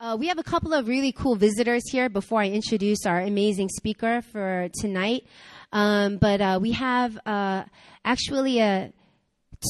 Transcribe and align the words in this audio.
Uh, 0.00 0.16
we 0.16 0.28
have 0.28 0.38
a 0.38 0.44
couple 0.44 0.72
of 0.72 0.86
really 0.86 1.10
cool 1.10 1.34
visitors 1.34 1.82
here 1.90 2.08
before 2.08 2.40
I 2.40 2.50
introduce 2.50 3.04
our 3.04 3.20
amazing 3.20 3.68
speaker 3.68 4.22
for 4.22 4.68
tonight. 4.80 5.26
Um, 5.72 6.18
but 6.18 6.40
uh, 6.40 6.60
we 6.62 6.70
have 6.70 7.18
uh, 7.26 7.64
actually 8.04 8.62
uh, 8.62 8.90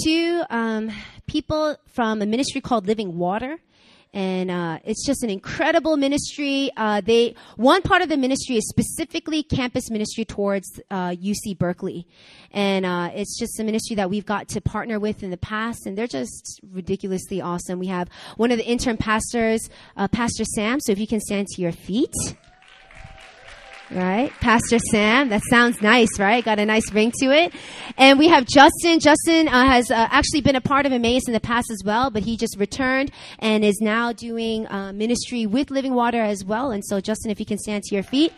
two 0.04 0.42
um, 0.50 0.90
people 1.26 1.78
from 1.86 2.20
a 2.20 2.26
ministry 2.26 2.60
called 2.60 2.86
Living 2.86 3.16
Water 3.16 3.58
and 4.18 4.50
uh, 4.50 4.80
it's 4.84 5.06
just 5.06 5.22
an 5.22 5.30
incredible 5.30 5.96
ministry. 5.96 6.72
Uh, 6.76 7.00
they 7.00 7.36
one 7.54 7.82
part 7.82 8.02
of 8.02 8.08
the 8.08 8.16
ministry 8.16 8.56
is 8.56 8.68
specifically 8.68 9.44
campus 9.44 9.92
ministry 9.92 10.24
towards 10.24 10.80
uh, 10.90 11.10
UC 11.10 11.56
Berkeley, 11.56 12.04
and 12.50 12.84
uh, 12.84 13.10
it's 13.14 13.38
just 13.38 13.60
a 13.60 13.64
ministry 13.64 13.94
that 13.94 14.10
we've 14.10 14.26
got 14.26 14.48
to 14.48 14.60
partner 14.60 14.98
with 14.98 15.22
in 15.22 15.30
the 15.30 15.36
past, 15.36 15.86
and 15.86 15.96
they're 15.96 16.08
just 16.08 16.60
ridiculously 16.72 17.40
awesome. 17.40 17.78
We 17.78 17.86
have 17.86 18.08
one 18.36 18.50
of 18.50 18.58
the 18.58 18.66
intern 18.66 18.96
pastors, 18.96 19.70
uh, 19.96 20.08
Pastor 20.08 20.44
Sam. 20.44 20.80
So 20.80 20.90
if 20.90 20.98
you 20.98 21.06
can 21.06 21.20
stand 21.20 21.46
to 21.54 21.62
your 21.62 21.70
feet 21.70 22.12
right? 23.90 24.32
Pastor 24.40 24.78
Sam. 24.90 25.28
That 25.28 25.42
sounds 25.48 25.80
nice, 25.80 26.18
right? 26.18 26.44
Got 26.44 26.58
a 26.58 26.66
nice 26.66 26.92
ring 26.92 27.12
to 27.20 27.26
it. 27.26 27.52
And 27.96 28.18
we 28.18 28.28
have 28.28 28.46
Justin. 28.46 29.00
Justin 29.00 29.48
uh, 29.48 29.66
has 29.66 29.90
uh, 29.90 30.08
actually 30.10 30.40
been 30.42 30.56
a 30.56 30.60
part 30.60 30.86
of 30.86 30.92
Emmaus 30.92 31.22
in 31.26 31.32
the 31.32 31.40
past 31.40 31.70
as 31.70 31.82
well, 31.84 32.10
but 32.10 32.22
he 32.22 32.36
just 32.36 32.56
returned 32.58 33.10
and 33.38 33.64
is 33.64 33.78
now 33.80 34.12
doing 34.12 34.66
uh, 34.66 34.92
ministry 34.92 35.46
with 35.46 35.70
Living 35.70 35.94
Water 35.94 36.20
as 36.20 36.44
well. 36.44 36.70
And 36.70 36.84
so, 36.84 37.00
Justin, 37.00 37.30
if 37.30 37.40
you 37.40 37.46
can 37.46 37.58
stand 37.58 37.84
to 37.84 37.94
your 37.94 38.04
feet. 38.04 38.32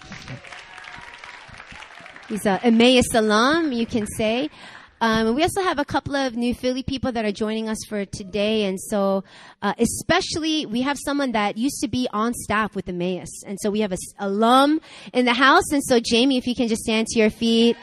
He's 2.28 2.46
a 2.46 2.64
Emmaus 2.64 3.12
alum, 3.12 3.72
you 3.72 3.86
can 3.86 4.06
say. 4.16 4.50
Um, 5.00 5.34
we 5.34 5.42
also 5.42 5.62
have 5.62 5.78
a 5.78 5.84
couple 5.84 6.14
of 6.14 6.36
new 6.36 6.54
Philly 6.54 6.82
people 6.82 7.10
that 7.12 7.24
are 7.24 7.32
joining 7.32 7.70
us 7.70 7.78
for 7.88 8.04
today. 8.04 8.64
And 8.64 8.78
so, 8.78 9.24
uh, 9.62 9.72
especially, 9.78 10.66
we 10.66 10.82
have 10.82 10.98
someone 11.02 11.32
that 11.32 11.56
used 11.56 11.80
to 11.80 11.88
be 11.88 12.06
on 12.12 12.34
staff 12.34 12.74
with 12.74 12.88
Emmaus. 12.88 13.42
And 13.46 13.58
so 13.62 13.70
we 13.70 13.80
have 13.80 13.92
an 13.92 13.98
alum 14.18 14.80
in 15.14 15.24
the 15.24 15.32
house. 15.32 15.72
And 15.72 15.82
so, 15.82 16.00
Jamie, 16.00 16.36
if 16.36 16.46
you 16.46 16.54
can 16.54 16.68
just 16.68 16.82
stand 16.82 17.06
to 17.08 17.18
your 17.18 17.30
feet. 17.30 17.78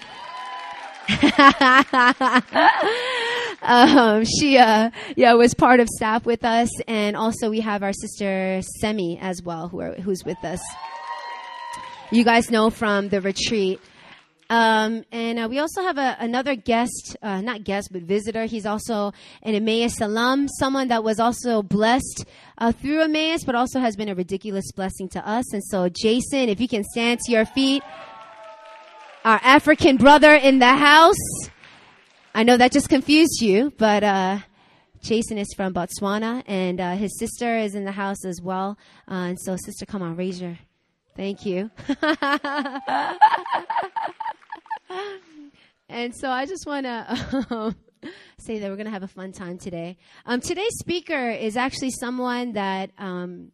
um, 3.61 4.25
she, 4.25 4.57
uh, 4.57 4.91
yeah, 5.15 5.33
was 5.33 5.53
part 5.55 5.79
of 5.79 5.87
staff 5.87 6.25
with 6.25 6.45
us. 6.45 6.69
And 6.87 7.15
also 7.15 7.49
we 7.49 7.61
have 7.61 7.81
our 7.81 7.93
sister 7.93 8.61
Semi 8.79 9.17
as 9.19 9.41
well, 9.41 9.69
who 9.69 9.81
are, 9.81 9.93
who's 9.93 10.23
with 10.23 10.43
us. 10.43 10.59
You 12.11 12.23
guys 12.23 12.51
know 12.51 12.69
from 12.69 13.09
the 13.09 13.21
retreat. 13.21 13.81
Um, 14.49 15.03
and 15.11 15.39
uh, 15.39 15.47
we 15.49 15.59
also 15.59 15.81
have 15.81 15.97
a, 15.97 16.15
another 16.19 16.55
guest, 16.55 17.17
uh, 17.21 17.41
not 17.41 17.63
guest, 17.63 17.89
but 17.91 18.01
visitor. 18.03 18.45
He's 18.45 18.65
also 18.65 19.11
an 19.43 19.55
Emmaus 19.55 19.99
alum, 19.99 20.47
someone 20.47 20.87
that 20.87 21.03
was 21.03 21.19
also 21.19 21.61
blessed 21.61 22.25
uh, 22.57 22.71
through 22.71 23.01
Emmaus, 23.01 23.43
but 23.43 23.55
also 23.55 23.79
has 23.79 23.95
been 23.95 24.09
a 24.09 24.15
ridiculous 24.15 24.71
blessing 24.71 25.09
to 25.09 25.27
us. 25.27 25.53
And 25.53 25.63
so, 25.63 25.89
Jason, 25.89 26.49
if 26.49 26.61
you 26.61 26.67
can 26.67 26.83
stand 26.83 27.19
to 27.21 27.31
your 27.31 27.45
feet, 27.45 27.83
our 29.25 29.41
African 29.43 29.97
brother 29.97 30.33
in 30.33 30.59
the 30.59 30.73
house. 30.73 31.49
I 32.33 32.43
know 32.43 32.55
that 32.55 32.71
just 32.71 32.87
confused 32.87 33.41
you, 33.41 33.73
but 33.77 34.03
uh, 34.03 34.39
Jason 35.01 35.37
is 35.37 35.53
from 35.53 35.73
Botswana, 35.73 36.43
and 36.47 36.79
uh, 36.79 36.95
his 36.95 37.17
sister 37.19 37.57
is 37.57 37.75
in 37.75 37.83
the 37.83 37.91
house 37.91 38.23
as 38.23 38.41
well. 38.41 38.77
Uh, 39.09 39.15
and 39.15 39.37
so, 39.39 39.57
sister, 39.57 39.85
come 39.85 40.01
on, 40.01 40.15
raise 40.15 40.39
your. 40.39 40.57
Thank 41.17 41.45
you. 41.45 41.71
and 45.97 46.15
so 46.15 46.29
I 46.29 46.45
just 46.45 46.67
want 46.67 46.85
to 46.85 47.45
um, 47.49 47.75
say 48.37 48.59
that 48.59 48.69
we're 48.69 48.75
going 48.75 48.85
to 48.85 48.91
have 48.91 49.03
a 49.03 49.07
fun 49.07 49.31
time 49.31 49.57
today. 49.57 49.97
Um, 50.25 50.41
today's 50.41 50.77
speaker 50.77 51.31
is 51.31 51.57
actually 51.57 51.91
someone 51.91 52.53
that. 52.53 52.91
Um, 52.97 53.51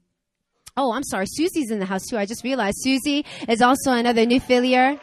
oh, 0.76 0.92
I'm 0.92 1.04
sorry. 1.04 1.26
Susie's 1.28 1.72
in 1.72 1.80
the 1.80 1.86
house 1.86 2.04
too. 2.10 2.18
I 2.18 2.26
just 2.26 2.44
realized 2.44 2.78
Susie 2.82 3.26
is 3.48 3.62
also 3.62 3.94
another 3.94 4.26
new 4.26 4.42
filier. 4.42 5.00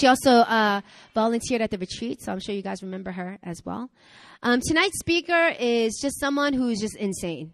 She 0.00 0.06
also 0.06 0.30
uh, 0.30 0.80
volunteered 1.14 1.60
at 1.60 1.70
the 1.70 1.78
retreat, 1.78 2.20
so 2.20 2.32
I'm 2.32 2.40
sure 2.40 2.54
you 2.54 2.62
guys 2.62 2.82
remember 2.82 3.12
her 3.12 3.38
as 3.42 3.62
well. 3.64 3.90
Um, 4.42 4.60
tonight's 4.60 4.98
speaker 4.98 5.52
is 5.58 5.98
just 6.00 6.20
someone 6.20 6.52
who's 6.52 6.80
just 6.80 6.96
insane. 6.96 7.52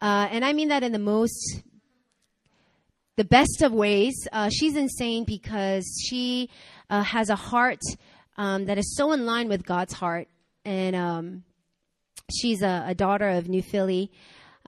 Uh, 0.00 0.28
and 0.30 0.44
I 0.44 0.52
mean 0.52 0.68
that 0.68 0.82
in 0.82 0.92
the 0.92 0.98
most 0.98 1.62
the 3.16 3.24
best 3.24 3.62
of 3.62 3.72
ways. 3.72 4.14
Uh, 4.32 4.50
she's 4.50 4.76
insane 4.76 5.24
because 5.24 5.84
she 6.04 6.50
uh, 6.90 7.02
has 7.02 7.30
a 7.30 7.36
heart 7.36 7.80
um, 8.36 8.66
that 8.66 8.78
is 8.78 8.96
so 8.96 9.12
in 9.12 9.26
line 9.26 9.48
with 9.48 9.64
God's 9.64 9.94
heart. 9.94 10.28
And 10.64 10.96
um, 10.96 11.44
she's 12.32 12.62
a, 12.62 12.84
a, 12.88 12.94
daughter 12.94 13.28
of 13.28 13.48
New 13.48 13.62
Philly 13.62 14.10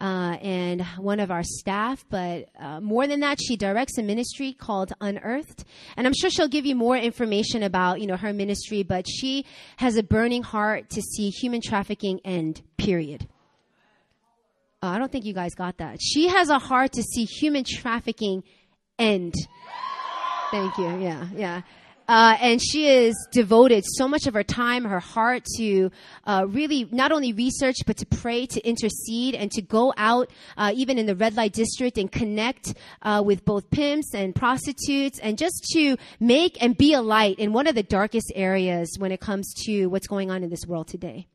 uh, 0.01 0.37
and 0.43 0.83
one 0.99 1.21
of 1.21 1.31
our 1.31 1.43
staff. 1.43 2.05
But 2.11 2.49
uh, 2.59 2.81
more 2.81 3.07
than 3.07 3.21
that, 3.21 3.39
she 3.41 3.57
directs 3.57 3.99
a 3.99 4.03
ministry 4.03 4.53
called 4.53 4.93
Unearthed. 5.01 5.65
And 5.97 6.07
I'm 6.07 6.13
sure 6.15 6.31
she'll 6.31 6.49
give 6.49 6.67
you 6.67 6.75
more 6.75 6.97
information 6.97 7.63
about 7.63 8.01
you 8.01 8.07
know 8.07 8.17
her 8.17 8.33
ministry. 8.33 8.83
But 8.83 9.07
she 9.09 9.47
has 9.79 9.97
a 9.97 10.03
burning 10.03 10.43
heart 10.43 10.91
to 10.91 11.03
see 11.03 11.31
human 11.31 11.61
trafficking 11.63 12.21
end. 12.25 12.63
Period. 12.77 13.27
Uh, 14.83 14.89
I 14.89 14.99
don't 14.99 15.11
think 15.11 15.25
you 15.25 15.33
guys 15.33 15.55
got 15.55 15.79
that. 15.79 15.99
She 16.03 16.29
has 16.29 16.51
a 16.51 16.59
heart 16.59 16.93
to 16.93 17.03
see 17.03 17.25
human 17.25 17.65
trafficking 17.65 18.45
end. 18.99 19.35
Thank 20.51 20.77
you. 20.79 20.99
Yeah, 21.01 21.27
yeah. 21.35 21.63
Uh, 22.09 22.37
and 22.41 22.61
she 22.63 22.89
is 22.89 23.15
devoted 23.33 23.85
so 23.85 24.07
much 24.07 24.27
of 24.27 24.35
her 24.35 24.45
time, 24.45 24.85
her 24.85 25.01
heart 25.01 25.45
to 25.57 25.91
uh, 26.25 26.47
really 26.49 26.89
not 26.93 27.13
only 27.13 27.33
research, 27.33 27.77
but 27.87 27.97
to 27.97 28.07
pray, 28.07 28.47
to 28.47 28.61
intercede, 28.67 29.35
and 29.35 29.51
to 29.51 29.63
go 29.63 29.93
out, 29.97 30.31
uh, 30.57 30.73
even 30.75 30.99
in 30.99 31.07
the 31.07 31.17
red 31.17 31.37
light 31.37 31.53
district, 31.53 31.99
and 31.99 32.11
connect 32.11 32.75
uh, 33.03 33.23
with 33.25 33.45
both 33.45 33.71
pimps 33.71 34.15
and 34.15 34.35
prostitutes, 34.35 35.19
and 35.19 35.37
just 35.37 35.65
to 35.73 35.97
make 36.21 36.63
and 36.63 36.77
be 36.77 36.93
a 36.95 37.03
light 37.03 37.39
in 37.39 37.53
one 37.53 37.67
of 37.67 37.75
the 37.75 37.83
darkest 37.83 38.33
areas 38.35 38.97
when 38.99 39.11
it 39.11 39.21
comes 39.21 39.53
to 39.65 39.87
what's 39.87 40.07
going 40.07 40.31
on 40.31 40.43
in 40.43 40.51
this 40.51 40.67
world 40.67 40.87
today. 40.87 41.27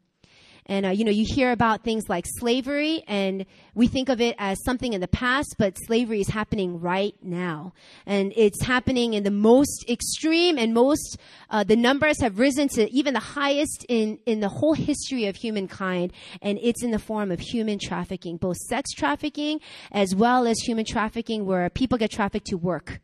And, 0.72 0.86
uh, 0.86 0.90
you 0.92 1.04
know, 1.04 1.12
you 1.12 1.26
hear 1.28 1.52
about 1.52 1.84
things 1.84 2.08
like 2.08 2.24
slavery, 2.26 3.04
and 3.06 3.46
we 3.76 3.88
think 3.88 4.08
of 4.08 4.22
it 4.22 4.38
as 4.40 4.58
something 4.64 4.94
in 4.94 5.02
the 5.02 5.08
past, 5.10 5.56
but 5.58 5.78
slavery 5.78 6.22
is 6.22 6.30
happening 6.30 6.80
right 6.80 7.14
now. 7.22 7.74
And 8.06 8.32
it's 8.38 8.64
happening 8.64 9.14
in 9.14 9.24
the 9.24 9.32
most 9.32 9.84
extreme 9.90 10.58
and 10.58 10.74
most, 10.74 11.18
uh, 11.50 11.66
the 11.66 11.76
numbers 11.76 12.22
have 12.22 12.40
risen 12.40 12.70
to 12.70 12.90
even 12.90 13.14
the 13.14 13.20
highest 13.20 13.86
in, 13.90 14.20
in 14.26 14.40
the 14.40 14.48
whole 14.48 14.74
history 14.74 15.26
of 15.26 15.36
humankind. 15.36 16.14
And 16.42 16.58
it's 16.64 16.86
in 16.86 16.92
the 16.92 17.00
form 17.00 17.34
of 17.34 17.42
human 17.42 17.78
trafficking, 17.78 18.38
both 18.38 18.56
sex 18.56 18.92
trafficking 18.94 19.60
as 19.92 20.16
well 20.16 20.48
as 20.48 20.58
human 20.60 20.86
trafficking 20.86 21.46
where 21.46 21.70
people 21.70 21.98
get 21.98 22.12
trafficked 22.12 22.48
to 22.48 22.56
work. 22.56 23.02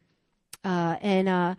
Uh, 0.63 0.95
and, 1.01 1.27
uh, 1.27 1.55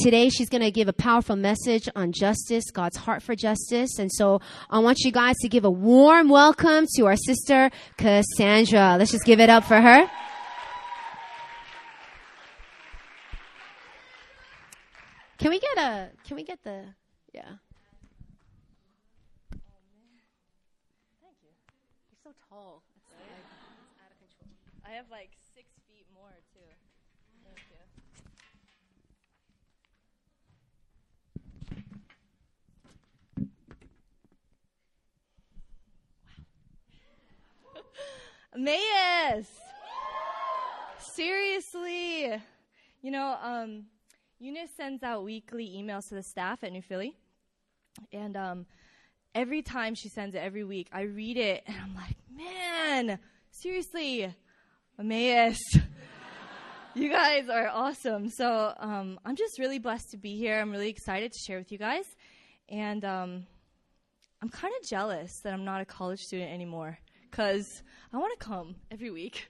Today, 0.00 0.28
she's 0.28 0.48
going 0.48 0.62
to 0.62 0.70
give 0.70 0.86
a 0.86 0.92
powerful 0.92 1.34
message 1.34 1.88
on 1.96 2.12
justice, 2.12 2.70
God's 2.70 2.96
heart 2.96 3.20
for 3.20 3.34
justice. 3.34 3.98
And 3.98 4.12
so 4.12 4.40
I 4.70 4.78
want 4.78 5.00
you 5.00 5.10
guys 5.10 5.34
to 5.42 5.48
give 5.48 5.64
a 5.64 5.70
warm 5.70 6.28
welcome 6.28 6.86
to 6.96 7.06
our 7.06 7.16
sister, 7.16 7.70
Cassandra. 7.96 8.96
Let's 8.96 9.10
just 9.10 9.24
give 9.24 9.40
it 9.40 9.50
up 9.50 9.64
for 9.64 9.80
her. 9.80 10.08
Can 15.38 15.50
we 15.50 15.58
get 15.58 15.78
a, 15.78 16.10
can 16.24 16.36
we 16.36 16.44
get 16.44 16.62
the, 16.62 16.84
yeah. 17.32 17.42
Thank 19.50 21.36
you. 21.42 21.50
You're 22.10 22.22
so 22.22 22.30
tall. 22.48 22.82
I 24.86 24.90
have 24.92 25.06
like 25.10 25.30
Emmaus. 38.58 39.46
Seriously. 41.14 42.42
You 43.02 43.10
know, 43.12 43.36
um, 43.40 43.84
Eunice 44.40 44.70
sends 44.76 45.04
out 45.04 45.22
weekly 45.22 45.76
emails 45.78 46.08
to 46.08 46.16
the 46.16 46.24
staff 46.24 46.64
at 46.64 46.72
New 46.72 46.82
Philly. 46.82 47.14
And 48.12 48.36
um, 48.36 48.66
every 49.32 49.62
time 49.62 49.94
she 49.94 50.08
sends 50.08 50.34
it, 50.34 50.38
every 50.38 50.64
week, 50.64 50.88
I 50.92 51.02
read 51.02 51.36
it 51.36 51.62
and 51.66 51.76
I'm 51.76 51.94
like, 51.94 52.16
man, 52.34 53.20
seriously, 53.52 54.34
Emmaus. 54.98 55.60
you 56.94 57.10
guys 57.10 57.48
are 57.48 57.68
awesome. 57.68 58.28
So 58.28 58.74
um, 58.76 59.20
I'm 59.24 59.36
just 59.36 59.60
really 59.60 59.78
blessed 59.78 60.10
to 60.10 60.16
be 60.16 60.36
here. 60.36 60.58
I'm 60.58 60.72
really 60.72 60.90
excited 60.90 61.32
to 61.32 61.38
share 61.46 61.58
with 61.58 61.70
you 61.70 61.78
guys. 61.78 62.06
And 62.68 63.04
um, 63.04 63.46
I'm 64.42 64.48
kind 64.48 64.74
of 64.80 64.88
jealous 64.88 65.30
that 65.44 65.52
I'm 65.52 65.64
not 65.64 65.80
a 65.80 65.84
college 65.84 66.18
student 66.18 66.50
anymore 66.50 66.98
because 67.30 67.82
I 68.12 68.16
want 68.16 68.38
to 68.38 68.44
come 68.44 68.76
every 68.90 69.10
week. 69.10 69.48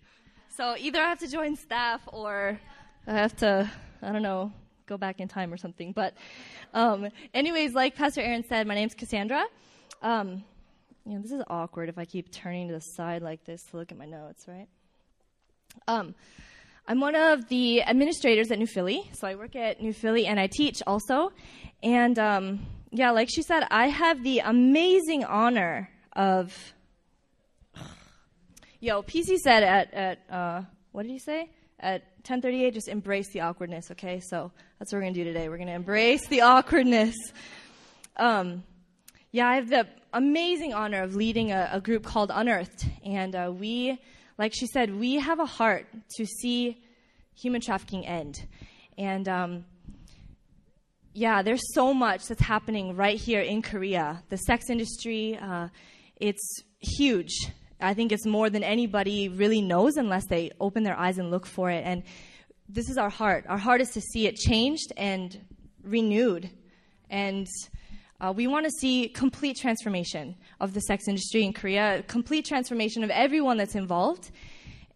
So 0.56 0.74
either 0.76 1.00
I 1.00 1.08
have 1.08 1.20
to 1.20 1.28
join 1.28 1.54
staff 1.56 2.00
or 2.08 2.58
I 3.06 3.12
have 3.12 3.36
to, 3.36 3.70
I 4.02 4.12
don't 4.12 4.22
know, 4.22 4.52
go 4.86 4.96
back 4.96 5.20
in 5.20 5.28
time 5.28 5.52
or 5.52 5.56
something. 5.56 5.92
But, 5.92 6.14
um, 6.74 7.08
anyways, 7.32 7.74
like 7.74 7.94
Pastor 7.94 8.20
Aaron 8.20 8.44
said, 8.48 8.66
my 8.66 8.74
name's 8.74 8.94
Cassandra. 8.94 9.44
Um, 10.02 10.42
you 11.06 11.14
know, 11.14 11.22
this 11.22 11.30
is 11.30 11.42
awkward 11.48 11.88
if 11.88 11.96
I 11.96 12.04
keep 12.04 12.32
turning 12.32 12.68
to 12.68 12.74
the 12.74 12.80
side 12.80 13.22
like 13.22 13.44
this 13.44 13.62
to 13.70 13.76
look 13.76 13.92
at 13.92 13.98
my 13.98 14.06
notes, 14.06 14.46
right? 14.48 14.66
Um, 15.86 16.14
I'm 16.86 17.00
one 17.00 17.14
of 17.14 17.48
the 17.48 17.82
administrators 17.82 18.50
at 18.50 18.58
New 18.58 18.66
Philly, 18.66 19.08
so 19.12 19.28
I 19.28 19.36
work 19.36 19.54
at 19.54 19.80
New 19.80 19.92
Philly 19.92 20.26
and 20.26 20.40
I 20.40 20.48
teach 20.48 20.82
also. 20.86 21.32
And 21.82 22.18
um, 22.18 22.66
yeah, 22.90 23.10
like 23.12 23.28
she 23.30 23.42
said, 23.42 23.64
I 23.70 23.88
have 23.88 24.22
the 24.24 24.40
amazing 24.40 25.24
honor 25.24 25.90
of. 26.14 26.74
Yo, 28.80 29.02
PC 29.02 29.38
said 29.38 29.64
at 29.64 29.92
at 29.92 30.18
uh, 30.30 30.62
what 30.92 31.02
did 31.02 31.10
he 31.10 31.18
say? 31.18 31.50
At 31.80 32.22
10:38, 32.22 32.72
just 32.72 32.86
embrace 32.86 33.28
the 33.32 33.40
awkwardness. 33.40 33.90
Okay, 33.90 34.20
so 34.20 34.52
that's 34.78 34.92
what 34.92 34.98
we're 34.98 35.02
gonna 35.02 35.14
do 35.14 35.24
today. 35.24 35.48
We're 35.48 35.58
gonna 35.58 35.72
embrace 35.72 36.28
the 36.28 36.42
awkwardness. 36.42 37.16
Um, 38.16 38.62
yeah, 39.32 39.48
I 39.48 39.56
have 39.56 39.68
the 39.68 39.88
amazing 40.12 40.74
honor 40.74 41.02
of 41.02 41.16
leading 41.16 41.50
a, 41.50 41.70
a 41.72 41.80
group 41.80 42.04
called 42.04 42.30
Unearthed, 42.32 42.86
and 43.04 43.34
uh, 43.34 43.52
we, 43.52 43.98
like 44.38 44.52
she 44.54 44.68
said, 44.68 44.94
we 44.94 45.16
have 45.16 45.40
a 45.40 45.46
heart 45.46 45.86
to 46.16 46.24
see 46.24 46.80
human 47.34 47.60
trafficking 47.60 48.06
end, 48.06 48.46
and 48.96 49.28
um, 49.28 49.64
yeah, 51.14 51.42
there's 51.42 51.74
so 51.74 51.92
much 51.92 52.26
that's 52.26 52.42
happening 52.42 52.94
right 52.94 53.18
here 53.18 53.40
in 53.40 53.60
Korea. 53.60 54.22
The 54.28 54.36
sex 54.36 54.70
industry, 54.70 55.36
uh, 55.36 55.66
it's 56.20 56.62
huge. 56.78 57.32
I 57.80 57.94
think 57.94 58.12
it's 58.12 58.26
more 58.26 58.50
than 58.50 58.64
anybody 58.64 59.28
really 59.28 59.60
knows 59.60 59.96
unless 59.96 60.26
they 60.26 60.50
open 60.60 60.82
their 60.82 60.96
eyes 60.96 61.18
and 61.18 61.30
look 61.30 61.46
for 61.46 61.70
it. 61.70 61.84
And 61.84 62.02
this 62.68 62.90
is 62.90 62.98
our 62.98 63.10
heart. 63.10 63.44
Our 63.48 63.58
heart 63.58 63.80
is 63.80 63.90
to 63.90 64.00
see 64.00 64.26
it 64.26 64.36
changed 64.36 64.92
and 64.96 65.38
renewed. 65.82 66.50
And 67.08 67.46
uh, 68.20 68.32
we 68.36 68.46
want 68.46 68.66
to 68.66 68.70
see 68.70 69.08
complete 69.08 69.56
transformation 69.56 70.34
of 70.60 70.74
the 70.74 70.80
sex 70.80 71.06
industry 71.06 71.44
in 71.44 71.52
Korea, 71.52 72.02
complete 72.08 72.44
transformation 72.44 73.04
of 73.04 73.10
everyone 73.10 73.56
that's 73.56 73.76
involved. 73.76 74.32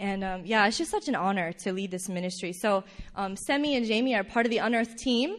And 0.00 0.24
um, 0.24 0.42
yeah, 0.44 0.66
it's 0.66 0.76
just 0.76 0.90
such 0.90 1.06
an 1.06 1.14
honor 1.14 1.52
to 1.52 1.72
lead 1.72 1.92
this 1.92 2.08
ministry. 2.08 2.52
So, 2.52 2.82
um, 3.14 3.36
Semi 3.36 3.76
and 3.76 3.86
Jamie 3.86 4.16
are 4.16 4.24
part 4.24 4.44
of 4.44 4.50
the 4.50 4.58
Unearthed 4.58 4.98
team. 4.98 5.36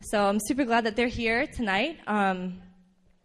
So, 0.00 0.24
I'm 0.24 0.40
super 0.40 0.64
glad 0.64 0.84
that 0.84 0.96
they're 0.96 1.06
here 1.06 1.46
tonight. 1.46 1.98
Um, 2.08 2.60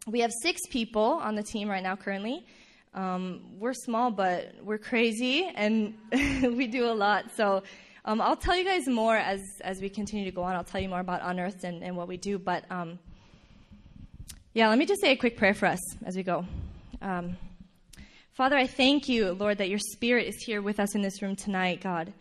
we 0.06 0.20
have 0.20 0.32
six 0.44 0.62
people 0.70 1.02
on 1.02 1.34
the 1.34 1.42
team 1.42 1.68
right 1.68 1.82
now 1.82 1.96
currently. 1.96 2.46
Um, 2.96 3.42
we're 3.60 3.74
small, 3.74 4.10
but 4.10 4.56
we're 4.64 4.78
crazy, 4.78 5.52
and 5.54 5.96
we 6.42 6.66
do 6.66 6.86
a 6.86 6.96
lot. 6.96 7.26
So, 7.36 7.62
um, 8.06 8.22
I'll 8.22 8.38
tell 8.38 8.56
you 8.56 8.64
guys 8.64 8.88
more 8.88 9.18
as, 9.18 9.42
as 9.62 9.82
we 9.82 9.90
continue 9.90 10.24
to 10.24 10.32
go 10.32 10.44
on. 10.44 10.56
I'll 10.56 10.64
tell 10.64 10.80
you 10.80 10.88
more 10.88 11.02
about 11.02 11.20
Unearthed 11.22 11.66
and, 11.66 11.84
and 11.84 11.98
what 11.98 12.08
we 12.08 12.16
do. 12.16 12.40
But 12.40 12.64
um, 12.72 12.98
yeah, 14.54 14.70
let 14.70 14.78
me 14.78 14.86
just 14.86 15.02
say 15.02 15.12
a 15.12 15.18
quick 15.18 15.36
prayer 15.36 15.54
for 15.54 15.66
us 15.66 15.80
as 16.06 16.16
we 16.16 16.24
go. 16.24 16.46
Um, 17.02 17.36
Father, 18.32 18.56
I 18.56 18.66
thank 18.66 19.10
you, 19.10 19.34
Lord, 19.34 19.58
that 19.58 19.68
your 19.68 19.80
Spirit 19.80 20.28
is 20.28 20.38
here 20.46 20.62
with 20.62 20.80
us 20.80 20.96
in 20.96 21.02
this 21.02 21.22
room 21.22 21.36
tonight, 21.36 21.82
God. 21.82 22.14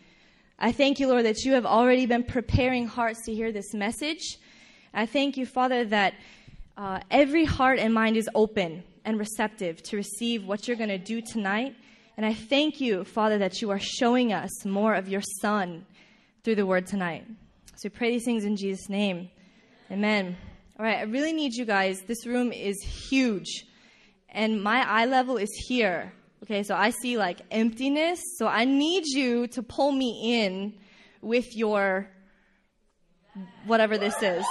I 0.59 0.73
thank 0.73 0.99
you, 0.99 1.07
Lord, 1.07 1.25
that 1.25 1.45
you 1.45 1.53
have 1.53 1.67
already 1.67 2.07
been 2.07 2.25
preparing 2.25 2.89
hearts 2.89 3.21
to 3.27 3.35
hear 3.35 3.53
this 3.53 3.75
message. 3.75 4.39
I 4.93 5.07
thank 5.07 5.37
you, 5.37 5.47
Father, 5.47 5.85
that 5.85 6.15
uh, 6.77 7.01
every 7.13 7.45
heart 7.45 7.79
and 7.79 7.95
mind 7.95 8.17
is 8.17 8.29
open 8.35 8.83
and 9.05 9.19
receptive 9.19 9.83
to 9.85 9.97
receive 9.97 10.45
what 10.45 10.67
you're 10.67 10.77
going 10.77 10.89
to 10.89 10.99
do 10.99 11.21
tonight. 11.21 11.75
And 12.17 12.25
I 12.25 12.35
thank 12.35 12.81
you, 12.81 13.05
Father, 13.05 13.39
that 13.39 13.61
you 13.61 13.71
are 13.71 13.81
showing 13.81 14.33
us 14.33 14.65
more 14.65 14.95
of 14.95 15.09
your 15.09 15.23
Son 15.41 15.85
through 16.43 16.55
the 16.57 16.67
word 16.67 16.87
tonight. 16.87 17.27
So 17.77 17.85
we 17.85 17.91
pray 17.91 18.11
these 18.11 18.25
things 18.25 18.45
in 18.45 18.57
Jesus' 18.57 18.89
name. 18.89 19.31
Amen. 19.91 20.37
All 20.79 20.85
right, 20.85 20.99
I 20.99 21.03
really 21.03 21.33
need 21.33 21.55
you 21.55 21.65
guys. 21.65 22.03
This 22.03 22.27
room 22.27 22.53
is 22.53 22.77
huge, 23.11 23.65
and 24.29 24.63
my 24.63 24.85
eye 24.89 25.07
level 25.07 25.37
is 25.37 25.51
here. 25.69 26.13
Okay, 26.43 26.63
so 26.63 26.75
I 26.75 26.91
see 26.91 27.17
like 27.17 27.41
emptiness. 27.51 28.21
So 28.39 28.47
I 28.47 28.65
need 28.65 29.05
you 29.07 29.47
to 29.49 29.63
pull 29.63 29.93
me 29.93 30.43
in 30.43 30.75
with 31.23 31.57
your 31.57 32.09
whatever 33.67 33.99
this 33.99 34.21
is. 34.23 34.45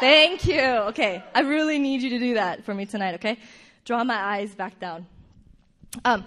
Thank 0.00 0.46
you. 0.46 0.60
Okay, 0.60 1.22
I 1.34 1.40
really 1.40 1.78
need 1.78 2.02
you 2.02 2.10
to 2.10 2.18
do 2.18 2.34
that 2.34 2.64
for 2.64 2.74
me 2.74 2.86
tonight. 2.86 3.14
Okay, 3.14 3.38
draw 3.88 4.04
my 4.04 4.14
eyes 4.14 4.54
back 4.54 4.78
down. 4.78 5.06
Um, 6.04 6.22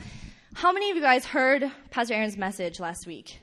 how 0.56 0.72
many 0.72 0.90
of 0.90 0.96
you 0.96 1.02
guys 1.04 1.26
heard 1.26 1.72
Pastor 1.92 2.16
Aaron's 2.16 2.36
message 2.36 2.80
last 2.80 3.06
week? 3.06 3.40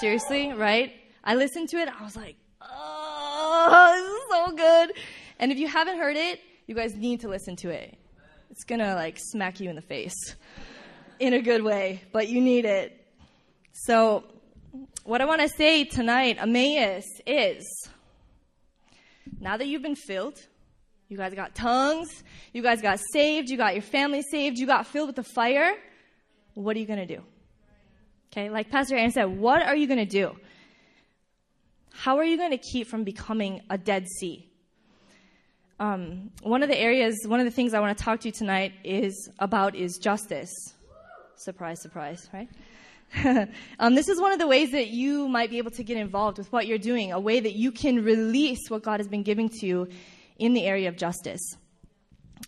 Seriously, 0.00 0.54
right? 0.54 0.90
I 1.22 1.34
listened 1.34 1.68
to 1.68 1.76
it. 1.76 1.90
I 1.90 2.02
was 2.02 2.16
like, 2.16 2.34
oh, 2.62 3.92
this 3.92 4.10
is 4.10 4.30
so 4.30 4.56
good. 4.56 4.96
And 5.38 5.52
if 5.52 5.58
you 5.58 5.68
haven't 5.68 5.98
heard 5.98 6.16
it, 6.16 6.40
you 6.66 6.74
guys 6.74 6.94
need 6.94 7.20
to 7.20 7.28
listen 7.28 7.56
to 7.56 7.68
it. 7.68 7.94
It's 8.48 8.64
gonna 8.64 8.94
like 8.94 9.18
smack 9.20 9.60
you 9.60 9.68
in 9.68 9.76
the 9.76 9.82
face 9.82 10.34
in 11.20 11.34
a 11.34 11.42
good 11.42 11.62
way, 11.62 12.02
but 12.10 12.28
you 12.28 12.40
need 12.40 12.64
it. 12.64 13.06
So, 13.74 14.24
what 15.04 15.20
I 15.20 15.26
want 15.26 15.42
to 15.42 15.48
say 15.50 15.84
tonight, 15.84 16.38
Emmaus, 16.40 17.04
is 17.26 17.66
now 19.40 19.58
that 19.58 19.66
you've 19.66 19.82
been 19.82 19.94
filled, 19.94 20.38
you 21.12 21.18
guys 21.18 21.34
got 21.34 21.54
tongues, 21.54 22.24
you 22.54 22.62
guys 22.62 22.80
got 22.80 22.98
saved, 23.12 23.50
you 23.50 23.58
got 23.58 23.74
your 23.74 23.82
family 23.82 24.22
saved, 24.22 24.58
you 24.58 24.66
got 24.66 24.86
filled 24.86 25.08
with 25.08 25.16
the 25.16 25.22
fire, 25.22 25.74
what 26.54 26.74
are 26.74 26.80
you 26.80 26.86
going 26.86 27.06
to 27.06 27.16
do? 27.16 27.22
Okay, 28.32 28.48
like 28.48 28.70
Pastor 28.70 28.96
Aaron 28.96 29.10
said, 29.10 29.26
what 29.26 29.62
are 29.62 29.76
you 29.76 29.86
going 29.86 29.98
to 29.98 30.06
do? 30.06 30.34
How 31.92 32.16
are 32.16 32.24
you 32.24 32.38
going 32.38 32.52
to 32.52 32.56
keep 32.56 32.86
from 32.86 33.04
becoming 33.04 33.60
a 33.68 33.76
Dead 33.76 34.06
Sea? 34.08 34.48
Um, 35.78 36.30
one 36.42 36.62
of 36.62 36.70
the 36.70 36.78
areas, 36.78 37.14
one 37.26 37.40
of 37.40 37.44
the 37.44 37.50
things 37.50 37.74
I 37.74 37.80
want 37.80 37.96
to 37.96 38.02
talk 38.02 38.20
to 38.20 38.28
you 38.28 38.32
tonight 38.32 38.72
is 38.82 39.28
about 39.38 39.74
is 39.74 39.98
justice. 39.98 40.50
Surprise, 41.36 41.82
surprise, 41.82 42.30
right? 42.32 42.48
um, 43.78 43.94
this 43.94 44.08
is 44.08 44.18
one 44.18 44.32
of 44.32 44.38
the 44.38 44.46
ways 44.46 44.70
that 44.70 44.88
you 44.88 45.28
might 45.28 45.50
be 45.50 45.58
able 45.58 45.72
to 45.72 45.84
get 45.84 45.98
involved 45.98 46.38
with 46.38 46.50
what 46.52 46.66
you're 46.66 46.78
doing, 46.78 47.12
a 47.12 47.20
way 47.20 47.38
that 47.38 47.52
you 47.54 47.70
can 47.70 48.02
release 48.02 48.70
what 48.70 48.82
God 48.82 49.00
has 49.00 49.08
been 49.08 49.22
giving 49.22 49.50
to 49.60 49.66
you 49.66 49.88
in 50.38 50.52
the 50.54 50.64
area 50.64 50.88
of 50.88 50.96
justice. 50.96 51.56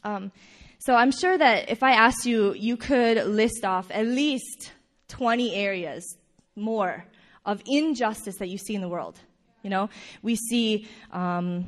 Um, 0.03 0.33
so 0.79 0.95
I'm 0.95 1.13
sure 1.13 1.37
that 1.39 1.71
if 1.71 1.83
I 1.83 1.93
asked 1.93 2.27
you, 2.27 2.53
you 2.55 2.77
could 2.77 3.27
list 3.27 3.65
off 3.65 3.91
at 3.91 4.07
least 4.07 4.73
20 5.09 5.55
areas 5.55 6.17
more 6.57 7.07
of 7.47 7.63
injustice 7.67 8.37
that 8.39 8.49
you 8.49 8.59
see 8.59 8.75
in 8.75 8.81
the 8.81 8.89
world. 8.89 9.19
You 9.63 9.71
know, 9.71 9.89
we 10.23 10.37
see 10.37 10.87
um, 11.11 11.67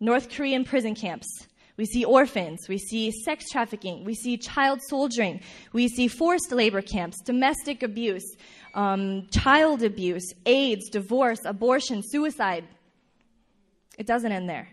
North 0.00 0.30
Korean 0.30 0.64
prison 0.64 0.94
camps. 0.94 1.26
We 1.76 1.86
see 1.86 2.04
orphans. 2.04 2.66
We 2.68 2.78
see 2.78 3.10
sex 3.10 3.50
trafficking. 3.50 4.04
We 4.04 4.14
see 4.14 4.36
child 4.36 4.80
soldiering. 4.88 5.40
We 5.72 5.88
see 5.88 6.08
forced 6.08 6.52
labor 6.52 6.82
camps, 6.82 7.20
domestic 7.22 7.82
abuse, 7.82 8.24
um, 8.74 9.26
child 9.30 9.82
abuse, 9.82 10.32
AIDS, 10.46 10.88
divorce, 10.88 11.40
abortion, 11.44 12.02
suicide. 12.02 12.64
It 13.98 14.06
doesn't 14.06 14.30
end 14.30 14.48
there. 14.48 14.68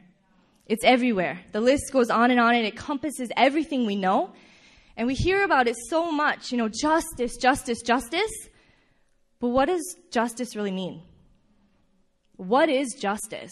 It's 0.72 0.86
everywhere. 0.86 1.38
The 1.52 1.60
list 1.60 1.92
goes 1.92 2.10
on 2.10 2.32
and 2.32 2.40
on, 2.40 2.56
and 2.56 2.66
it 2.66 2.72
encompasses 2.72 3.30
everything 3.36 3.86
we 3.86 3.98
know. 3.98 4.32
And 4.96 5.06
we 5.06 5.16
hear 5.16 5.44
about 5.44 5.68
it 5.68 5.76
so 5.90 6.14
much, 6.14 6.50
you 6.50 6.58
know, 6.58 6.70
justice, 6.70 7.36
justice, 7.36 7.82
justice. 7.82 8.32
But 9.42 9.50
what 9.50 9.66
does 9.66 9.98
justice 10.12 10.56
really 10.56 10.72
mean? 10.72 11.02
What 12.38 12.70
is 12.70 12.96
justice? 12.98 13.52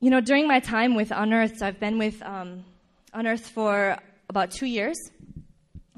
You 0.00 0.08
know, 0.08 0.22
during 0.22 0.48
my 0.48 0.60
time 0.60 0.94
with 0.94 1.10
Unearthed, 1.10 1.60
I've 1.60 1.78
been 1.78 1.98
with 1.98 2.22
um, 2.22 2.64
Unearthed 3.12 3.44
for 3.44 3.98
about 4.30 4.52
two 4.52 4.64
years. 4.64 4.96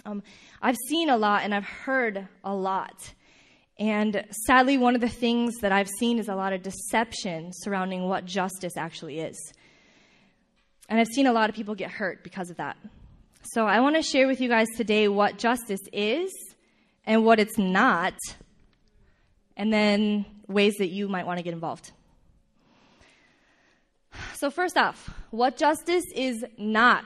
Um, 0.04 0.20
I've 0.60 0.78
seen 0.88 1.10
a 1.10 1.16
lot 1.16 1.44
and 1.44 1.54
I've 1.54 1.64
heard 1.64 2.26
a 2.42 2.52
lot. 2.52 3.14
And 3.78 4.24
sadly, 4.46 4.78
one 4.78 4.94
of 4.94 5.00
the 5.00 5.08
things 5.08 5.56
that 5.60 5.72
I've 5.72 5.88
seen 5.98 6.18
is 6.18 6.28
a 6.28 6.34
lot 6.34 6.52
of 6.52 6.62
deception 6.62 7.50
surrounding 7.52 8.08
what 8.08 8.24
justice 8.24 8.76
actually 8.76 9.20
is. 9.20 9.52
And 10.88 11.00
I've 11.00 11.08
seen 11.08 11.26
a 11.26 11.32
lot 11.32 11.50
of 11.50 11.56
people 11.56 11.74
get 11.74 11.90
hurt 11.90 12.22
because 12.22 12.50
of 12.50 12.58
that. 12.58 12.76
So 13.52 13.66
I 13.66 13.80
want 13.80 13.96
to 13.96 14.02
share 14.02 14.26
with 14.26 14.40
you 14.40 14.48
guys 14.48 14.68
today 14.76 15.08
what 15.08 15.38
justice 15.38 15.80
is 15.92 16.32
and 17.04 17.24
what 17.24 17.38
it's 17.38 17.58
not, 17.58 18.14
and 19.56 19.72
then 19.72 20.24
ways 20.48 20.76
that 20.78 20.88
you 20.88 21.08
might 21.08 21.26
want 21.26 21.38
to 21.38 21.42
get 21.42 21.52
involved. 21.52 21.90
So, 24.34 24.50
first 24.50 24.76
off, 24.76 25.10
what 25.30 25.56
justice 25.56 26.04
is 26.14 26.44
not. 26.56 27.04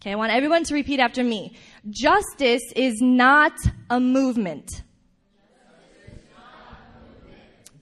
Okay, 0.00 0.12
I 0.12 0.14
want 0.16 0.32
everyone 0.32 0.64
to 0.64 0.74
repeat 0.74 1.00
after 1.00 1.22
me. 1.22 1.54
Justice 1.88 2.62
is 2.74 3.00
not 3.00 3.52
a 3.88 4.00
movement. 4.00 4.82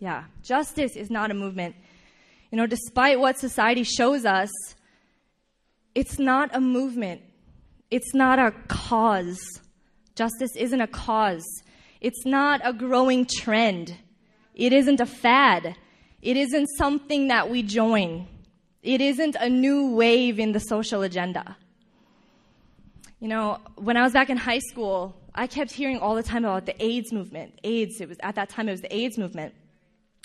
Yeah, 0.00 0.24
justice 0.42 0.96
is 0.96 1.10
not 1.10 1.30
a 1.30 1.34
movement. 1.34 1.74
You 2.50 2.58
know, 2.58 2.66
despite 2.66 3.18
what 3.18 3.38
society 3.38 3.82
shows 3.82 4.24
us, 4.24 4.50
it's 5.94 6.18
not 6.18 6.54
a 6.54 6.60
movement. 6.60 7.22
It's 7.90 8.14
not 8.14 8.38
a 8.38 8.52
cause. 8.68 9.40
Justice 10.14 10.54
isn't 10.56 10.80
a 10.80 10.86
cause. 10.86 11.44
It's 12.00 12.24
not 12.24 12.60
a 12.64 12.72
growing 12.72 13.26
trend. 13.26 13.96
It 14.54 14.72
isn't 14.72 15.00
a 15.00 15.06
fad. 15.06 15.76
It 16.22 16.36
isn't 16.36 16.68
something 16.76 17.28
that 17.28 17.50
we 17.50 17.62
join. 17.62 18.26
It 18.82 19.00
isn't 19.00 19.36
a 19.40 19.48
new 19.48 19.94
wave 19.94 20.38
in 20.38 20.52
the 20.52 20.60
social 20.60 21.02
agenda. 21.02 21.56
You 23.20 23.28
know, 23.28 23.58
when 23.76 23.96
I 23.96 24.02
was 24.02 24.12
back 24.12 24.30
in 24.30 24.36
high 24.36 24.60
school, 24.60 25.16
I 25.34 25.46
kept 25.46 25.72
hearing 25.72 25.98
all 25.98 26.14
the 26.14 26.22
time 26.22 26.44
about 26.44 26.66
the 26.66 26.82
AIDS 26.82 27.12
movement. 27.12 27.58
AIDS, 27.64 28.00
it 28.00 28.08
was, 28.08 28.18
at 28.22 28.36
that 28.36 28.48
time, 28.48 28.68
it 28.68 28.72
was 28.72 28.80
the 28.80 28.94
AIDS 28.94 29.18
movement. 29.18 29.54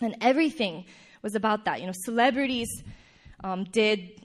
And 0.04 0.16
everything 0.22 0.86
was 1.22 1.36
about 1.36 1.66
that. 1.66 1.80
You 1.80 1.88
know, 1.88 1.94
celebrities 1.94 2.70
um, 3.44 3.64
did 3.66 4.24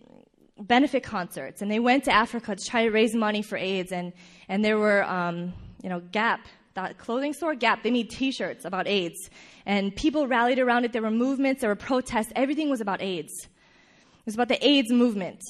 benefit 0.60 1.02
concerts 1.02 1.62
and 1.62 1.70
they 1.70 1.78
went 1.78 2.04
to 2.04 2.12
Africa 2.12 2.56
to 2.56 2.64
try 2.64 2.84
to 2.84 2.90
raise 2.90 3.14
money 3.14 3.42
for 3.42 3.56
AIDS. 3.56 3.92
And, 3.92 4.12
and 4.48 4.64
there 4.64 4.78
were, 4.78 5.04
um, 5.04 5.52
you 5.82 5.88
know, 5.88 6.00
Gap, 6.00 6.46
that 6.74 6.98
clothing 6.98 7.32
store, 7.32 7.54
Gap, 7.54 7.82
they 7.82 7.90
made 7.90 8.10
t 8.10 8.32
shirts 8.32 8.64
about 8.64 8.86
AIDS. 8.86 9.30
And 9.66 9.94
people 9.94 10.26
rallied 10.26 10.58
around 10.58 10.84
it. 10.84 10.92
There 10.92 11.02
were 11.02 11.10
movements, 11.10 11.60
there 11.60 11.70
were 11.70 11.76
protests. 11.76 12.32
Everything 12.34 12.70
was 12.70 12.80
about 12.80 13.02
AIDS. 13.02 13.32
It 13.44 14.26
was 14.26 14.34
about 14.34 14.48
the 14.48 14.66
AIDS 14.66 14.90
movement. 14.90 15.40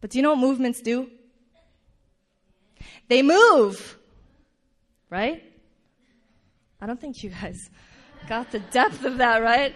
But 0.00 0.10
do 0.10 0.18
you 0.18 0.22
know 0.22 0.30
what 0.30 0.38
movements 0.38 0.80
do? 0.80 1.10
They 3.08 3.22
move, 3.22 3.98
right? 5.10 5.42
I 6.80 6.86
don't 6.86 7.00
think 7.00 7.22
you 7.22 7.30
guys 7.30 7.70
got 8.28 8.52
the 8.52 8.58
depth 8.58 9.04
of 9.04 9.18
that, 9.18 9.42
right? 9.42 9.74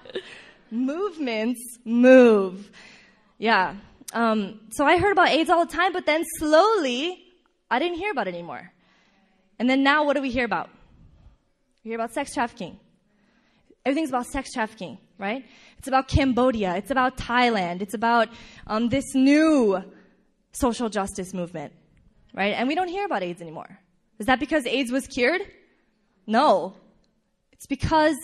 Movements 0.70 1.78
move. 1.84 2.70
Yeah. 3.38 3.76
Um, 4.12 4.60
so 4.70 4.84
I 4.84 4.98
heard 4.98 5.12
about 5.12 5.28
AIDS 5.28 5.48
all 5.48 5.64
the 5.64 5.72
time, 5.72 5.92
but 5.92 6.04
then 6.04 6.24
slowly 6.38 7.22
I 7.70 7.78
didn't 7.78 7.98
hear 7.98 8.10
about 8.10 8.26
it 8.26 8.34
anymore. 8.34 8.72
And 9.58 9.70
then 9.70 9.82
now 9.82 10.04
what 10.04 10.16
do 10.16 10.22
we 10.22 10.30
hear 10.30 10.44
about? 10.44 10.70
We 11.84 11.90
hear 11.90 11.98
about 11.98 12.12
sex 12.12 12.34
trafficking. 12.34 12.78
Everything's 13.86 14.10
about 14.10 14.26
sex 14.26 14.52
trafficking, 14.52 14.98
right? 15.16 15.44
It's 15.78 15.88
about 15.88 16.08
Cambodia. 16.08 16.76
It's 16.76 16.90
about 16.90 17.16
Thailand. 17.16 17.80
It's 17.80 17.94
about 17.94 18.28
um, 18.66 18.88
this 18.88 19.14
new 19.14 19.82
social 20.52 20.88
justice 20.88 21.32
movement, 21.32 21.72
right? 22.34 22.54
And 22.54 22.66
we 22.66 22.74
don't 22.74 22.88
hear 22.88 23.06
about 23.06 23.22
AIDS 23.22 23.40
anymore. 23.40 23.78
Is 24.18 24.26
that 24.26 24.40
because 24.40 24.66
AIDS 24.66 24.90
was 24.90 25.06
cured? 25.06 25.42
No. 26.26 26.74
It's 27.58 27.66
because, 27.66 28.16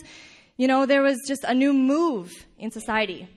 you 0.57 0.67
know, 0.67 0.87
there 0.87 1.03
was 1.03 1.19
just 1.27 1.45
a 1.45 1.53
new 1.53 1.73
move 1.73 2.33
in 2.59 2.71
society. 2.71 3.29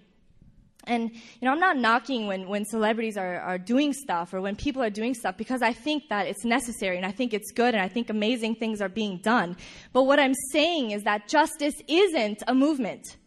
And, 0.85 1.11
you 1.11 1.45
know, 1.45 1.51
I'm 1.51 1.59
not 1.59 1.77
knocking 1.77 2.27
when, 2.27 2.47
when 2.47 2.63
celebrities 2.63 3.17
are, 3.17 3.39
are 3.41 3.57
doing 3.57 3.91
stuff 3.91 4.33
or 4.33 4.39
when 4.39 4.55
people 4.55 4.81
are 4.81 4.89
doing 4.89 5.13
stuff 5.13 5.35
because 5.35 5.61
I 5.61 5.73
think 5.73 6.03
that 6.09 6.27
it's 6.27 6.45
necessary 6.45 6.95
and 6.95 7.05
I 7.05 7.11
think 7.11 7.33
it's 7.33 7.51
good 7.51 7.73
and 7.73 7.83
I 7.83 7.89
think 7.89 8.09
amazing 8.09 8.55
things 8.55 8.81
are 8.81 8.87
being 8.87 9.17
done. 9.17 9.57
But 9.91 10.03
what 10.03 10.19
I'm 10.19 10.33
saying 10.53 10.91
is 10.91 11.03
that 11.03 11.27
justice 11.27 11.75
isn't 11.89 12.41
a 12.47 12.55
movement. 12.55 13.17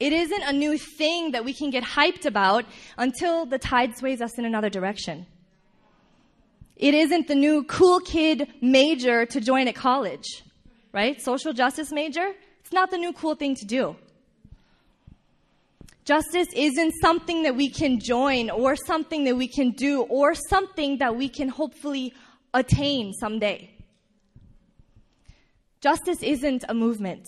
It 0.00 0.12
isn't 0.12 0.42
a 0.42 0.52
new 0.52 0.78
thing 0.78 1.32
that 1.32 1.44
we 1.44 1.52
can 1.52 1.70
get 1.70 1.82
hyped 1.82 2.24
about 2.24 2.64
until 2.96 3.44
the 3.44 3.58
tide 3.58 3.98
sways 3.98 4.22
us 4.22 4.38
in 4.38 4.44
another 4.44 4.70
direction. 4.70 5.26
It 6.78 6.94
isn't 6.94 7.26
the 7.26 7.34
new 7.34 7.64
cool 7.64 7.98
kid 7.98 8.48
major 8.62 9.26
to 9.26 9.40
join 9.40 9.66
at 9.66 9.74
college, 9.74 10.44
right? 10.92 11.20
Social 11.20 11.52
justice 11.52 11.90
major. 11.90 12.30
It's 12.60 12.72
not 12.72 12.90
the 12.90 12.98
new 12.98 13.12
cool 13.12 13.34
thing 13.34 13.56
to 13.56 13.66
do. 13.66 13.96
Justice 16.04 16.48
isn't 16.54 16.94
something 17.02 17.42
that 17.42 17.56
we 17.56 17.68
can 17.68 17.98
join 18.00 18.48
or 18.48 18.76
something 18.76 19.24
that 19.24 19.36
we 19.36 19.48
can 19.48 19.72
do 19.72 20.02
or 20.02 20.34
something 20.34 20.98
that 20.98 21.16
we 21.16 21.28
can 21.28 21.48
hopefully 21.48 22.14
attain 22.54 23.12
someday. 23.12 23.70
Justice 25.80 26.22
isn't 26.22 26.64
a 26.68 26.74
movement. 26.74 27.26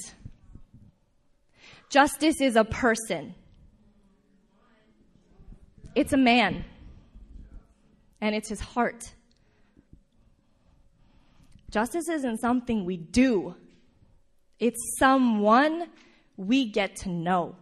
Justice 1.91 2.41
is 2.41 2.57
a 2.57 2.65
person. 2.65 3.35
It's 5.95 6.13
a 6.13 6.17
man. 6.17 6.65
And 8.21 8.35
it's 8.35 8.49
his 8.49 8.61
heart. 8.61 9.13
Justice 11.71 12.09
isn't 12.09 12.39
something 12.39 12.85
we 12.85 12.97
do, 12.97 13.55
it's 14.59 14.99
someone 14.99 15.89
we 16.37 16.67
get 16.67 16.97
to 16.97 17.09
know. 17.09 17.57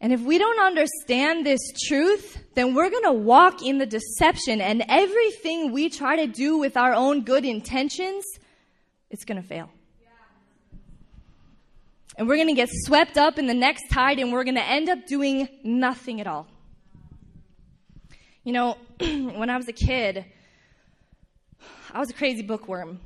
And 0.00 0.12
if 0.12 0.20
we 0.20 0.36
don't 0.36 0.58
understand 0.58 1.46
this 1.46 1.60
truth, 1.86 2.42
then 2.54 2.74
we're 2.74 2.90
going 2.90 3.04
to 3.04 3.12
walk 3.12 3.62
in 3.64 3.78
the 3.78 3.86
deception 3.86 4.60
and 4.60 4.84
everything 4.88 5.70
we 5.70 5.88
try 5.88 6.16
to 6.16 6.26
do 6.26 6.58
with 6.58 6.76
our 6.76 6.92
own 6.92 7.22
good 7.22 7.44
intentions, 7.44 8.24
it's 9.10 9.24
going 9.24 9.40
to 9.40 9.46
fail. 9.46 9.70
And 12.18 12.28
we're 12.28 12.34
going 12.34 12.48
to 12.48 12.54
get 12.54 12.68
swept 12.72 13.16
up 13.16 13.38
in 13.38 13.46
the 13.46 13.54
next 13.54 13.90
tide 13.90 14.18
and 14.18 14.32
we're 14.32 14.42
going 14.42 14.56
to 14.56 14.68
end 14.68 14.88
up 14.88 15.06
doing 15.06 15.48
nothing 15.62 16.20
at 16.20 16.26
all. 16.26 16.48
You 18.42 18.52
know, 18.52 18.76
when 18.98 19.48
I 19.48 19.56
was 19.56 19.68
a 19.68 19.72
kid, 19.72 20.26
I 21.94 21.98
was 21.98 22.08
a 22.08 22.14
crazy 22.14 22.40
bookworm. 22.40 23.00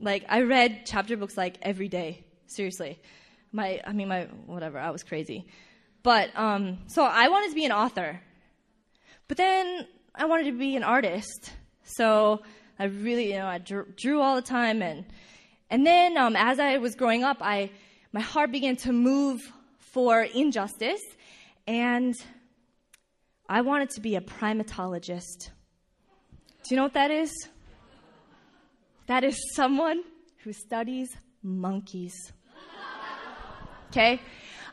Like 0.00 0.24
I 0.26 0.40
read 0.42 0.86
chapter 0.86 1.14
books 1.14 1.36
like 1.36 1.58
every 1.60 1.88
day. 1.88 2.24
Seriously. 2.46 2.98
My 3.52 3.82
I 3.86 3.92
mean 3.92 4.08
my 4.08 4.28
whatever, 4.46 4.78
I 4.78 4.90
was 4.90 5.02
crazy. 5.02 5.46
But 6.02 6.30
um 6.34 6.78
so 6.86 7.04
I 7.04 7.28
wanted 7.28 7.50
to 7.50 7.54
be 7.54 7.66
an 7.66 7.72
author. 7.72 8.18
But 9.28 9.36
then 9.36 9.86
I 10.14 10.24
wanted 10.24 10.44
to 10.44 10.52
be 10.52 10.74
an 10.74 10.82
artist. 10.82 11.52
So 11.84 12.40
I 12.78 12.84
really, 12.84 13.32
you 13.32 13.38
know, 13.38 13.46
I 13.46 13.58
drew, 13.58 13.84
drew 13.94 14.22
all 14.22 14.36
the 14.36 14.42
time 14.42 14.80
and 14.80 15.04
and 15.68 15.86
then 15.86 16.16
um 16.16 16.34
as 16.34 16.58
I 16.58 16.78
was 16.78 16.94
growing 16.94 17.22
up, 17.22 17.38
I 17.42 17.70
my 18.10 18.22
heart 18.22 18.50
began 18.52 18.76
to 18.76 18.92
move 18.92 19.40
for 19.92 20.22
injustice 20.22 21.02
and 21.66 22.14
I 23.50 23.60
wanted 23.60 23.90
to 23.90 24.00
be 24.00 24.16
a 24.16 24.22
primatologist. 24.22 25.50
Do 26.62 26.70
you 26.70 26.76
know 26.76 26.84
what 26.84 26.94
that 26.94 27.10
is? 27.10 27.30
That 29.10 29.24
is 29.24 29.36
someone 29.56 30.04
who 30.44 30.52
studies 30.52 31.08
monkeys. 31.42 32.14
Okay? 33.88 34.20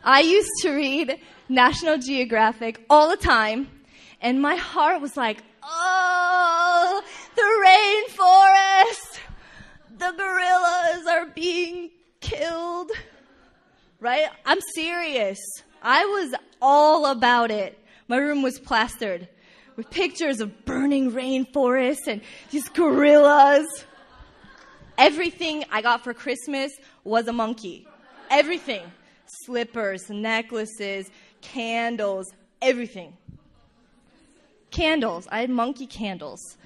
I 0.04 0.20
used 0.20 0.52
to 0.62 0.76
read 0.76 1.20
National 1.50 1.98
Geographic 1.98 2.86
all 2.88 3.10
the 3.10 3.18
time, 3.18 3.68
and 4.22 4.40
my 4.40 4.56
heart 4.56 5.02
was 5.02 5.18
like, 5.18 5.40
oh, 5.64 7.02
the 7.36 7.50
rainforest! 7.66 9.22
The 9.98 10.12
gorillas 10.16 11.08
are 11.08 11.34
being 11.34 11.90
killed. 12.20 12.92
Right? 14.00 14.28
I'm 14.46 14.60
serious. 14.76 15.40
I 15.82 16.06
was 16.06 16.36
all 16.62 17.08
about 17.08 17.50
it. 17.50 17.76
My 18.08 18.18
room 18.18 18.44
was 18.44 18.60
plastered 18.60 19.28
with 19.76 19.90
pictures 19.90 20.42
of 20.42 20.64
burning 20.64 21.12
rainforests 21.12 22.06
and 22.06 22.22
these 22.52 22.70
gorillas. 22.70 23.66
Everything 24.98 25.64
I 25.72 25.82
got 25.82 26.04
for 26.04 26.14
Christmas 26.14 26.72
was 27.04 27.28
a 27.28 27.34
monkey. 27.34 27.88
Everything. 28.30 28.84
Slippers, 29.46 30.10
necklaces, 30.10 31.10
candles, 31.42 32.34
everything. 32.62 33.14
Candles. 34.72 35.28
I 35.32 35.42
had 35.42 35.50
monkey 35.50 35.88
candles. 35.88 36.58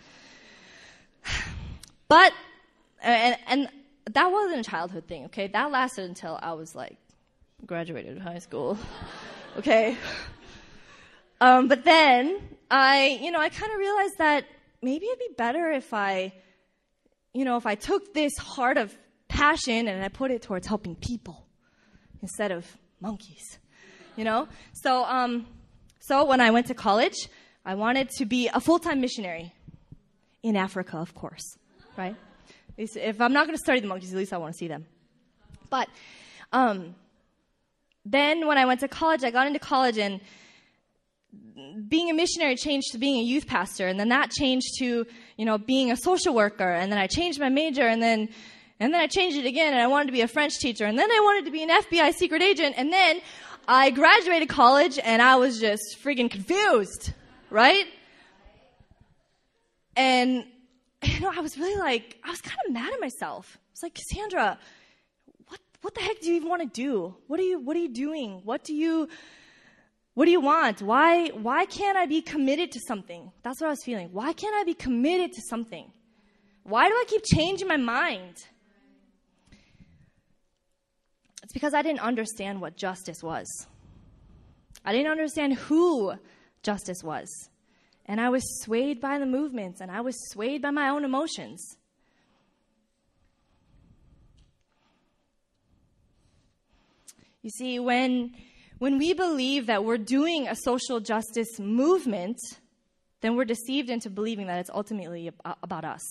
But, 2.07 2.33
and, 3.01 3.37
and 3.47 3.69
that 4.11 4.29
wasn't 4.29 4.67
a 4.67 4.69
childhood 4.69 5.07
thing, 5.07 5.23
okay? 5.27 5.47
That 5.47 5.71
lasted 5.71 6.09
until 6.09 6.37
I 6.41 6.51
was 6.51 6.75
like, 6.75 6.97
graduated 7.65 8.19
high 8.19 8.39
school. 8.39 8.77
okay? 9.57 9.95
Um, 11.39 11.69
but 11.69 11.85
then 11.85 12.39
I, 12.69 13.19
you 13.21 13.31
know, 13.31 13.39
I 13.39 13.49
kind 13.49 13.71
of 13.71 13.79
realized 13.79 14.17
that 14.17 14.45
maybe 14.81 15.05
it'd 15.05 15.19
be 15.19 15.29
better 15.37 15.71
if 15.71 15.93
I 15.93 16.33
you 17.33 17.45
know, 17.45 17.57
if 17.57 17.65
I 17.65 17.75
took 17.75 18.13
this 18.13 18.37
heart 18.37 18.77
of 18.77 18.95
passion 19.27 19.87
and 19.87 20.03
I 20.03 20.09
put 20.09 20.31
it 20.31 20.41
towards 20.41 20.67
helping 20.67 20.95
people 20.95 21.47
instead 22.21 22.51
of 22.51 22.65
monkeys, 22.99 23.59
you 24.15 24.23
know? 24.23 24.47
So, 24.73 25.05
um, 25.05 25.47
so 25.99 26.25
when 26.25 26.41
I 26.41 26.51
went 26.51 26.67
to 26.67 26.73
college, 26.73 27.29
I 27.65 27.75
wanted 27.75 28.09
to 28.17 28.25
be 28.25 28.49
a 28.53 28.59
full-time 28.59 28.99
missionary 29.01 29.53
in 30.43 30.55
Africa, 30.55 30.97
of 30.97 31.13
course, 31.13 31.57
right? 31.97 32.15
If 32.77 33.21
I'm 33.21 33.33
not 33.33 33.45
going 33.45 33.55
to 33.55 33.63
study 33.63 33.79
the 33.79 33.87
monkeys, 33.87 34.11
at 34.11 34.17
least 34.17 34.33
I 34.33 34.37
want 34.37 34.53
to 34.53 34.57
see 34.57 34.67
them. 34.67 34.85
But, 35.69 35.87
um, 36.51 36.95
then 38.03 38.47
when 38.47 38.57
I 38.57 38.65
went 38.65 38.79
to 38.79 38.87
college, 38.87 39.23
I 39.23 39.29
got 39.29 39.45
into 39.47 39.59
college 39.59 39.97
and 39.97 40.19
being 41.87 42.09
a 42.09 42.13
missionary 42.13 42.55
changed 42.55 42.91
to 42.91 42.97
being 42.97 43.19
a 43.19 43.23
youth 43.23 43.47
pastor, 43.47 43.87
and 43.87 43.99
then 43.99 44.09
that 44.09 44.31
changed 44.31 44.67
to, 44.79 45.05
you 45.37 45.45
know, 45.45 45.57
being 45.57 45.91
a 45.91 45.97
social 45.97 46.33
worker, 46.33 46.71
and 46.71 46.91
then 46.91 46.99
I 46.99 47.07
changed 47.07 47.39
my 47.39 47.49
major, 47.49 47.87
and 47.87 48.01
then, 48.01 48.29
and 48.79 48.93
then 48.93 49.01
I 49.01 49.07
changed 49.07 49.37
it 49.37 49.45
again, 49.45 49.73
and 49.73 49.81
I 49.81 49.87
wanted 49.87 50.07
to 50.07 50.11
be 50.11 50.21
a 50.21 50.27
French 50.27 50.59
teacher, 50.59 50.85
and 50.85 50.97
then 50.97 51.11
I 51.11 51.19
wanted 51.21 51.45
to 51.45 51.51
be 51.51 51.63
an 51.63 51.69
FBI 51.69 52.13
secret 52.13 52.41
agent, 52.41 52.75
and 52.77 52.91
then 52.91 53.21
I 53.67 53.91
graduated 53.91 54.49
college, 54.49 54.99
and 55.03 55.21
I 55.21 55.35
was 55.35 55.59
just 55.59 55.97
freaking 56.03 56.29
confused, 56.29 57.13
right? 57.49 57.85
And, 59.95 60.45
you 61.03 61.19
know, 61.19 61.31
I 61.35 61.41
was 61.41 61.57
really 61.57 61.79
like, 61.79 62.17
I 62.23 62.29
was 62.29 62.41
kind 62.41 62.57
of 62.67 62.73
mad 62.73 62.93
at 62.93 62.99
myself. 62.99 63.57
I 63.57 63.71
was 63.73 63.83
like, 63.83 63.93
Cassandra, 63.95 64.57
what, 65.47 65.59
what 65.81 65.95
the 65.95 66.01
heck 66.01 66.21
do 66.21 66.29
you 66.29 66.35
even 66.35 66.49
want 66.49 66.61
to 66.61 66.67
do? 66.67 67.15
What 67.27 67.39
are 67.39 67.43
you, 67.43 67.59
what 67.59 67.75
are 67.75 67.79
you 67.79 67.93
doing? 67.93 68.41
What 68.43 68.63
do 68.63 68.73
you, 68.73 69.09
What 70.21 70.25
do 70.25 70.31
you 70.31 70.39
want? 70.39 70.83
Why, 70.83 71.29
why 71.29 71.65
can't 71.65 71.97
I 71.97 72.05
be 72.05 72.21
committed 72.21 72.71
to 72.73 72.79
something? 72.87 73.31
That's 73.41 73.59
what 73.59 73.65
I 73.65 73.69
was 73.71 73.83
feeling. 73.83 74.09
Why 74.11 74.33
can't 74.33 74.55
I 74.55 74.63
be 74.63 74.75
committed 74.75 75.33
to 75.33 75.41
something? 75.49 75.91
Why 76.61 76.87
do 76.89 76.93
I 76.93 77.05
keep 77.07 77.23
changing 77.25 77.67
my 77.67 77.77
mind? 77.77 78.35
It's 81.41 81.53
because 81.53 81.73
I 81.73 81.81
didn't 81.81 82.01
understand 82.01 82.61
what 82.61 82.77
justice 82.77 83.23
was. 83.23 83.47
I 84.85 84.91
didn't 84.91 85.09
understand 85.09 85.55
who 85.55 86.13
justice 86.61 87.03
was. 87.03 87.49
And 88.05 88.21
I 88.21 88.29
was 88.29 88.43
swayed 88.61 89.01
by 89.01 89.17
the 89.17 89.25
movements 89.25 89.81
and 89.81 89.89
I 89.89 90.01
was 90.01 90.15
swayed 90.29 90.61
by 90.61 90.69
my 90.69 90.89
own 90.89 91.03
emotions. 91.03 91.77
You 97.41 97.49
see, 97.49 97.79
when, 97.79 98.35
when 98.81 98.97
we 98.97 99.13
believe 99.13 99.67
that 99.67 99.85
we're 99.85 99.95
doing 99.95 100.47
a 100.47 100.55
social 100.55 100.99
justice 100.99 101.59
movement, 101.59 102.39
then 103.21 103.35
we're 103.35 103.45
deceived 103.45 103.91
into 103.91 104.09
believing 104.09 104.47
that 104.47 104.57
it's 104.57 104.71
ultimately 104.73 105.29
about 105.61 105.85
us. 105.85 106.01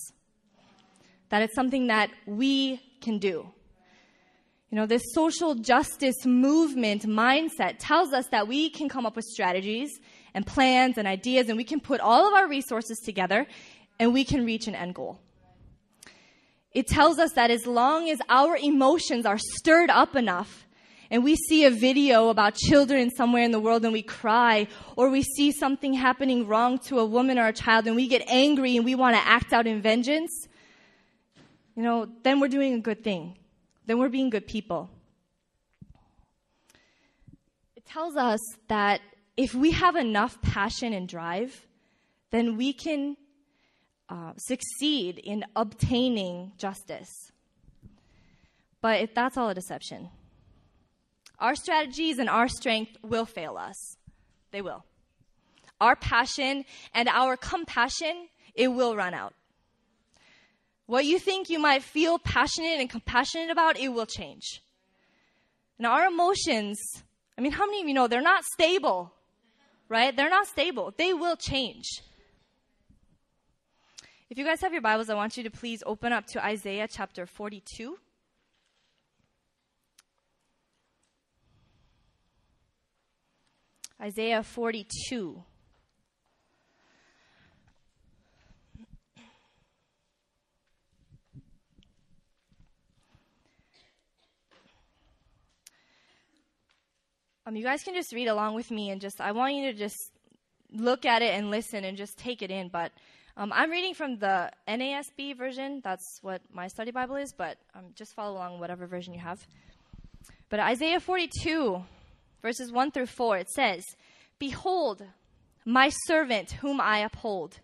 That 1.31 1.41
it's 1.41 1.53
something 1.53 1.87
that 1.87 2.11
we 2.25 2.81
can 3.01 3.17
do. 3.17 3.45
You 4.69 4.77
know, 4.77 4.85
this 4.85 5.01
social 5.13 5.53
justice 5.53 6.25
movement 6.25 7.01
mindset 7.01 7.75
tells 7.77 8.13
us 8.13 8.27
that 8.27 8.47
we 8.47 8.69
can 8.69 8.87
come 8.87 9.05
up 9.05 9.17
with 9.17 9.25
strategies 9.25 9.89
and 10.33 10.47
plans 10.47 10.97
and 10.97 11.09
ideas 11.09 11.49
and 11.49 11.57
we 11.57 11.65
can 11.65 11.81
put 11.81 11.99
all 11.99 12.25
of 12.25 12.33
our 12.33 12.47
resources 12.47 12.99
together 13.03 13.47
and 13.99 14.13
we 14.13 14.23
can 14.23 14.45
reach 14.45 14.67
an 14.67 14.75
end 14.75 14.95
goal. 14.95 15.19
It 16.71 16.87
tells 16.87 17.19
us 17.19 17.33
that 17.33 17.51
as 17.51 17.67
long 17.67 18.09
as 18.09 18.21
our 18.29 18.55
emotions 18.55 19.25
are 19.25 19.37
stirred 19.37 19.89
up 19.89 20.15
enough 20.15 20.65
and 21.11 21.25
we 21.25 21.35
see 21.35 21.65
a 21.65 21.69
video 21.69 22.29
about 22.29 22.55
children 22.55 23.11
somewhere 23.11 23.43
in 23.43 23.51
the 23.51 23.59
world 23.59 23.83
and 23.83 23.91
we 23.91 24.01
cry, 24.01 24.65
or 24.95 25.09
we 25.09 25.21
see 25.21 25.51
something 25.51 25.93
happening 25.93 26.47
wrong 26.47 26.79
to 26.79 26.99
a 26.99 27.05
woman 27.05 27.37
or 27.37 27.47
a 27.47 27.53
child 27.53 27.85
and 27.85 27.97
we 27.97 28.07
get 28.07 28.23
angry 28.27 28.77
and 28.77 28.85
we 28.85 28.95
want 28.95 29.17
to 29.17 29.21
act 29.21 29.51
out 29.51 29.67
in 29.67 29.81
vengeance, 29.81 30.47
you 31.75 31.83
know, 31.83 32.07
then 32.23 32.39
we're 32.39 32.47
doing 32.47 32.73
a 32.75 32.79
good 32.79 33.03
thing. 33.03 33.37
Then 33.85 33.99
we're 33.99 34.09
being 34.09 34.29
good 34.29 34.47
people. 34.47 34.89
It 37.75 37.85
tells 37.85 38.15
us 38.15 38.39
that 38.69 39.01
if 39.35 39.53
we 39.53 39.71
have 39.71 39.97
enough 39.97 40.41
passion 40.41 40.93
and 40.93 41.09
drive, 41.09 41.67
then 42.29 42.55
we 42.55 42.71
can 42.71 43.17
uh, 44.07 44.31
succeed 44.37 45.17
in 45.17 45.43
obtaining 45.57 46.53
justice. 46.57 47.31
But 48.79 49.01
if 49.01 49.13
that's 49.13 49.35
all 49.35 49.49
a 49.49 49.53
deception. 49.53 50.09
Our 51.41 51.55
strategies 51.55 52.19
and 52.19 52.29
our 52.29 52.47
strength 52.47 52.97
will 53.01 53.25
fail 53.25 53.57
us. 53.57 53.97
They 54.51 54.61
will. 54.61 54.85
Our 55.81 55.95
passion 55.95 56.65
and 56.93 57.09
our 57.09 57.35
compassion, 57.35 58.27
it 58.53 58.67
will 58.67 58.95
run 58.95 59.15
out. 59.15 59.33
What 60.85 61.05
you 61.05 61.17
think 61.17 61.49
you 61.49 61.57
might 61.57 61.81
feel 61.81 62.19
passionate 62.19 62.79
and 62.79 62.89
compassionate 62.89 63.49
about, 63.49 63.79
it 63.79 63.89
will 63.89 64.05
change. 64.05 64.61
And 65.79 65.87
our 65.87 66.05
emotions, 66.05 66.79
I 67.37 67.41
mean, 67.41 67.53
how 67.53 67.65
many 67.65 67.81
of 67.81 67.87
you 67.87 67.95
know 67.95 68.07
they're 68.07 68.21
not 68.21 68.43
stable, 68.43 69.11
right? 69.89 70.15
They're 70.15 70.29
not 70.29 70.45
stable. 70.45 70.93
They 70.95 71.11
will 71.11 71.37
change. 71.37 71.85
If 74.29 74.37
you 74.37 74.45
guys 74.45 74.61
have 74.61 74.73
your 74.73 74.81
Bibles, 74.83 75.09
I 75.09 75.15
want 75.15 75.37
you 75.37 75.43
to 75.43 75.49
please 75.49 75.81
open 75.87 76.13
up 76.13 76.27
to 76.27 76.45
Isaiah 76.45 76.87
chapter 76.87 77.25
42. 77.25 77.97
Isaiah 84.01 84.41
42. 84.41 85.43
Um, 97.45 97.55
you 97.55 97.63
guys 97.63 97.83
can 97.83 97.93
just 97.93 98.11
read 98.11 98.27
along 98.27 98.55
with 98.55 98.71
me 98.71 98.89
and 98.89 98.99
just, 98.99 99.21
I 99.21 99.33
want 99.33 99.53
you 99.53 99.71
to 99.71 99.77
just 99.77 100.11
look 100.71 101.05
at 101.05 101.21
it 101.21 101.35
and 101.35 101.51
listen 101.51 101.83
and 101.83 101.95
just 101.95 102.17
take 102.17 102.41
it 102.41 102.49
in. 102.49 102.69
But 102.69 102.91
um, 103.37 103.51
I'm 103.53 103.69
reading 103.69 103.93
from 103.93 104.17
the 104.17 104.51
NASB 104.67 105.37
version. 105.37 105.81
That's 105.83 106.19
what 106.23 106.41
my 106.51 106.67
study 106.67 106.89
Bible 106.89 107.17
is, 107.17 107.33
but 107.33 107.57
um, 107.75 107.85
just 107.93 108.15
follow 108.15 108.33
along 108.33 108.59
whatever 108.59 108.87
version 108.87 109.13
you 109.13 109.19
have. 109.19 109.45
But 110.49 110.59
Isaiah 110.59 110.99
42, 110.99 111.83
verses 112.41 112.71
1 112.71 112.91
through 112.91 113.07
4, 113.07 113.37
it 113.37 113.49
says, 113.49 113.83
Behold, 114.39 115.03
my 115.65 115.89
servant 116.05 116.51
whom 116.53 116.81
I 116.81 116.99
uphold, 116.99 117.59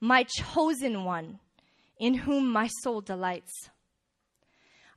my 0.00 0.24
chosen 0.24 1.04
one, 1.04 1.40
in 1.98 2.14
whom 2.14 2.52
my 2.52 2.68
soul 2.82 3.00
delights. 3.00 3.70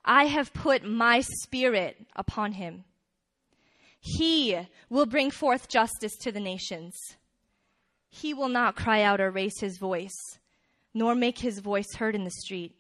I 0.04 0.26
have 0.26 0.54
put 0.54 0.84
my 0.84 1.22
spirit 1.22 2.06
upon 2.16 2.54
him. 2.54 2.84
He 4.00 4.58
will 4.90 5.06
bring 5.06 5.30
forth 5.32 5.68
justice 5.68 6.16
to 6.22 6.32
the 6.32 6.40
nations. 6.40 6.96
He 8.10 8.34
will 8.34 8.50
not 8.50 8.76
cry 8.76 9.02
out 9.02 9.20
or 9.20 9.30
raise 9.30 9.60
his 9.60 9.78
voice, 9.78 10.16
nor 10.94 11.16
make 11.16 11.40
his 11.40 11.60
voice 11.60 11.94
heard 11.96 12.16
in 12.16 12.24
the 12.24 12.32
street. 12.32 12.76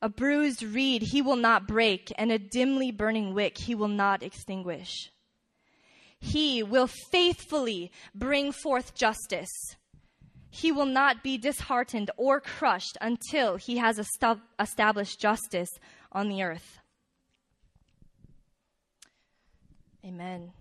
A 0.00 0.08
bruised 0.08 0.62
reed 0.62 1.02
he 1.02 1.20
will 1.20 1.36
not 1.36 1.66
break, 1.66 2.12
and 2.16 2.30
a 2.30 2.38
dimly 2.38 2.92
burning 2.92 3.34
wick 3.34 3.58
he 3.58 3.74
will 3.74 3.88
not 3.88 4.22
extinguish. 4.22 5.10
He 6.20 6.62
will 6.62 6.86
faithfully 6.86 7.90
bring 8.14 8.52
forth 8.52 8.94
justice. 8.94 9.50
He 10.50 10.72
will 10.72 10.86
not 10.86 11.22
be 11.22 11.36
disheartened 11.36 12.10
or 12.16 12.40
crushed 12.40 12.96
until 13.00 13.56
he 13.56 13.78
has 13.78 13.98
established 13.98 15.20
justice 15.20 15.70
on 16.10 16.28
the 16.28 16.42
earth. 16.42 16.78
Amen. 20.04 20.52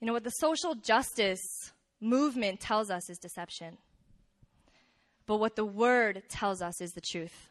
You 0.00 0.08
know 0.08 0.12
what 0.12 0.24
the 0.24 0.30
social 0.30 0.74
justice 0.74 1.72
movement 2.00 2.60
tells 2.60 2.90
us 2.90 3.08
is 3.08 3.18
deception. 3.18 3.78
But 5.26 5.38
what 5.38 5.56
the 5.56 5.64
word 5.64 6.22
tells 6.28 6.60
us 6.60 6.80
is 6.80 6.92
the 6.92 7.00
truth. 7.00 7.50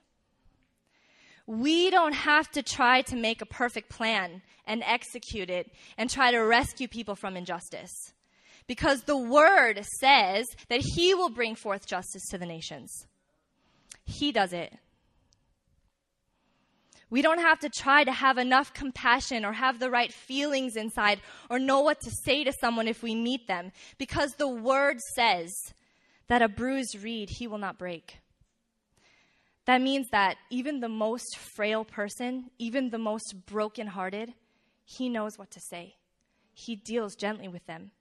We 1.46 1.90
don't 1.90 2.14
have 2.14 2.50
to 2.52 2.64
try 2.64 3.02
to 3.04 3.16
make 3.16 3.42
a 3.42 3.46
perfect 3.46 3.90
plan 3.90 4.42
and 4.66 4.84
execute 4.86 5.50
it 5.50 5.72
and 5.98 6.10
try 6.10 6.32
to 6.32 6.40
rescue 6.40 6.88
people 6.88 7.16
from 7.16 7.36
injustice. 7.36 8.14
Because 8.66 9.04
the 9.04 9.18
word 9.18 9.84
says 10.00 10.48
that 10.70 10.82
he 10.96 11.14
will 11.14 11.30
bring 11.30 11.56
forth 11.56 11.86
justice 11.86 12.24
to 12.30 12.38
the 12.38 12.46
nations. 12.46 13.08
He 14.06 14.32
does 14.32 14.54
it. 14.54 14.74
We 17.10 17.22
don't 17.22 17.42
have 17.42 17.60
to 17.60 17.70
try 17.70 18.04
to 18.06 18.12
have 18.12 18.38
enough 18.38 18.74
compassion 18.74 19.46
or 19.46 19.54
have 19.54 19.80
the 19.80 19.92
right 19.92 20.12
feelings 20.12 20.76
inside 20.76 21.20
or 21.50 21.60
know 21.60 21.82
what 21.82 22.02
to 22.02 22.12
say 22.24 22.44
to 22.44 22.52
someone 22.52 22.88
if 22.88 23.04
we 23.04 23.14
meet 23.14 23.48
them 23.48 23.72
because 24.00 24.32
the 24.34 24.48
word 24.48 25.00
says 25.16 25.54
that 26.34 26.42
a 26.42 26.50
bruised 26.50 26.98
reed 27.04 27.30
he 27.30 27.46
will 27.46 27.60
not 27.60 27.78
break. 27.78 28.18
That 29.66 29.84
means 29.84 30.08
that 30.10 30.36
even 30.50 30.80
the 30.80 30.90
most 30.90 31.38
frail 31.38 31.86
person, 31.86 32.50
even 32.58 32.90
the 32.90 32.98
most 32.98 33.46
brokenhearted, 33.46 34.34
he 34.84 35.10
knows 35.10 35.38
what 35.38 35.52
to 35.52 35.60
say. 35.60 35.94
He 36.52 36.76
deals 36.76 37.14
gently 37.14 37.48
with 37.48 37.64
them. 37.68 37.92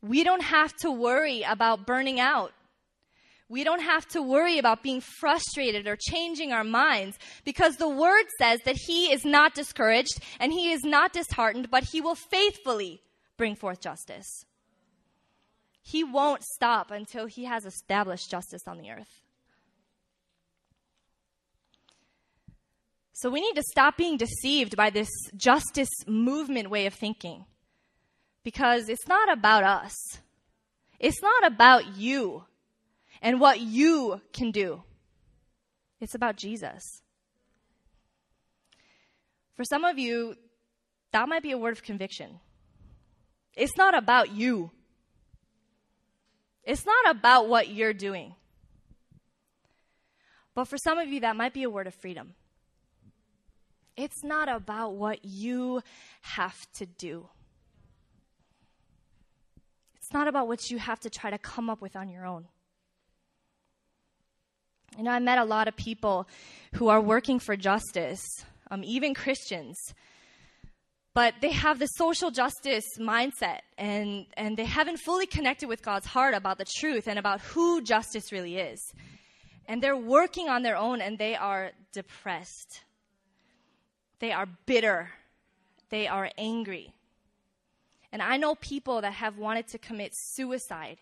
We 0.00 0.22
don't 0.22 0.44
have 0.44 0.76
to 0.82 0.92
worry 0.92 1.42
about 1.42 1.88
burning 1.88 2.20
out. 2.20 2.52
We 3.48 3.64
don't 3.64 3.82
have 3.82 4.06
to 4.10 4.22
worry 4.22 4.58
about 4.58 4.84
being 4.84 5.00
frustrated 5.00 5.88
or 5.88 5.96
changing 5.98 6.52
our 6.52 6.62
minds 6.62 7.18
because 7.44 7.78
the 7.78 7.88
word 7.88 8.26
says 8.38 8.60
that 8.64 8.76
he 8.76 9.12
is 9.12 9.24
not 9.24 9.56
discouraged 9.56 10.20
and 10.38 10.52
he 10.52 10.70
is 10.70 10.84
not 10.84 11.12
disheartened, 11.12 11.68
but 11.68 11.82
he 11.82 12.00
will 12.00 12.14
faithfully 12.14 13.02
bring 13.36 13.56
forth 13.56 13.80
justice. 13.80 14.44
He 15.86 16.02
won't 16.02 16.42
stop 16.42 16.90
until 16.90 17.26
he 17.26 17.44
has 17.44 17.64
established 17.64 18.28
justice 18.28 18.62
on 18.66 18.78
the 18.78 18.90
earth. 18.90 19.22
So 23.12 23.30
we 23.30 23.40
need 23.40 23.54
to 23.54 23.62
stop 23.62 23.96
being 23.96 24.16
deceived 24.16 24.76
by 24.76 24.90
this 24.90 25.08
justice 25.36 25.88
movement 26.08 26.70
way 26.70 26.86
of 26.86 26.94
thinking. 26.94 27.44
Because 28.42 28.88
it's 28.88 29.06
not 29.06 29.32
about 29.32 29.62
us. 29.62 29.94
It's 30.98 31.22
not 31.22 31.46
about 31.46 31.96
you 31.96 32.42
and 33.22 33.38
what 33.38 33.60
you 33.60 34.20
can 34.32 34.50
do. 34.50 34.82
It's 36.00 36.16
about 36.16 36.36
Jesus. 36.36 36.82
For 39.54 39.62
some 39.62 39.84
of 39.84 40.00
you, 40.00 40.34
that 41.12 41.28
might 41.28 41.44
be 41.44 41.52
a 41.52 41.58
word 41.58 41.74
of 41.74 41.84
conviction. 41.84 42.40
It's 43.54 43.76
not 43.76 43.96
about 43.96 44.32
you. 44.32 44.72
It's 46.66 46.84
not 46.84 47.16
about 47.16 47.48
what 47.48 47.68
you're 47.68 47.94
doing. 47.94 48.34
But 50.54 50.64
for 50.66 50.76
some 50.76 50.98
of 50.98 51.08
you, 51.08 51.20
that 51.20 51.36
might 51.36 51.54
be 51.54 51.62
a 51.62 51.70
word 51.70 51.86
of 51.86 51.94
freedom. 51.94 52.34
It's 53.96 54.24
not 54.24 54.48
about 54.48 54.94
what 54.94 55.24
you 55.24 55.80
have 56.22 56.66
to 56.74 56.86
do. 56.86 57.28
It's 59.96 60.12
not 60.12 60.28
about 60.28 60.48
what 60.48 60.70
you 60.70 60.78
have 60.78 61.00
to 61.00 61.10
try 61.10 61.30
to 61.30 61.38
come 61.38 61.70
up 61.70 61.80
with 61.80 61.94
on 61.94 62.08
your 62.08 62.26
own. 62.26 62.46
You 64.96 65.04
know, 65.04 65.10
I 65.10 65.18
met 65.18 65.38
a 65.38 65.44
lot 65.44 65.68
of 65.68 65.76
people 65.76 66.28
who 66.74 66.88
are 66.88 67.00
working 67.00 67.38
for 67.38 67.56
justice, 67.56 68.24
um, 68.70 68.82
even 68.82 69.14
Christians, 69.14 69.76
but 71.16 71.32
they 71.40 71.50
have 71.50 71.78
the 71.78 71.86
social 71.86 72.30
justice 72.30 72.84
mindset 72.98 73.60
and, 73.78 74.26
and 74.36 74.54
they 74.54 74.66
haven't 74.66 74.98
fully 74.98 75.24
connected 75.24 75.66
with 75.66 75.80
God's 75.80 76.04
heart 76.04 76.34
about 76.34 76.58
the 76.58 76.66
truth 76.78 77.08
and 77.08 77.18
about 77.18 77.40
who 77.40 77.80
justice 77.80 78.32
really 78.32 78.58
is. 78.58 78.92
And 79.66 79.82
they're 79.82 79.96
working 79.96 80.50
on 80.50 80.62
their 80.62 80.76
own 80.76 81.00
and 81.00 81.16
they 81.16 81.34
are 81.34 81.72
depressed. 81.94 82.82
They 84.18 84.30
are 84.30 84.44
bitter. 84.66 85.08
They 85.88 86.06
are 86.06 86.30
angry. 86.36 86.92
And 88.12 88.20
I 88.20 88.36
know 88.36 88.54
people 88.54 89.00
that 89.00 89.14
have 89.14 89.38
wanted 89.38 89.68
to 89.68 89.78
commit 89.78 90.12
suicide 90.14 90.98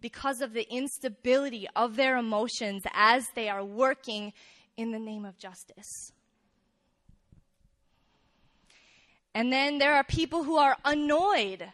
because 0.00 0.40
of 0.40 0.54
the 0.54 0.66
instability 0.72 1.68
of 1.76 1.96
their 1.96 2.16
emotions 2.16 2.84
as 2.94 3.26
they 3.34 3.50
are 3.50 3.62
working 3.62 4.32
in 4.78 4.90
the 4.90 4.98
name 4.98 5.26
of 5.26 5.36
justice. 5.36 6.12
And 9.34 9.52
then 9.52 9.78
there 9.78 9.94
are 9.94 10.04
people 10.04 10.44
who 10.44 10.56
are 10.56 10.76
annoyed 10.84 11.68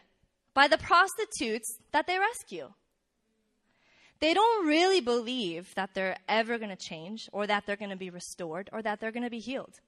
by 0.53 0.67
the 0.67 0.77
prostitutes 0.77 1.77
that 1.91 2.07
they 2.07 2.19
rescue. 2.19 2.71
They 4.19 4.33
don't 4.33 4.67
really 4.67 5.01
believe 5.01 5.73
that 5.75 5.93
they're 5.93 6.17
ever 6.27 6.57
going 6.57 6.75
to 6.75 6.75
change 6.75 7.29
or 7.31 7.45
that 7.45 7.65
they're 7.65 7.75
going 7.75 7.91
to 7.91 7.97
be 7.97 8.09
restored 8.09 8.69
or 8.73 8.81
that 8.81 8.99
they're 8.99 9.11
going 9.11 9.23
to 9.23 9.29
be 9.29 9.39
healed. 9.39 9.79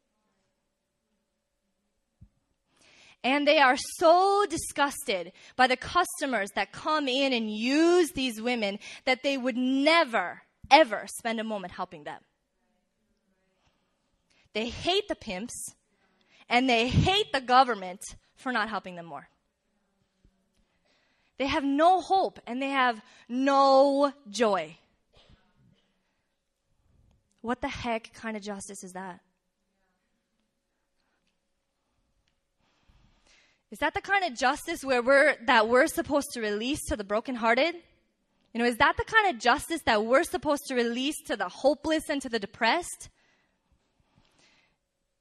And 3.23 3.47
they 3.47 3.57
are 3.57 3.75
so 3.97 4.45
disgusted 4.49 5.33
by 5.55 5.67
the 5.67 5.75
customers 5.75 6.49
that 6.55 6.71
come 6.71 7.07
in 7.07 7.33
and 7.33 7.51
use 7.51 8.11
these 8.11 8.41
women 8.41 8.79
that 9.05 9.23
they 9.23 9.37
would 9.37 9.57
never, 9.57 10.43
ever 10.71 11.05
spend 11.17 11.39
a 11.39 11.43
moment 11.43 11.73
helping 11.73 12.03
them. 12.03 12.21
They 14.53 14.69
hate 14.69 15.07
the 15.07 15.15
pimps 15.15 15.73
and 16.49 16.69
they 16.69 16.87
hate 16.87 17.31
the 17.31 17.41
government 17.41 18.01
for 18.35 18.51
not 18.51 18.69
helping 18.69 18.95
them 18.95 19.05
more. 19.05 19.29
They 21.37 21.47
have 21.47 21.63
no 21.63 22.01
hope 22.01 22.39
and 22.47 22.61
they 22.61 22.69
have 22.69 23.01
no 23.29 24.11
joy. 24.29 24.77
What 27.41 27.61
the 27.61 27.69
heck 27.69 28.13
kind 28.13 28.35
of 28.35 28.43
justice 28.43 28.83
is 28.83 28.93
that? 28.93 29.21
Is 33.71 33.79
that 33.79 33.93
the 33.93 34.01
kind 34.01 34.25
of 34.25 34.37
justice 34.37 34.83
where 34.83 35.01
we're, 35.01 35.35
that 35.45 35.69
we're 35.69 35.87
supposed 35.87 36.31
to 36.33 36.41
release 36.41 36.83
to 36.87 36.95
the 36.95 37.03
brokenhearted? 37.03 37.75
You 38.53 38.59
know, 38.59 38.65
is 38.65 38.77
that 38.77 38.97
the 38.97 39.03
kind 39.05 39.33
of 39.33 39.39
justice 39.39 39.81
that 39.85 40.03
we're 40.03 40.23
supposed 40.23 40.65
to 40.67 40.75
release 40.75 41.21
to 41.27 41.37
the 41.37 41.47
hopeless 41.47 42.09
and 42.09 42.21
to 42.23 42.29
the 42.29 42.39
depressed? 42.39 43.09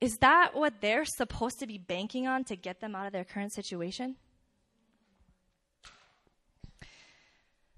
Is 0.01 0.19
that 0.19 0.55
what 0.55 0.81
they're 0.81 1.05
supposed 1.05 1.59
to 1.59 1.67
be 1.67 1.79
banking 1.79 2.27
on 2.27 2.45
to 2.45 2.57
get 2.57 2.81
them 2.81 2.95
out 2.95 3.07
of 3.07 3.13
their 3.13 3.25
current 3.25 3.53
situation? 3.53 4.17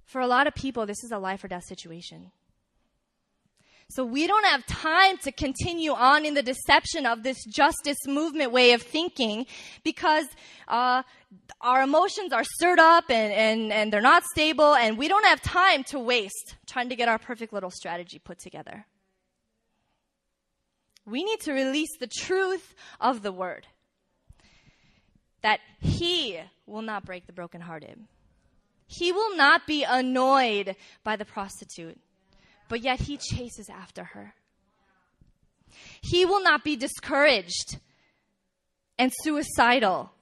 For 0.04 0.20
a 0.20 0.26
lot 0.26 0.46
of 0.46 0.54
people, 0.54 0.86
this 0.86 1.02
is 1.04 1.12
a 1.12 1.18
life 1.18 1.44
or 1.44 1.48
death 1.48 1.64
situation. 1.64 2.32
So 3.90 4.04
we 4.04 4.26
don't 4.28 4.44
have 4.44 4.64
time 4.66 5.18
to 5.18 5.32
continue 5.32 5.92
on 5.92 6.24
in 6.24 6.34
the 6.34 6.42
deception 6.42 7.06
of 7.06 7.24
this 7.24 7.44
justice 7.44 7.98
movement 8.06 8.52
way 8.52 8.72
of 8.72 8.82
thinking 8.82 9.46
because 9.82 10.26
uh, 10.68 11.02
our 11.60 11.82
emotions 11.82 12.32
are 12.32 12.44
stirred 12.44 12.78
up 12.78 13.10
and, 13.10 13.32
and, 13.32 13.72
and 13.72 13.92
they're 13.92 14.00
not 14.00 14.22
stable, 14.24 14.74
and 14.74 14.96
we 14.96 15.08
don't 15.08 15.24
have 15.24 15.40
time 15.42 15.82
to 15.84 15.98
waste 15.98 16.56
trying 16.66 16.88
to 16.88 16.96
get 16.96 17.08
our 17.08 17.18
perfect 17.18 17.52
little 17.52 17.70
strategy 17.70 18.20
put 18.20 18.38
together. 18.38 18.86
We 21.06 21.24
need 21.24 21.40
to 21.40 21.52
release 21.52 21.96
the 21.98 22.06
truth 22.06 22.74
of 23.00 23.22
the 23.22 23.32
word 23.32 23.66
that 25.42 25.60
He 25.80 26.40
will 26.66 26.82
not 26.82 27.04
break 27.04 27.26
the 27.26 27.32
brokenhearted. 27.32 27.98
He 28.86 29.12
will 29.12 29.36
not 29.36 29.66
be 29.66 29.84
annoyed 29.84 30.76
by 31.04 31.16
the 31.16 31.24
prostitute 31.24 31.98
but 32.70 32.82
yet 32.82 33.00
he 33.00 33.18
chases 33.18 33.68
after 33.68 34.04
her. 34.04 34.34
He 36.00 36.24
will 36.24 36.42
not 36.42 36.64
be 36.64 36.76
discouraged 36.76 37.78
and 38.96 39.12
suicidal, 39.22 40.12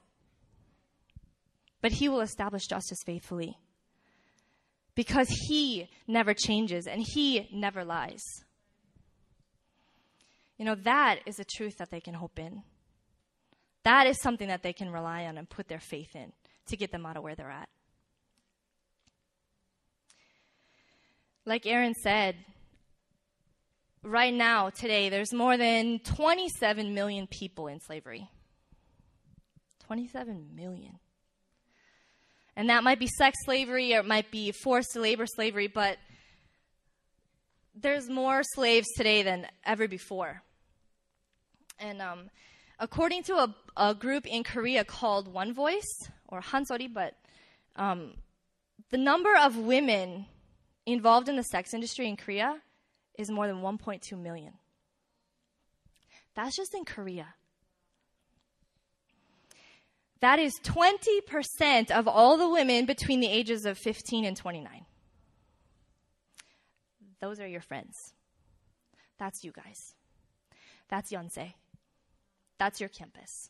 but 1.79 1.93
he 1.93 2.09
will 2.09 2.21
establish 2.21 2.65
justice 2.67 2.97
faithfully 3.05 3.59
because 4.95 5.29
he 5.47 5.89
never 6.07 6.33
changes 6.33 6.87
and 6.87 7.03
he 7.05 7.47
never 7.53 7.85
lies. 7.85 8.23
You 10.59 10.65
know, 10.65 10.75
that 10.75 11.21
is 11.25 11.39
a 11.39 11.43
truth 11.43 11.77
that 11.79 11.89
they 11.89 11.99
can 11.99 12.13
hope 12.13 12.37
in. 12.37 12.61
That 13.83 14.05
is 14.05 14.21
something 14.21 14.49
that 14.49 14.61
they 14.61 14.73
can 14.73 14.91
rely 14.91 15.25
on 15.25 15.39
and 15.39 15.49
put 15.49 15.67
their 15.67 15.79
faith 15.79 16.15
in 16.15 16.33
to 16.67 16.77
get 16.77 16.91
them 16.91 17.07
out 17.07 17.17
of 17.17 17.23
where 17.23 17.33
they're 17.33 17.49
at. 17.49 17.69
like 21.49 21.65
Aaron 21.65 21.95
said, 21.95 22.35
right 24.03 24.33
now, 24.33 24.69
today, 24.69 25.09
there's 25.09 25.33
more 25.33 25.57
than 25.57 25.99
27 25.99 26.93
million 26.93 27.27
people 27.27 27.67
in 27.67 27.81
slavery. 27.81 28.29
27 29.87 30.55
million. 30.55 30.99
And 32.55 32.69
that 32.69 32.83
might 32.83 32.99
be 32.99 33.07
sex 33.07 33.35
slavery 33.45 33.95
or 33.95 33.99
it 33.99 34.05
might 34.05 34.31
be 34.31 34.51
forced 34.51 34.95
labor 34.95 35.25
slavery, 35.25 35.67
but 35.67 35.97
there's 37.73 38.09
more 38.09 38.41
slaves 38.43 38.87
today 38.95 39.23
than 39.23 39.47
ever 39.65 39.87
before. 39.87 40.43
And 41.79 42.01
um, 42.01 42.29
according 42.77 43.23
to 43.23 43.35
a, 43.35 43.55
a, 43.77 43.95
group 43.95 44.27
in 44.27 44.43
Korea 44.43 44.83
called 44.83 45.31
One 45.31 45.53
Voice, 45.53 46.09
or 46.27 46.41
Hansori, 46.41 46.87
but 46.87 47.15
um, 47.75 48.13
the 48.91 48.97
number 48.97 49.35
of 49.35 49.57
women 49.57 50.25
involved 50.85 51.29
in 51.29 51.35
the 51.35 51.43
sex 51.43 51.73
industry 51.73 52.07
in 52.07 52.17
Korea 52.17 52.61
is 53.17 53.29
more 53.29 53.47
than 53.47 53.57
1.2 53.57 54.17
million. 54.21 54.53
That's 56.35 56.55
just 56.55 56.73
in 56.73 56.85
Korea. 56.85 57.27
That 60.21 60.39
is 60.39 60.59
20% 60.63 61.91
of 61.91 62.07
all 62.07 62.37
the 62.37 62.49
women 62.49 62.85
between 62.85 63.19
the 63.19 63.27
ages 63.27 63.65
of 63.65 63.77
15 63.77 64.25
and 64.25 64.35
29. 64.35 64.85
Those 67.21 67.39
are 67.39 67.47
your 67.47 67.61
friends. 67.61 68.13
That's 69.17 69.43
you 69.43 69.51
guys. 69.51 69.95
That's 70.89 71.11
Yonsei. 71.11 71.53
That's 72.59 72.79
your 72.79 72.89
campus. 72.89 73.49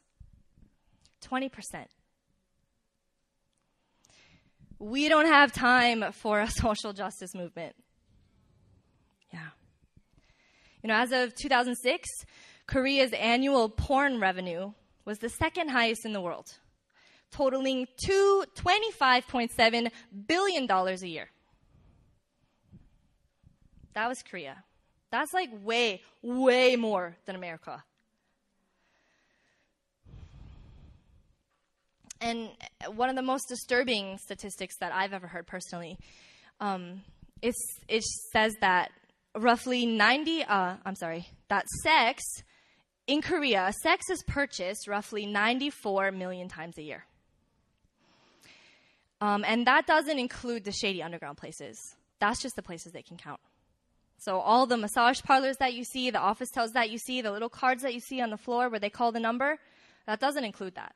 20%. 1.23 1.49
We 4.77 5.09
don't 5.09 5.25
have 5.25 5.51
time 5.51 6.05
for 6.13 6.39
a 6.39 6.47
social 6.49 6.93
justice 6.93 7.35
movement. 7.35 7.75
Yeah. 9.33 9.49
You 10.81 10.87
know, 10.87 10.95
as 10.95 11.11
of 11.11 11.35
2006, 11.35 12.07
Korea's 12.67 13.11
annual 13.13 13.67
porn 13.67 14.21
revenue 14.21 14.71
was 15.03 15.17
the 15.17 15.29
second 15.29 15.69
highest 15.69 16.05
in 16.05 16.13
the 16.13 16.21
world, 16.21 16.47
totaling 17.31 17.87
two, 17.97 18.45
$25.7 18.55 19.91
billion 20.27 20.69
a 20.69 20.95
year. 21.07 21.29
That 23.93 24.07
was 24.07 24.21
Korea. 24.21 24.63
That's 25.11 25.33
like 25.33 25.49
way, 25.63 26.01
way 26.21 26.75
more 26.75 27.17
than 27.25 27.35
America. 27.35 27.83
And 32.21 32.49
one 32.95 33.09
of 33.09 33.15
the 33.15 33.21
most 33.21 33.47
disturbing 33.47 34.17
statistics 34.17 34.75
that 34.79 34.93
I've 34.93 35.13
ever 35.13 35.27
heard 35.27 35.47
personally 35.47 35.97
um, 36.59 37.01
is 37.41 37.55
it 37.87 38.03
says 38.03 38.53
that 38.61 38.91
roughly 39.35 39.85
90, 39.85 40.43
uh, 40.43 40.75
I'm 40.85 40.95
sorry, 40.95 41.27
that 41.47 41.67
sex 41.83 42.23
in 43.07 43.21
Korea, 43.21 43.71
sex 43.81 44.09
is 44.09 44.21
purchased 44.27 44.87
roughly 44.87 45.25
94 45.25 46.11
million 46.11 46.47
times 46.47 46.77
a 46.77 46.83
year. 46.83 47.05
Um, 49.21 49.43
and 49.45 49.65
that 49.67 49.87
doesn't 49.87 50.19
include 50.19 50.63
the 50.63 50.71
shady 50.71 51.01
underground 51.03 51.37
places. 51.37 51.77
That's 52.19 52.41
just 52.41 52.55
the 52.55 52.61
places 52.61 52.91
they 52.91 53.01
can 53.01 53.17
count. 53.17 53.39
So 54.19 54.39
all 54.39 54.65
the 54.65 54.77
massage 54.77 55.21
parlors 55.21 55.57
that 55.57 55.73
you 55.73 55.83
see, 55.85 56.09
the 56.09 56.19
officetels 56.19 56.73
that 56.73 56.89
you 56.89 56.97
see, 56.97 57.21
the 57.21 57.31
little 57.31 57.49
cards 57.49 57.83
that 57.83 57.93
you 57.93 58.01
see 58.01 58.21
on 58.21 58.29
the 58.29 58.37
floor 58.37 58.69
where 58.69 58.79
they 58.79 58.89
call 58.89 59.11
the 59.11 59.19
number, 59.19 59.57
that 60.05 60.19
doesn't 60.19 60.43
include 60.43 60.75
that. 60.75 60.93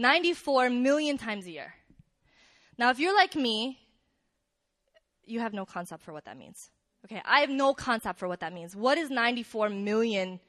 94 0.00 0.70
million 0.70 1.18
times 1.18 1.46
a 1.46 1.50
year. 1.50 1.74
Now, 2.78 2.90
if 2.90 2.98
you're 2.98 3.14
like 3.14 3.36
me, 3.36 3.78
you 5.26 5.40
have 5.40 5.52
no 5.52 5.66
concept 5.66 6.02
for 6.02 6.12
what 6.12 6.24
that 6.24 6.38
means. 6.38 6.70
Okay, 7.04 7.20
I 7.24 7.40
have 7.40 7.50
no 7.50 7.74
concept 7.74 8.18
for 8.18 8.26
what 8.26 8.40
that 8.40 8.52
means. 8.52 8.74
What 8.74 8.94
does 8.96 9.10
94 9.10 9.68
million 9.68 10.40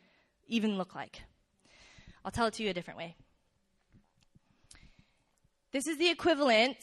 even 0.48 0.78
look 0.78 0.96
like? 0.96 1.22
I'll 2.24 2.32
tell 2.32 2.48
it 2.48 2.54
to 2.56 2.64
you 2.64 2.70
a 2.70 2.74
different 2.74 2.98
way. 2.98 3.16
This 5.72 5.88
is 5.88 5.98
the 5.98 6.10
equivalent 6.10 6.78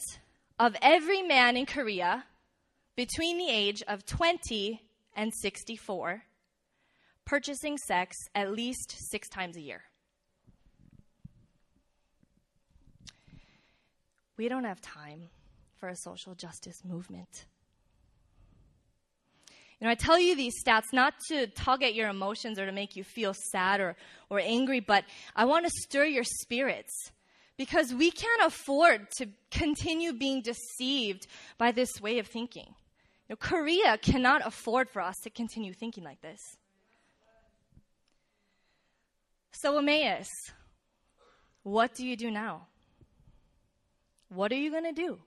of 0.59 0.75
every 0.81 1.23
man 1.23 1.57
in 1.57 1.65
Korea 1.65 2.25
between 2.95 3.37
the 3.37 3.49
age 3.49 3.81
of 3.87 4.05
20 4.05 4.81
and 5.15 5.33
64 5.33 6.23
purchasing 7.25 7.77
sex 7.77 8.15
at 8.33 8.51
least 8.51 8.95
six 9.11 9.29
times 9.29 9.55
a 9.55 9.61
year. 9.61 9.83
We 14.39 14.47
don't 14.47 14.63
have 14.63 14.79
time 14.79 15.27
for 15.75 15.89
a 15.89 15.97
social 15.97 16.33
justice 16.33 16.85
movement. 16.85 17.43
You 19.77 19.85
know, 19.85 19.91
I 19.91 19.95
tell 19.95 20.17
you 20.17 20.33
these 20.33 20.53
stats 20.65 20.93
not 20.93 21.13
to 21.27 21.47
tug 21.47 21.83
at 21.83 21.93
your 21.93 22.07
emotions 22.07 22.57
or 22.57 22.65
to 22.65 22.71
make 22.71 22.95
you 22.95 23.03
feel 23.03 23.33
sad 23.51 23.81
or, 23.81 23.97
or 24.29 24.39
angry, 24.39 24.79
but 24.79 25.03
I 25.35 25.43
want 25.43 25.65
to 25.65 25.71
stir 25.83 26.05
your 26.05 26.23
spirits 26.23 27.11
because 27.57 27.93
we 27.93 28.11
can't 28.11 28.43
afford 28.45 29.11
to 29.17 29.27
continue 29.51 30.13
being 30.13 30.41
deceived 30.41 31.27
by 31.57 31.73
this 31.73 31.99
way 31.99 32.17
of 32.19 32.27
thinking. 32.27 32.67
You 33.27 33.31
know, 33.31 33.35
Korea 33.35 33.97
cannot 33.97 34.47
afford 34.47 34.89
for 34.89 35.01
us 35.01 35.15
to 35.23 35.29
continue 35.29 35.73
thinking 35.73 36.05
like 36.05 36.21
this. 36.21 36.39
So, 39.51 39.77
Emmaus, 39.77 40.29
what 41.63 41.93
do 41.93 42.07
you 42.07 42.15
do 42.15 42.31
now? 42.31 42.67
What 44.29 44.51
are 44.51 44.55
you 44.55 44.71
going 44.71 44.83
to 44.83 44.91
do? 44.91 45.19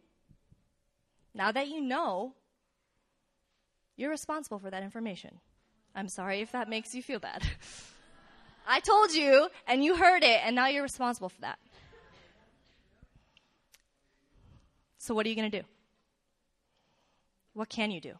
Now 1.34 1.52
that 1.52 1.68
you 1.68 1.80
know, 1.80 2.34
you're 3.96 4.10
responsible 4.10 4.58
for 4.58 4.70
that 4.70 4.82
information. 4.82 5.38
I'm 5.94 6.08
sorry 6.08 6.40
if 6.40 6.52
that 6.52 6.68
makes 6.68 6.94
you 6.94 7.02
feel 7.02 7.18
bad. 7.18 7.42
I 8.66 8.80
told 8.80 9.12
you, 9.12 9.48
and 9.66 9.82
you 9.82 9.96
heard 9.96 10.22
it, 10.22 10.40
and 10.44 10.54
now 10.54 10.68
you're 10.68 10.84
responsible 10.84 11.28
for 11.28 11.40
that. 11.40 11.58
So, 14.98 15.14
what 15.14 15.26
are 15.26 15.28
you 15.28 15.34
going 15.34 15.50
to 15.50 15.60
do? 15.60 15.66
What 17.54 17.68
can 17.68 17.90
you 17.90 18.00
do? 18.00 18.14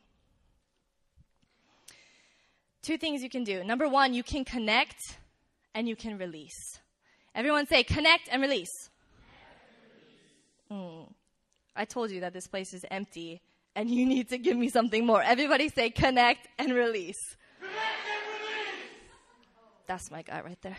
Two 2.83 2.99
things 2.99 3.23
you 3.23 3.31
can 3.31 3.45
do. 3.45 3.62
Number 3.62 3.88
one, 3.88 4.12
you 4.14 4.25
can 4.25 4.45
connect 4.45 5.16
and 5.75 5.88
you 5.88 5.95
can 5.95 6.18
release. 6.18 6.81
Everyone 7.35 7.66
say 7.66 7.85
connect 7.85 8.29
and 8.31 8.42
release. 8.42 8.90
Mm. 10.73 11.13
I 11.77 11.85
told 11.85 12.11
you 12.11 12.21
that 12.21 12.33
this 12.33 12.47
place 12.47 12.73
is 12.73 12.85
empty 12.91 13.43
and 13.75 13.91
you 13.91 14.07
need 14.07 14.29
to 14.31 14.39
give 14.39 14.57
me 14.57 14.69
something 14.69 15.05
more. 15.05 15.23
Everybody 15.23 15.69
say 15.69 15.91
connect 15.91 16.49
and 16.59 16.73
release. 16.73 17.37
Connect 17.59 17.77
and 17.77 18.41
release. 18.41 18.91
That's 19.87 20.11
my 20.11 20.23
guy 20.23 20.41
right 20.41 20.61
there. 20.63 20.77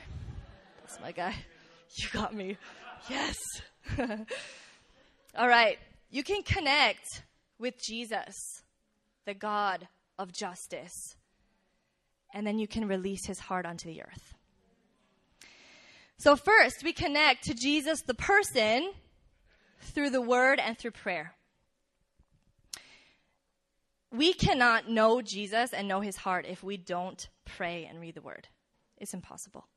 That's 0.81 0.99
my 0.99 1.11
guy. 1.11 1.35
You 1.95 2.07
got 2.11 2.33
me. 2.33 2.57
Yes. 3.07 3.37
All 5.37 5.47
right. 5.47 5.77
You 6.09 6.23
can 6.23 6.41
connect 6.43 7.23
with 7.59 7.75
Jesus, 7.81 8.35
the 9.25 9.33
God 9.33 9.87
of 10.17 10.31
justice, 10.31 11.15
and 12.33 12.47
then 12.47 12.57
you 12.57 12.67
can 12.67 12.87
release 12.87 13.25
his 13.25 13.39
heart 13.39 13.65
onto 13.65 13.87
the 13.87 14.01
earth. 14.01 14.33
So, 16.17 16.35
first, 16.35 16.83
we 16.83 16.93
connect 16.93 17.43
to 17.45 17.53
Jesus, 17.53 18.01
the 18.01 18.13
person, 18.13 18.91
through 19.83 20.09
the 20.09 20.21
word 20.21 20.59
and 20.59 20.77
through 20.77 20.91
prayer. 20.91 21.33
We 24.11 24.33
cannot 24.33 24.89
know 24.89 25.21
Jesus 25.21 25.73
and 25.73 25.87
know 25.87 26.01
his 26.01 26.17
heart 26.17 26.45
if 26.47 26.63
we 26.63 26.77
don't 26.77 27.27
pray 27.45 27.87
and 27.89 27.99
read 27.99 28.15
the 28.15 28.21
word. 28.21 28.47
It's 28.97 29.13
impossible. 29.13 29.67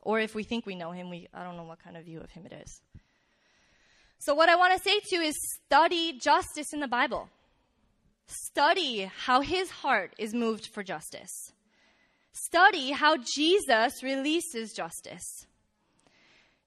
Or 0.00 0.20
if 0.20 0.34
we 0.34 0.42
think 0.42 0.66
we 0.66 0.74
know 0.74 0.92
him, 0.92 1.10
we 1.10 1.28
I 1.32 1.44
don't 1.44 1.56
know 1.56 1.64
what 1.64 1.82
kind 1.82 1.96
of 1.96 2.04
view 2.04 2.20
of 2.20 2.30
him 2.30 2.46
it 2.46 2.52
is. 2.52 2.80
So 4.20 4.34
what 4.34 4.48
I 4.48 4.56
want 4.56 4.76
to 4.76 4.82
say 4.82 4.98
to 4.98 5.16
you 5.16 5.22
is 5.22 5.34
study 5.64 6.18
justice 6.18 6.72
in 6.72 6.80
the 6.80 6.88
Bible. 6.88 7.28
Study 8.26 9.10
how 9.26 9.40
his 9.40 9.70
heart 9.70 10.14
is 10.18 10.34
moved 10.34 10.66
for 10.74 10.82
justice. 10.82 11.52
Study 12.32 12.90
how 12.92 13.16
Jesus 13.16 14.02
releases 14.02 14.72
justice. 14.72 15.46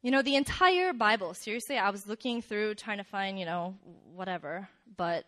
You 0.01 0.09
know, 0.09 0.21
the 0.23 0.35
entire 0.35 0.93
Bible, 0.93 1.33
seriously, 1.35 1.77
I 1.77 1.91
was 1.91 2.07
looking 2.07 2.41
through 2.41 2.75
trying 2.75 2.97
to 2.97 3.03
find, 3.03 3.37
you 3.37 3.45
know, 3.45 3.75
whatever, 4.15 4.67
but 4.97 5.25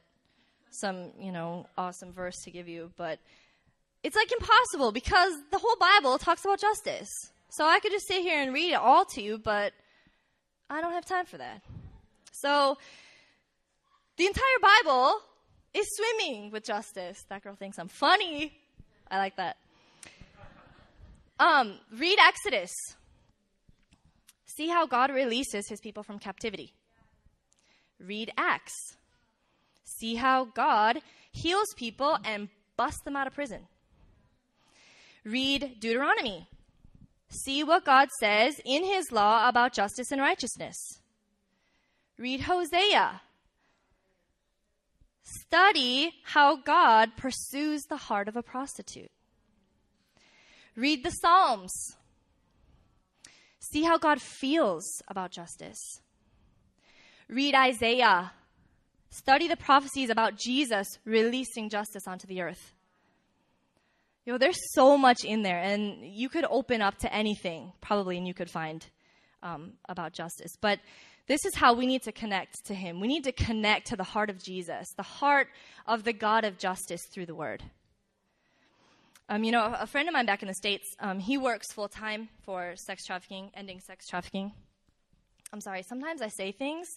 some, 0.72 1.12
you 1.20 1.32
know, 1.32 1.68
awesome 1.78 2.12
verse 2.12 2.36
to 2.46 2.52
give 2.52 2.68
you, 2.68 2.92
but 2.98 3.20
it's 4.02 4.16
like 4.16 4.32
impossible 4.32 4.92
because 4.92 5.34
the 5.52 5.60
whole 5.60 5.76
Bible 5.76 6.18
talks 6.18 6.44
about 6.44 6.60
justice. 6.60 7.10
So 7.50 7.66
I 7.66 7.80
could 7.80 7.92
just 7.92 8.08
sit 8.08 8.24
here 8.24 8.42
and 8.42 8.52
read 8.52 8.72
it 8.72 8.80
all 8.80 9.06
to 9.14 9.22
you, 9.22 9.38
but 9.38 9.74
I 10.70 10.82
don't 10.82 10.94
have 10.94 11.06
time 11.06 11.28
for 11.28 11.38
that. 11.38 11.62
So 12.32 12.78
the 14.18 14.26
entire 14.26 14.60
Bible 14.62 15.20
is 15.76 15.88
swimming 15.96 16.50
with 16.50 16.64
justice. 16.64 17.24
That 17.30 17.44
girl 17.44 17.56
thinks 17.56 17.78
I'm 17.78 17.88
funny. 17.88 18.54
I 19.10 19.20
like 19.20 19.36
that. 19.36 19.58
Um, 21.40 21.76
read 21.96 22.18
Exodus. 22.20 22.72
See 24.56 24.68
how 24.68 24.86
God 24.86 25.10
releases 25.10 25.68
his 25.68 25.80
people 25.80 26.04
from 26.04 26.20
captivity. 26.20 26.74
Read 28.00 28.32
Acts. 28.38 28.98
See 29.84 30.16
how 30.16 30.46
God 30.46 31.00
heals 31.32 31.74
people 31.76 32.18
and 32.24 32.50
busts 32.78 33.02
them 33.04 33.16
out 33.16 33.26
of 33.26 33.34
prison. 33.34 33.68
Read 35.26 35.78
Deuteronomy. 35.80 36.48
See 37.30 37.64
what 37.64 37.86
God 37.86 38.10
says 38.20 38.62
in 38.64 38.84
his 38.84 39.12
law 39.12 39.48
about 39.48 39.74
justice 39.74 40.12
and 40.12 40.22
righteousness. 40.22 41.00
Read 42.20 42.42
Hosea. 42.42 43.22
Study 45.24 46.12
how 46.26 46.58
God 46.58 47.18
pursues 47.18 47.84
the 47.84 47.98
heart 47.98 48.28
of 48.28 48.36
a 48.36 48.44
prostitute. 48.44 49.10
Read 50.76 51.04
the 51.04 51.12
Psalms. 51.12 51.96
See 53.72 53.84
how 53.84 53.98
God 53.98 54.22
feels 54.22 54.84
about 55.08 55.32
justice. 55.32 55.80
Read 57.30 57.56
Isaiah. 57.56 58.34
Study 59.10 59.48
the 59.48 59.56
prophecies 59.56 60.10
about 60.10 60.36
Jesus 60.36 60.88
releasing 61.06 61.70
justice 61.70 62.08
onto 62.08 62.28
the 62.28 62.42
earth. 62.42 62.74
You 64.26 64.34
know, 64.34 64.38
there's 64.38 64.60
so 64.74 64.98
much 64.98 65.24
in 65.24 65.44
there, 65.44 65.60
and 65.60 66.04
you 66.04 66.30
could 66.30 66.46
open 66.50 66.82
up 66.82 66.98
to 67.00 67.14
anything, 67.14 67.72
probably, 67.80 68.18
and 68.18 68.28
you 68.28 68.34
could 68.34 68.50
find 68.50 68.86
um, 69.42 69.74
about 69.88 70.14
justice. 70.14 70.56
But 70.60 70.80
this 71.28 71.46
is 71.46 71.56
how 71.56 71.74
we 71.74 71.86
need 71.86 72.04
to 72.04 72.12
connect 72.12 72.66
to 72.66 72.74
Him. 72.74 73.00
We 73.00 73.08
need 73.08 73.24
to 73.24 73.32
connect 73.32 73.88
to 73.88 73.96
the 73.96 74.04
heart 74.04 74.30
of 74.30 74.44
Jesus, 74.44 74.88
the 74.98 75.04
heart 75.04 75.48
of 75.86 76.04
the 76.04 76.14
God 76.14 76.44
of 76.44 76.58
justice 76.58 77.06
through 77.14 77.28
the 77.28 77.36
Word. 77.36 77.64
Um, 79.30 79.44
you 79.44 79.52
know, 79.52 79.74
a 79.80 79.88
friend 79.88 80.08
of 80.08 80.14
mine 80.14 80.26
back 80.26 80.42
in 80.42 80.48
the 80.48 80.54
States, 80.54 80.96
um, 81.00 81.20
he 81.20 81.38
works 81.38 81.72
full 81.72 81.88
time 81.88 82.30
for 82.44 82.76
sex 82.76 83.06
trafficking, 83.06 83.52
ending 83.54 83.80
sex 83.80 84.08
trafficking. 84.08 84.52
I'm 85.52 85.62
sorry, 85.62 85.84
sometimes 85.84 86.22
I 86.22 86.28
say 86.28 86.52
things, 86.52 86.88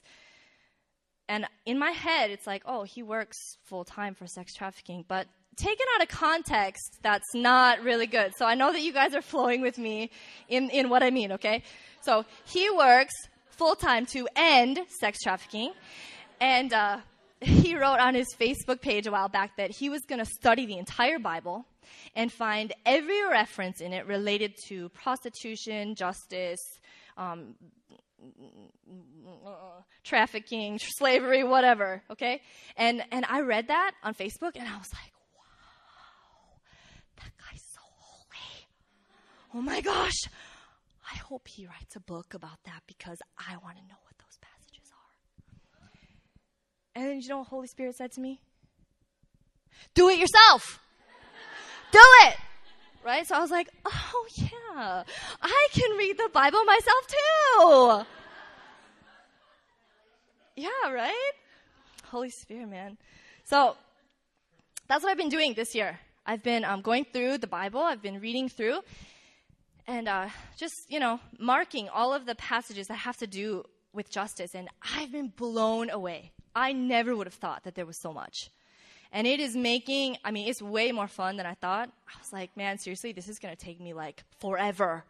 and 1.29 1.47
in 1.65 1.79
my 1.79 1.91
head, 1.91 2.31
it's 2.31 2.47
like, 2.47 2.63
oh, 2.67 2.85
he 2.85 3.03
works 3.03 3.37
full 3.65 3.85
time 3.85 4.15
for 4.15 4.27
sex 4.27 4.55
trafficking. 4.55 5.05
But 5.07 5.27
taken 5.57 5.87
out 5.95 6.03
of 6.03 6.09
context, 6.09 6.99
that's 7.03 7.35
not 7.35 7.83
really 7.83 8.07
good. 8.07 8.33
So 8.37 8.47
I 8.47 8.55
know 8.55 8.73
that 8.73 8.83
you 8.83 8.93
guys 8.93 9.15
are 9.15 9.23
flowing 9.23 9.61
with 9.61 9.79
me 9.79 10.11
in, 10.49 10.71
in 10.71 10.89
what 10.89 11.03
I 11.03 11.11
mean, 11.11 11.33
okay? 11.33 11.63
So 12.03 12.25
he 12.45 12.71
works 12.71 13.15
full 13.51 13.75
time 13.75 14.07
to 14.07 14.29
end 14.37 14.79
sex 15.01 15.19
trafficking. 15.23 15.73
And 16.41 16.73
uh, 16.73 16.99
he 17.41 17.77
wrote 17.77 17.99
on 17.99 18.15
his 18.15 18.29
Facebook 18.39 18.81
page 18.81 19.07
a 19.07 19.11
while 19.11 19.29
back 19.29 19.57
that 19.57 19.71
he 19.71 19.89
was 19.89 20.03
going 20.03 20.21
to 20.21 20.27
study 20.27 20.67
the 20.67 20.79
entire 20.79 21.19
Bible 21.19 21.67
and 22.15 22.33
find 22.33 22.73
every 22.85 23.23
reference 23.29 23.81
in 23.81 23.93
it 23.93 24.07
related 24.07 24.55
to 24.69 24.89
prostitution, 24.91 25.95
justice, 25.95 26.61
um, 27.17 27.55
trafficking, 30.05 30.79
slavery, 30.79 31.45
whatever. 31.45 32.03
Okay, 32.11 32.43
and 32.77 33.03
and 33.11 33.25
I 33.29 33.41
read 33.41 33.69
that 33.69 33.93
on 34.03 34.15
Facebook, 34.15 34.53
and 34.57 34.69
I 34.69 34.77
was 34.77 34.93
like, 34.93 35.13
wow, 35.37 36.61
that 37.17 37.31
guy's 37.39 37.63
so 37.73 37.81
holy. 37.99 38.67
Oh 39.55 39.63
my 39.63 39.81
gosh, 39.81 40.29
I 41.13 41.17
hope 41.17 41.49
he 41.49 41.67
writes 41.67 41.97
a 41.97 42.01
book 42.01 42.35
about 42.35 42.63
that 42.65 42.83
because 42.87 43.19
I 43.39 43.57
want 43.59 43.77
to 43.77 43.83
know 43.83 43.99
what 44.03 44.19
those 44.19 44.39
passages 44.41 44.91
are. 44.93 45.07
And 46.95 47.09
then 47.09 47.21
you 47.21 47.29
know 47.29 47.39
what 47.39 47.49
Holy 47.49 47.69
Spirit 47.69 47.97
said 47.97 48.13
to 48.13 48.21
me? 48.21 48.41
Do 49.95 50.09
it 50.09 50.19
yourself. 50.19 50.81
Do 51.93 52.01
it. 52.25 52.37
Right? 53.05 53.27
So 53.27 53.37
I 53.37 53.41
was 53.41 53.51
like, 53.51 53.69
oh 53.85 54.27
yeah, 54.35 55.05
I 55.43 55.69
can 55.73 55.97
read 55.97 56.19
the 56.19 56.29
Bible 56.33 56.65
myself 56.65 57.07
too. 57.07 58.07
Yeah, 60.57 60.91
right? 60.91 61.33
Holy 62.07 62.31
Spirit, 62.31 62.69
man. 62.69 62.97
So 63.45 63.77
that's 64.89 65.05
what 65.05 65.11
I've 65.11 65.17
been 65.17 65.29
doing 65.29 65.55
this 65.55 65.75
year. 65.75 66.01
I've 66.25 66.43
been 66.43 66.65
um, 66.65 66.81
going 66.81 67.05
through 67.05 67.39
the 67.39 67.47
Bible, 67.47 67.81
I've 67.81 68.03
been 68.03 68.21
reading 68.21 68.49
through, 68.49 68.81
and 69.87 70.09
uh, 70.09 70.29
just, 70.57 70.75
you 70.89 70.99
know, 70.99 71.21
marking 71.39 71.89
all 71.89 72.13
of 72.13 72.27
the 72.27 72.35
passages 72.35 72.89
that 72.89 72.95
have 72.95 73.17
to 73.19 73.27
do 73.29 73.65
with 73.93 74.11
justice. 74.11 74.55
And 74.55 74.69
I've 74.97 75.13
been 75.13 75.29
blown 75.29 75.91
away. 75.91 76.33
I 76.55 76.73
never 76.73 77.15
would 77.15 77.27
have 77.29 77.35
thought 77.35 77.63
that 77.65 77.77
there 77.77 77.87
was 77.87 78.01
so 78.01 78.13
much. 78.13 78.51
And 79.13 79.27
it 79.27 79.41
is 79.41 79.57
making, 79.57 80.17
I 80.25 80.31
mean, 80.31 80.49
it's 80.49 80.61
way 80.61 80.93
more 80.93 81.09
fun 81.09 81.37
than 81.37 81.47
I 81.47 81.55
thought. 81.55 81.91
I 82.09 82.19
was 82.19 82.33
like, 82.33 82.57
man, 82.57 82.79
seriously, 82.79 83.13
this 83.13 83.29
is 83.29 83.39
going 83.39 83.55
to 83.55 83.65
take 83.65 83.81
me 83.81 83.93
like 83.95 84.25
forever. 84.41 85.05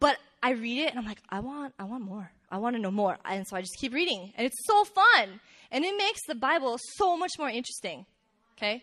But 0.00 0.18
I 0.42 0.50
read 0.50 0.78
it 0.78 0.90
and 0.90 0.98
I'm 0.98 1.06
like, 1.06 1.22
I 1.28 1.40
want, 1.40 1.74
I 1.78 1.84
want 1.84 2.02
more. 2.04 2.30
I 2.50 2.58
want 2.58 2.76
to 2.76 2.82
know 2.82 2.90
more. 2.90 3.16
And 3.24 3.46
so 3.46 3.56
I 3.56 3.60
just 3.60 3.76
keep 3.78 3.94
reading. 3.94 4.32
And 4.36 4.46
it's 4.46 4.66
so 4.66 4.84
fun. 4.84 5.40
And 5.70 5.84
it 5.84 5.96
makes 5.96 6.20
the 6.26 6.34
Bible 6.34 6.78
so 6.96 7.16
much 7.16 7.32
more 7.38 7.48
interesting. 7.48 8.04
Okay? 8.58 8.82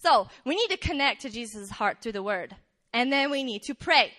So 0.00 0.28
we 0.44 0.56
need 0.56 0.68
to 0.68 0.76
connect 0.76 1.22
to 1.22 1.30
Jesus' 1.30 1.70
heart 1.70 1.98
through 2.00 2.12
the 2.12 2.22
word. 2.22 2.56
And 2.92 3.12
then 3.12 3.30
we 3.30 3.44
need 3.44 3.62
to 3.64 3.74
pray. 3.74 4.12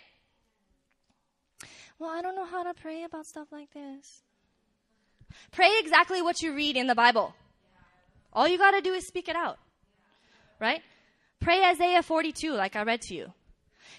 Well, 2.00 2.10
I 2.10 2.22
don't 2.22 2.36
know 2.36 2.46
how 2.46 2.64
to 2.64 2.74
pray 2.74 3.04
about 3.04 3.26
stuff 3.26 3.48
like 3.52 3.74
this. 3.74 4.24
Pray 5.52 5.72
exactly 5.80 6.22
what 6.22 6.42
you 6.42 6.54
read 6.54 6.78
in 6.78 6.88
the 6.88 6.96
Bible. 6.96 7.34
All 8.34 8.48
you 8.48 8.58
got 8.58 8.72
to 8.72 8.82
do 8.82 8.94
is 8.94 9.08
speak 9.08 9.28
it 9.28 9.36
out. 9.36 9.58
Right? 10.60 10.82
Pray 11.40 11.64
Isaiah 11.64 12.04
42, 12.04 12.54
like 12.54 12.76
I 12.76 12.84
read 12.84 13.02
to 13.02 13.16
you. 13.16 13.34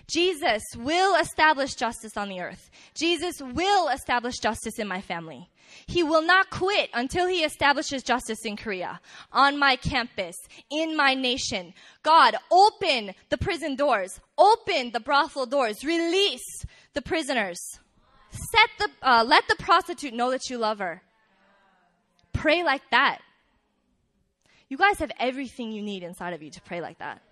Jesus 0.07 0.63
will 0.77 1.21
establish 1.21 1.75
justice 1.75 2.17
on 2.17 2.29
the 2.29 2.41
earth. 2.41 2.71
Jesus 2.95 3.41
will 3.41 3.89
establish 3.89 4.39
justice 4.39 4.79
in 4.79 4.89
my 4.89 5.01
family. 5.01 5.49
He 5.87 6.03
will 6.03 6.23
not 6.23 6.51
quit 6.51 6.91
until 6.93 7.27
he 7.27 7.45
establishes 7.45 8.03
justice 8.03 8.45
in 8.45 8.57
Korea, 8.57 9.01
on 9.33 9.59
my 9.59 9.77
campus, 9.77 10.37
in 10.71 10.97
my 10.97 11.15
nation. 11.15 11.73
God, 12.03 12.37
open 12.51 13.15
the 13.31 13.39
prison 13.39 13.75
doors, 13.75 14.21
open 14.37 14.91
the 14.93 15.01
brothel 15.01 15.47
doors, 15.47 15.85
release 15.85 16.65
the 16.95 17.03
prisoners. 17.03 17.59
Set 18.31 18.71
the, 18.79 18.89
uh, 19.03 19.25
let 19.27 19.47
the 19.49 19.57
prostitute 19.57 20.15
know 20.15 20.31
that 20.31 20.49
you 20.49 20.59
love 20.59 20.79
her. 20.79 21.03
Pray 22.43 22.65
like 22.65 22.83
that. 22.91 23.21
You 24.69 24.77
guys 24.77 24.99
have 24.99 25.13
everything 25.21 25.71
you 25.71 25.81
need 25.81 26.03
inside 26.03 26.33
of 26.33 26.43
you 26.43 26.51
to 26.51 26.61
pray 26.63 26.81
like 26.81 26.99
that. 26.99 27.23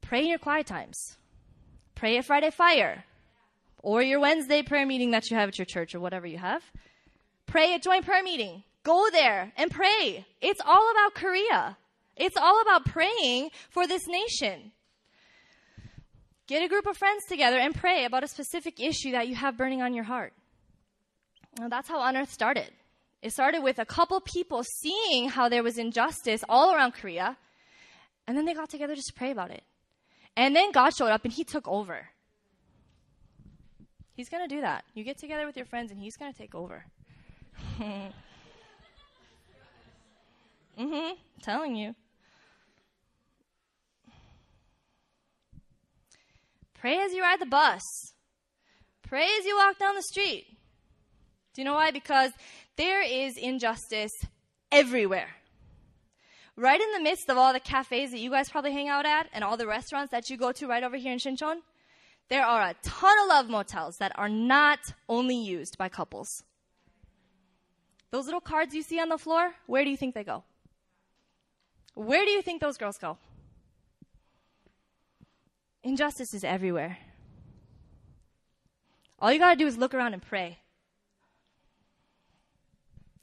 Pray 0.00 0.22
in 0.22 0.26
your 0.26 0.40
quiet 0.40 0.66
times. 0.66 1.16
Pray 1.94 2.18
at 2.18 2.24
Friday 2.24 2.50
Fire 2.50 3.04
or 3.78 4.02
your 4.02 4.18
Wednesday 4.18 4.64
prayer 4.64 4.84
meeting 4.84 5.12
that 5.12 5.30
you 5.30 5.36
have 5.36 5.50
at 5.50 5.58
your 5.60 5.64
church 5.64 5.94
or 5.94 6.00
whatever 6.00 6.26
you 6.26 6.38
have. 6.38 6.64
Pray 7.46 7.72
at 7.72 7.84
joint 7.84 8.04
prayer 8.04 8.24
meeting. 8.24 8.64
Go 8.82 9.08
there 9.12 9.52
and 9.56 9.70
pray. 9.70 10.26
It's 10.40 10.60
all 10.66 10.90
about 10.90 11.14
Korea. 11.14 11.78
It's 12.16 12.36
all 12.36 12.60
about 12.62 12.84
praying 12.84 13.50
for 13.70 13.86
this 13.86 14.08
nation. 14.08 14.72
Get 16.48 16.64
a 16.64 16.68
group 16.68 16.86
of 16.88 16.96
friends 16.96 17.22
together 17.28 17.60
and 17.60 17.72
pray 17.72 18.06
about 18.06 18.24
a 18.24 18.28
specific 18.28 18.80
issue 18.80 19.12
that 19.12 19.28
you 19.28 19.36
have 19.36 19.56
burning 19.56 19.82
on 19.82 19.94
your 19.94 20.02
heart. 20.02 20.32
That's 21.56 21.88
how 21.88 22.02
Unearth 22.02 22.32
started. 22.32 22.70
It 23.22 23.32
started 23.32 23.62
with 23.62 23.78
a 23.78 23.84
couple 23.84 24.20
people 24.20 24.64
seeing 24.64 25.28
how 25.28 25.48
there 25.48 25.62
was 25.62 25.78
injustice 25.78 26.42
all 26.48 26.74
around 26.74 26.92
Korea, 26.92 27.36
and 28.26 28.36
then 28.36 28.44
they 28.44 28.54
got 28.54 28.68
together 28.68 28.94
just 28.94 29.08
to 29.08 29.14
pray 29.14 29.30
about 29.30 29.50
it. 29.50 29.62
And 30.36 30.56
then 30.56 30.72
God 30.72 30.90
showed 30.94 31.10
up 31.10 31.24
and 31.24 31.32
He 31.32 31.44
took 31.44 31.68
over. 31.68 32.08
He's 34.14 34.28
going 34.28 34.46
to 34.46 34.54
do 34.54 34.60
that. 34.60 34.84
You 34.94 35.04
get 35.04 35.18
together 35.18 35.46
with 35.46 35.56
your 35.56 35.66
friends 35.66 35.90
and 35.90 36.00
He's 36.00 36.16
going 36.16 36.32
to 36.32 36.38
take 36.38 36.54
over. 36.54 36.84
mm 37.80 38.12
hmm. 40.76 41.12
Telling 41.42 41.76
you. 41.76 41.94
Pray 46.74 46.98
as 46.98 47.12
you 47.12 47.22
ride 47.22 47.40
the 47.40 47.46
bus. 47.46 47.82
Pray 49.02 49.28
as 49.38 49.44
you 49.44 49.56
walk 49.56 49.78
down 49.78 49.94
the 49.94 50.02
street. 50.02 50.46
Do 51.54 51.60
you 51.60 51.64
know 51.64 51.74
why? 51.74 51.90
Because 51.90 52.32
there 52.76 53.02
is 53.02 53.36
injustice 53.36 54.12
everywhere. 54.70 55.28
Right 56.56 56.80
in 56.80 56.92
the 56.92 57.00
midst 57.00 57.28
of 57.28 57.38
all 57.38 57.52
the 57.52 57.60
cafes 57.60 58.10
that 58.10 58.18
you 58.18 58.30
guys 58.30 58.48
probably 58.48 58.72
hang 58.72 58.88
out 58.88 59.06
at 59.06 59.28
and 59.32 59.42
all 59.42 59.56
the 59.56 59.66
restaurants 59.66 60.10
that 60.10 60.28
you 60.28 60.36
go 60.36 60.52
to 60.52 60.66
right 60.66 60.82
over 60.82 60.96
here 60.96 61.12
in 61.12 61.18
Shincheon, 61.18 61.60
there 62.28 62.44
are 62.44 62.62
a 62.62 62.74
ton 62.82 63.18
of 63.22 63.28
love 63.28 63.48
motels 63.48 63.98
that 63.98 64.12
are 64.18 64.28
not 64.28 64.78
only 65.08 65.36
used 65.36 65.76
by 65.78 65.88
couples. 65.88 66.44
Those 68.10 68.26
little 68.26 68.40
cards 68.40 68.74
you 68.74 68.82
see 68.82 69.00
on 69.00 69.08
the 69.08 69.18
floor, 69.18 69.52
where 69.66 69.84
do 69.84 69.90
you 69.90 69.96
think 69.96 70.14
they 70.14 70.24
go? 70.24 70.44
Where 71.94 72.24
do 72.24 72.30
you 72.30 72.42
think 72.42 72.60
those 72.60 72.78
girls 72.78 72.98
go? 72.98 73.18
Injustice 75.82 76.32
is 76.32 76.44
everywhere. 76.44 76.98
All 79.18 79.32
you 79.32 79.38
got 79.38 79.50
to 79.50 79.56
do 79.56 79.66
is 79.66 79.76
look 79.76 79.94
around 79.94 80.14
and 80.14 80.22
pray. 80.22 80.58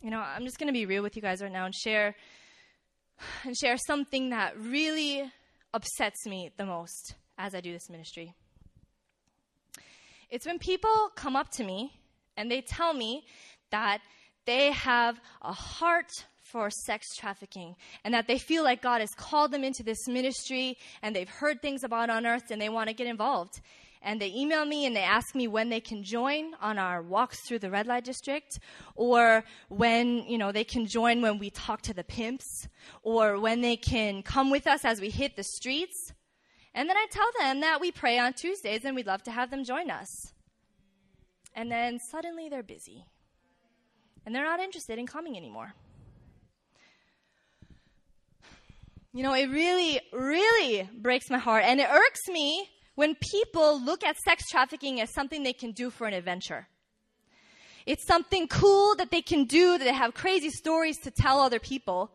You 0.02 0.12
know, 0.12 0.20
I'm 0.20 0.46
just 0.46 0.58
going 0.58 0.68
to 0.68 0.74
be 0.74 0.86
real 0.86 1.04
with 1.04 1.18
you 1.18 1.22
guys 1.22 1.42
right 1.42 1.52
now 1.52 1.66
and 1.66 1.76
share 1.76 2.16
and 3.44 3.58
share 3.58 3.76
something 3.76 4.30
that 4.30 4.58
really 4.58 5.30
upsets 5.74 6.26
me 6.26 6.52
the 6.56 6.66
most 6.66 7.16
as 7.38 7.54
I 7.54 7.60
do 7.60 7.74
this 7.74 7.90
ministry. 7.90 8.34
It's 10.30 10.46
when 10.46 10.58
people 10.58 11.12
come 11.16 11.36
up 11.36 11.50
to 11.52 11.66
me 11.66 11.92
and 12.38 12.50
they 12.50 12.62
tell 12.62 12.94
me 12.94 13.26
that 13.72 14.00
they 14.46 14.72
have 14.72 15.20
a 15.42 15.52
heart 15.52 16.12
for 16.40 16.70
sex 16.70 17.06
trafficking 17.18 17.76
and 18.06 18.14
that 18.14 18.26
they 18.26 18.40
feel 18.40 18.64
like 18.64 18.82
God 18.82 19.02
has 19.02 19.14
called 19.18 19.52
them 19.52 19.66
into 19.66 19.84
this 19.84 20.08
ministry 20.08 20.78
and 21.02 21.14
they've 21.14 21.30
heard 21.30 21.62
things 21.62 21.84
about 21.84 22.10
Unearthed 22.10 22.52
and 22.52 22.62
they 22.62 22.70
want 22.70 22.88
to 22.88 22.94
get 22.94 23.06
involved. 23.06 23.60
And 24.02 24.22
they 24.22 24.34
email 24.34 24.66
me 24.66 24.86
and 24.86 24.96
they 24.96 25.02
ask 25.02 25.36
me 25.36 25.48
when 25.48 25.70
they 25.70 25.82
can 25.82 26.04
join 26.04 26.54
on 26.62 26.78
our 26.78 27.02
walks 27.02 27.42
through 27.42 27.60
the 27.60 27.70
red 27.70 27.86
light 27.86 28.06
district 28.06 28.60
or 28.96 29.44
when, 29.68 30.20
you 30.20 30.38
know, 30.38 30.54
they 30.54 30.64
can 30.64 30.86
join 30.86 31.22
when 31.22 31.38
we 31.38 31.50
talk 31.50 31.82
to 31.82 31.94
the 31.94 32.04
pimps 32.04 32.70
or 33.04 33.40
when 33.40 33.60
they 33.60 33.76
can 33.76 34.24
come 34.24 34.50
with 34.50 34.68
us 34.68 34.86
as 34.86 35.02
we 35.02 35.10
hit 35.10 35.36
the 35.36 35.44
streets. 35.44 36.14
And 36.74 36.88
then 36.88 36.96
I 36.96 37.08
tell 37.12 37.28
them 37.40 37.60
that 37.60 37.82
we 37.82 37.92
pray 37.92 38.18
on 38.18 38.34
Tuesdays 38.34 38.86
and 38.86 38.96
we'd 38.96 39.08
love 39.08 39.24
to 39.24 39.32
have 39.32 39.52
them 39.52 39.66
join 39.66 39.92
us. 39.92 40.34
And 41.54 41.70
then 41.70 42.00
suddenly 42.00 42.48
they're 42.48 42.64
busy. 42.64 43.06
And 44.26 44.34
they're 44.34 44.46
not 44.46 44.62
interested 44.62 44.98
in 44.98 45.08
coming 45.08 45.36
anymore. 45.36 45.74
You 49.12 49.24
know, 49.24 49.34
it 49.34 49.48
really, 49.48 50.00
really 50.14 50.88
breaks 50.94 51.30
my 51.30 51.40
heart 51.40 51.64
and 51.66 51.82
it 51.82 51.90
irks 51.92 52.28
me 52.30 52.70
when 53.00 53.16
people 53.16 53.82
look 53.82 54.04
at 54.04 54.18
sex 54.18 54.44
trafficking 54.52 55.00
as 55.00 55.10
something 55.14 55.42
they 55.42 55.54
can 55.54 55.72
do 55.72 55.90
for 55.90 56.06
an 56.06 56.14
adventure. 56.14 56.68
It's 57.86 58.06
something 58.06 58.46
cool 58.50 58.94
that 58.96 59.10
they 59.10 59.22
can 59.22 59.46
do, 59.46 59.78
that 59.78 59.86
they 59.86 59.94
have 59.94 60.14
crazy 60.14 60.50
stories 60.50 60.98
to 61.04 61.10
tell 61.10 61.40
other 61.40 61.60
people. 61.60 62.12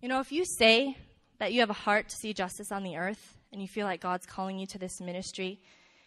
You 0.00 0.08
know, 0.08 0.20
if 0.20 0.32
you 0.32 0.46
say 0.46 0.96
that 1.40 1.52
you 1.52 1.60
have 1.60 1.68
a 1.68 1.74
heart 1.74 2.08
to 2.08 2.16
see 2.16 2.32
justice 2.32 2.72
on 2.72 2.82
the 2.82 2.96
earth 2.96 3.36
and 3.52 3.60
you 3.60 3.68
feel 3.68 3.84
like 3.84 4.00
God's 4.00 4.24
calling 4.24 4.58
you 4.58 4.66
to 4.68 4.78
this 4.78 4.98
ministry 4.98 5.60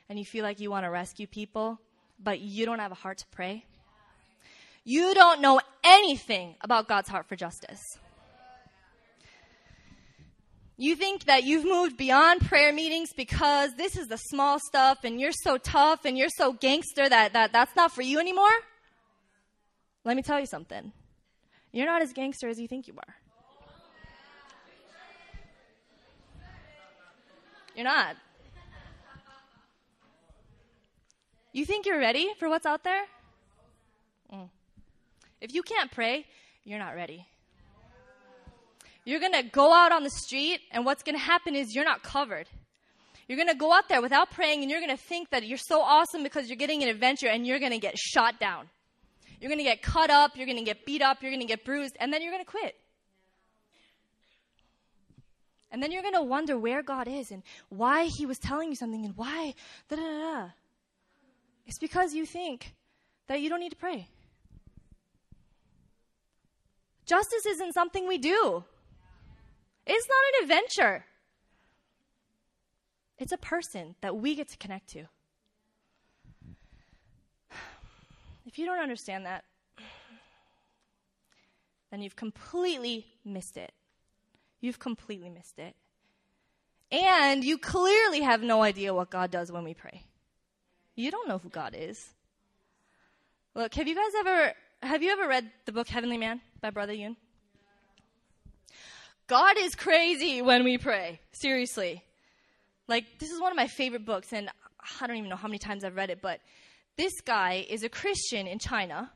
and 0.10 0.18
you 0.18 0.26
feel 0.26 0.44
like 0.44 0.60
you 0.60 0.72
want 0.72 0.86
to 0.86 0.90
rescue 0.90 1.28
people, 1.28 1.80
but 2.18 2.40
you 2.40 2.66
don't 2.66 2.80
have 2.80 2.92
a 2.92 2.96
heart 2.96 3.20
to 3.20 3.28
pray, 3.28 3.66
you 4.84 5.14
don't 5.14 5.42
know 5.42 5.62
anything 5.84 6.56
about 6.62 6.88
God's 6.88 7.08
heart 7.08 7.28
for 7.28 7.36
justice. 7.36 8.00
You 10.76 10.96
think 10.96 11.26
that 11.26 11.44
you've 11.44 11.66
moved 11.66 11.98
beyond 11.98 12.42
prayer 12.42 12.74
meetings 12.74 13.14
because 13.16 13.76
this 13.76 13.96
is 13.96 14.08
the 14.08 14.18
small 14.18 14.60
stuff 14.60 15.04
and 15.04 15.20
you're 15.20 15.32
so 15.32 15.58
tough 15.58 16.04
and 16.04 16.18
you're 16.18 16.30
so 16.36 16.54
gangster 16.54 17.08
that, 17.08 17.34
that 17.34 17.54
that's 17.54 17.76
not 17.76 17.92
for 17.92 18.02
you 18.02 18.20
anymore? 18.20 18.50
Let 20.04 20.16
me 20.16 20.24
tell 20.24 20.40
you 20.40 20.48
something. 20.48 20.92
You're 21.72 21.86
not 21.86 22.02
as 22.02 22.12
gangster 22.12 22.48
as 22.48 22.60
you 22.60 22.68
think 22.68 22.88
you 22.88 22.96
are. 22.98 23.16
You're 27.76 27.86
not. 27.86 28.16
You 31.52 31.66
think 31.66 31.86
you're 31.86 32.00
ready 32.00 32.30
for 32.40 32.50
what's 32.50 32.66
out 32.66 32.84
there? 32.84 33.04
Mm. 34.32 34.50
If 35.40 35.54
you 35.54 35.62
can't 35.62 35.92
pray, 35.92 36.26
you're 36.64 36.80
not 36.80 36.96
ready. 36.96 37.28
You're 39.06 39.20
going 39.20 39.34
to 39.34 39.44
go 39.44 39.74
out 39.74 39.92
on 39.92 40.04
the 40.04 40.10
street, 40.10 40.62
and 40.72 40.86
what's 40.86 41.04
going 41.04 41.16
to 41.16 41.24
happen 41.24 41.56
is 41.56 41.76
you're 41.76 41.84
not 41.84 42.04
covered. 42.04 42.48
You're 43.28 43.38
going 43.38 43.50
to 43.50 43.56
go 43.56 43.74
out 43.74 43.90
there 43.90 44.02
without 44.02 44.32
praying, 44.32 44.62
and 44.62 44.72
you're 44.72 44.80
going 44.80 44.96
to 44.96 45.04
think 45.04 45.30
that 45.32 45.46
you're 45.46 45.58
so 45.58 45.82
awesome 45.82 46.24
because 46.24 46.48
you're 46.48 46.58
getting 46.58 46.84
an 46.84 46.90
adventure, 46.90 47.28
and 47.28 47.46
you're 47.46 47.60
going 47.60 47.72
to 47.72 47.80
get 47.80 47.98
shot 47.98 48.40
down. 48.40 48.70
You're 49.40 49.50
going 49.50 49.60
to 49.60 49.66
get 49.66 49.82
cut 49.82 50.10
up, 50.10 50.38
you're 50.38 50.46
going 50.46 50.58
to 50.58 50.64
get 50.64 50.86
beat 50.86 51.02
up, 51.02 51.22
you're 51.22 51.32
going 51.32 51.42
to 51.42 51.48
get 51.48 51.66
bruised, 51.66 51.98
and 52.00 52.14
then 52.14 52.22
you're 52.22 52.32
going 52.32 52.44
to 52.44 52.50
quit. 52.50 52.76
And 55.70 55.82
then 55.82 55.92
you're 55.92 56.04
going 56.04 56.14
to 56.14 56.22
wonder 56.22 56.58
where 56.58 56.84
God 56.84 57.08
is 57.08 57.32
and 57.32 57.44
why 57.70 58.06
He 58.06 58.26
was 58.26 58.38
telling 58.38 58.70
you 58.70 58.76
something 58.76 59.04
and 59.04 59.18
why. 59.18 59.54
Da, 59.90 59.96
da, 59.96 60.02
da. 60.02 60.50
It's 61.66 61.80
because 61.80 62.14
you 62.14 62.26
think 62.26 62.74
that 63.28 63.42
you 63.42 63.50
don't 63.50 63.60
need 63.60 63.72
to 63.72 63.76
pray. 63.76 64.08
Justice 67.06 67.46
isn't 67.46 67.74
something 67.74 68.08
we 68.08 68.18
do. 68.18 68.64
It's 69.86 70.08
not 70.08 70.18
an 70.34 70.44
adventure. 70.44 71.06
It's 73.18 73.32
a 73.32 73.38
person 73.38 73.96
that 74.02 74.16
we 74.16 74.36
get 74.36 74.50
to 74.50 74.58
connect 74.58 74.90
to. 74.90 75.06
If 78.46 78.60
you 78.60 78.66
don't 78.66 78.80
understand 78.80 79.26
that, 79.26 79.46
then 81.92 82.02
you've 82.02 82.16
completely 82.16 83.06
missed 83.24 83.58
it. 83.58 83.72
You've 84.62 84.80
completely 84.80 85.30
missed 85.30 85.60
it. 85.60 85.76
And 86.92 87.44
you 87.44 87.58
clearly 87.58 88.22
have 88.22 88.44
no 88.44 88.62
idea 88.62 88.94
what 88.94 89.10
God 89.10 89.32
does 89.32 89.52
when 89.52 89.64
we 89.64 89.74
pray. 89.74 90.04
You 90.96 91.10
don't 91.10 91.28
know 91.28 91.40
who 91.40 91.50
God 91.50 91.76
is. 91.78 92.14
Look, 93.56 93.74
have 93.76 93.88
you 93.88 93.96
guys 93.96 94.12
ever 94.20 94.54
have 94.84 95.02
you 95.02 95.12
ever 95.12 95.28
read 95.28 95.50
the 95.66 95.72
book 95.72 95.88
Heavenly 95.88 96.18
Man 96.18 96.42
by 96.62 96.70
Brother 96.70 96.94
Yun? 96.94 97.16
God 99.28 99.56
is 99.58 99.76
crazy 99.76 100.42
when 100.42 100.64
we 100.64 100.78
pray. 100.78 101.20
Seriously. 101.32 102.04
Like 102.88 103.06
this 103.20 103.32
is 103.32 103.40
one 103.40 103.52
of 103.52 103.56
my 103.56 103.68
favorite 103.68 104.06
books 104.06 104.34
and 104.34 104.50
I 105.02 105.08
don't 105.08 105.18
even 105.18 105.30
know 105.30 105.36
how 105.36 105.48
many 105.48 105.60
times 105.60 105.84
I've 105.84 105.96
read 105.96 106.10
it, 106.10 106.22
but 106.22 106.42
this 106.98 107.14
guy 107.22 107.66
is 107.70 107.84
a 107.84 107.90
Christian 107.90 108.48
in 108.48 108.60
China 108.60 109.12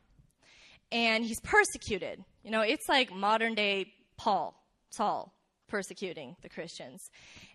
and 0.91 1.23
he's 1.23 1.39
persecuted. 1.41 2.23
You 2.43 2.51
know, 2.51 2.61
it's 2.61 2.87
like 2.87 3.11
modern 3.11 3.55
day 3.55 3.91
Paul, 4.17 4.55
Saul 4.89 5.33
persecuting 5.67 6.35
the 6.41 6.49
Christians. 6.49 7.09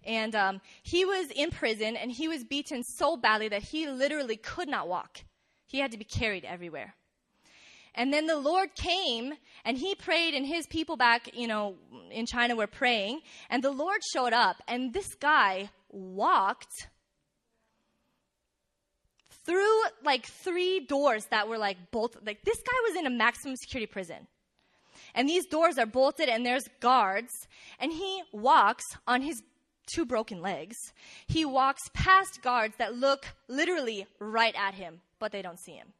And 0.05 0.35
um, 0.35 0.61
he 0.83 1.05
was 1.05 1.31
in 1.35 1.51
prison 1.51 1.97
and 1.97 2.13
he 2.13 2.29
was 2.29 2.45
beaten 2.45 2.83
so 2.85 3.17
badly 3.17 3.49
that 3.49 3.63
he 3.63 3.89
literally 3.89 4.37
could 4.37 4.69
not 4.69 4.87
walk. 4.87 5.21
He 5.67 5.79
had 5.79 5.91
to 5.93 5.99
be 5.99 6.05
carried 6.05 6.45
everywhere. 6.45 6.95
And 7.95 8.13
then 8.13 8.27
the 8.27 8.39
Lord 8.39 8.75
came 8.75 9.35
and 9.65 9.77
he 9.77 9.95
prayed 9.95 10.35
and 10.35 10.47
his 10.47 10.67
people 10.67 10.97
back, 10.97 11.31
you 11.35 11.47
know, 11.47 11.75
in 12.11 12.27
China 12.27 12.57
were 12.57 12.67
praying 12.67 13.21
and 13.51 13.63
the 13.63 13.71
Lord 13.71 14.01
showed 14.13 14.33
up 14.33 14.57
and 14.67 14.93
this 14.93 15.15
guy 15.15 15.69
walked 15.91 16.89
through 19.45 19.83
like 20.05 20.27
three 20.27 20.81
doors 20.81 21.27
that 21.31 21.49
were 21.49 21.59
like 21.59 21.91
bolted. 21.91 22.27
Like 22.27 22.43
this 22.45 22.59
guy 22.59 22.89
was 22.89 22.97
in 22.97 23.07
a 23.07 23.11
maximum 23.11 23.57
security 23.57 23.91
prison. 23.91 24.27
And 25.15 25.29
these 25.29 25.47
doors 25.47 25.77
are 25.79 25.87
bolted 25.87 26.29
and 26.29 26.47
there's 26.47 26.65
guards. 26.81 27.33
And 27.79 27.93
he 27.93 28.23
walks 28.33 28.85
on 29.07 29.21
his 29.21 29.43
two 29.87 30.07
broken 30.07 30.41
legs. 30.41 30.77
He 31.27 31.45
walks 31.45 31.83
past 31.93 32.41
guards 32.43 32.75
that 32.79 32.95
look 32.95 33.27
literally 33.49 34.07
right 34.19 34.55
at 34.57 34.75
him, 34.75 35.01
but 35.19 35.33
they 35.33 35.43
don't 35.43 35.59
see 35.59 35.73
him. 35.73 35.93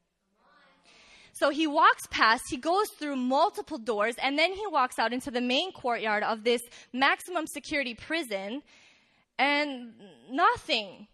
So 1.43 1.51
he 1.51 1.67
walks 1.67 2.07
past, 2.09 2.45
he 2.51 2.57
goes 2.57 2.91
through 2.91 3.17
multiple 3.17 3.77
doors, 3.77 4.15
and 4.23 4.39
then 4.39 4.53
he 4.53 4.65
walks 4.69 4.97
out 4.97 5.13
into 5.13 5.29
the 5.29 5.41
main 5.41 5.73
courtyard 5.73 6.23
of 6.23 6.45
this 6.45 6.63
maximum 6.93 7.49
security 7.49 7.95
prison, 7.95 8.63
and 9.41 9.93
nothing. 10.31 11.09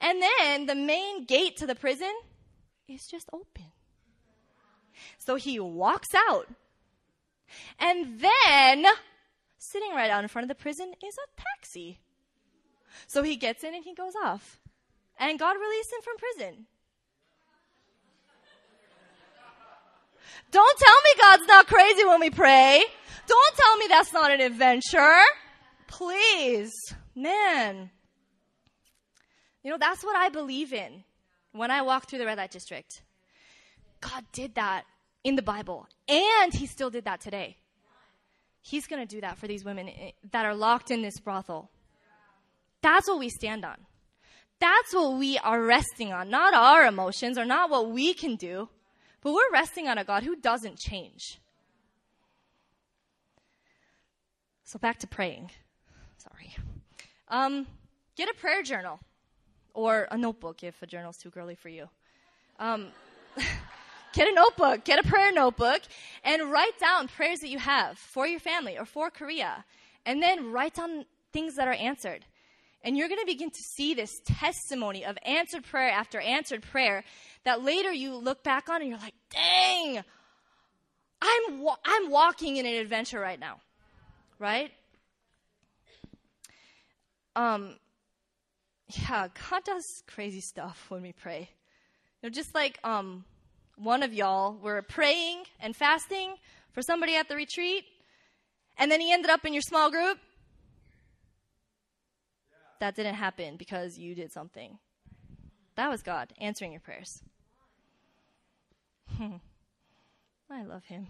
And 0.00 0.22
then 0.22 0.64
the 0.64 0.74
main 0.74 1.26
gate 1.26 1.58
to 1.58 1.66
the 1.66 1.74
prison 1.74 2.14
is 2.88 3.06
just 3.06 3.28
open. 3.30 3.66
So 5.18 5.34
he 5.34 5.60
walks 5.60 6.14
out. 6.14 6.48
And 7.78 8.20
then, 8.20 8.86
sitting 9.58 9.90
right 9.90 10.10
out 10.10 10.22
in 10.22 10.28
front 10.28 10.44
of 10.44 10.48
the 10.48 10.62
prison 10.62 10.94
is 11.06 11.14
a 11.18 11.42
taxi. 11.42 11.98
So 13.06 13.22
he 13.22 13.36
gets 13.36 13.62
in 13.62 13.74
and 13.74 13.84
he 13.84 13.92
goes 13.92 14.14
off. 14.24 14.60
And 15.18 15.38
God 15.38 15.56
released 15.60 15.92
him 15.92 16.00
from 16.00 16.16
prison. 16.16 16.66
Don't 20.50 20.78
tell 20.78 21.02
me 21.04 21.10
God's 21.18 21.46
not 21.46 21.66
crazy 21.66 22.04
when 22.04 22.20
we 22.20 22.30
pray. 22.30 22.84
Don't 23.26 23.56
tell 23.56 23.76
me 23.76 23.86
that's 23.88 24.12
not 24.12 24.30
an 24.30 24.40
adventure. 24.40 25.20
Please. 25.86 26.72
Man. 27.14 27.90
You 29.62 29.70
know, 29.70 29.78
that's 29.78 30.02
what 30.02 30.16
I 30.16 30.28
believe 30.28 30.72
in 30.72 31.04
when 31.52 31.70
I 31.70 31.82
walk 31.82 32.08
through 32.08 32.20
the 32.20 32.26
red 32.26 32.38
light 32.38 32.50
district. 32.50 33.02
God 34.00 34.24
did 34.32 34.54
that 34.54 34.84
in 35.24 35.36
the 35.36 35.42
Bible, 35.42 35.88
and 36.08 36.54
He 36.54 36.66
still 36.66 36.90
did 36.90 37.04
that 37.04 37.20
today. 37.20 37.56
He's 38.60 38.86
going 38.86 39.06
to 39.06 39.14
do 39.14 39.20
that 39.20 39.38
for 39.38 39.46
these 39.46 39.64
women 39.64 39.88
eh, 39.88 40.10
that 40.30 40.46
are 40.46 40.54
locked 40.54 40.90
in 40.90 41.02
this 41.02 41.18
brothel. 41.18 41.70
That's 42.82 43.08
what 43.08 43.18
we 43.18 43.28
stand 43.28 43.64
on. 43.64 43.76
That's 44.60 44.94
what 44.94 45.18
we 45.18 45.38
are 45.38 45.62
resting 45.62 46.12
on, 46.12 46.30
not 46.30 46.54
our 46.54 46.84
emotions 46.84 47.38
or 47.38 47.44
not 47.44 47.70
what 47.70 47.90
we 47.90 48.14
can 48.14 48.36
do, 48.36 48.68
but 49.22 49.32
we're 49.32 49.50
resting 49.52 49.88
on 49.88 49.98
a 49.98 50.04
God 50.04 50.22
who 50.22 50.36
doesn't 50.36 50.78
change. 50.78 51.38
So 54.64 54.78
back 54.78 54.98
to 54.98 55.06
praying. 55.06 55.50
Sorry. 56.18 56.54
Um, 57.28 57.66
get 58.16 58.28
a 58.28 58.34
prayer 58.34 58.62
journal 58.62 59.00
or 59.74 60.08
a 60.10 60.18
notebook 60.18 60.62
if 60.62 60.82
a 60.82 60.86
journal's 60.86 61.16
too 61.16 61.30
girly 61.30 61.54
for 61.54 61.68
you. 61.68 61.88
Um, 62.58 62.88
get 64.12 64.28
a 64.28 64.34
notebook, 64.34 64.84
get 64.84 64.98
a 64.98 65.08
prayer 65.08 65.32
notebook, 65.32 65.82
and 66.24 66.50
write 66.50 66.78
down 66.78 67.08
prayers 67.08 67.40
that 67.40 67.48
you 67.48 67.58
have 67.58 67.98
for 67.98 68.26
your 68.26 68.40
family 68.40 68.76
or 68.76 68.84
for 68.84 69.10
Korea. 69.10 69.64
And 70.04 70.22
then 70.22 70.52
write 70.52 70.74
down 70.74 71.04
things 71.32 71.56
that 71.56 71.68
are 71.68 71.72
answered. 71.72 72.24
And 72.82 72.96
you're 72.96 73.08
going 73.08 73.20
to 73.20 73.26
begin 73.26 73.50
to 73.50 73.62
see 73.62 73.94
this 73.94 74.20
testimony 74.24 75.04
of 75.04 75.18
answered 75.24 75.64
prayer 75.64 75.90
after 75.90 76.20
answered 76.20 76.62
prayer 76.62 77.04
that 77.44 77.62
later 77.62 77.92
you 77.92 78.16
look 78.16 78.42
back 78.42 78.68
on 78.68 78.80
and 78.80 78.90
you're 78.90 78.98
like, 78.98 79.14
dang, 79.30 80.02
I'm, 81.20 81.60
wa- 81.60 81.78
I'm 81.84 82.10
walking 82.10 82.56
in 82.56 82.66
an 82.66 82.74
adventure 82.74 83.20
right 83.20 83.38
now. 83.38 83.60
Right? 84.38 84.70
Um, 87.34 87.76
yeah, 88.88 89.28
God 89.50 89.64
does 89.64 90.02
crazy 90.06 90.40
stuff 90.40 90.86
when 90.88 91.02
we 91.02 91.12
pray. 91.12 91.50
You 92.22 92.28
know, 92.28 92.30
just 92.30 92.54
like 92.54 92.78
um, 92.84 93.24
one 93.76 94.02
of 94.02 94.12
y'all 94.12 94.56
were 94.60 94.82
praying 94.82 95.44
and 95.60 95.76
fasting 95.76 96.34
for 96.72 96.82
somebody 96.82 97.14
at 97.16 97.28
the 97.28 97.36
retreat, 97.36 97.84
and 98.76 98.90
then 98.90 99.00
he 99.00 99.12
ended 99.12 99.30
up 99.30 99.44
in 99.44 99.52
your 99.52 99.62
small 99.62 99.90
group. 99.90 100.18
That 102.80 102.94
didn't 102.94 103.16
happen 103.16 103.56
because 103.56 103.98
you 103.98 104.14
did 104.14 104.32
something. 104.32 104.78
That 105.78 105.90
was 105.90 106.02
God 106.02 106.32
answering 106.40 106.72
your 106.72 106.80
prayers. 106.80 107.22
I 109.20 110.64
love 110.64 110.84
him. 110.84 111.06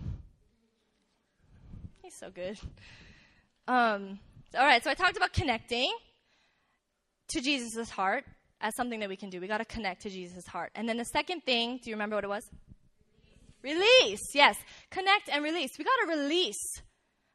He's 2.02 2.14
so 2.14 2.30
good. 2.30 2.58
Um, 3.66 4.18
all 4.54 4.66
right, 4.66 4.84
so 4.84 4.90
I 4.90 4.94
talked 4.94 5.16
about 5.16 5.32
connecting 5.32 5.90
to 7.28 7.40
Jesus' 7.40 7.88
heart 7.88 8.24
as 8.60 8.76
something 8.76 9.00
that 9.00 9.08
we 9.08 9.16
can 9.16 9.30
do. 9.30 9.40
We 9.40 9.46
got 9.46 9.58
to 9.58 9.64
connect 9.64 10.02
to 10.02 10.10
Jesus' 10.10 10.46
heart. 10.46 10.70
And 10.74 10.86
then 10.86 10.98
the 10.98 11.06
second 11.06 11.44
thing, 11.44 11.80
do 11.82 11.88
you 11.88 11.96
remember 11.96 12.16
what 12.16 12.24
it 12.24 12.28
was? 12.28 12.44
Release. 13.62 13.80
release. 14.04 14.20
Yes. 14.34 14.56
Connect 14.90 15.30
and 15.30 15.42
release. 15.42 15.70
We 15.78 15.84
got 15.86 15.96
to 16.02 16.20
release 16.20 16.82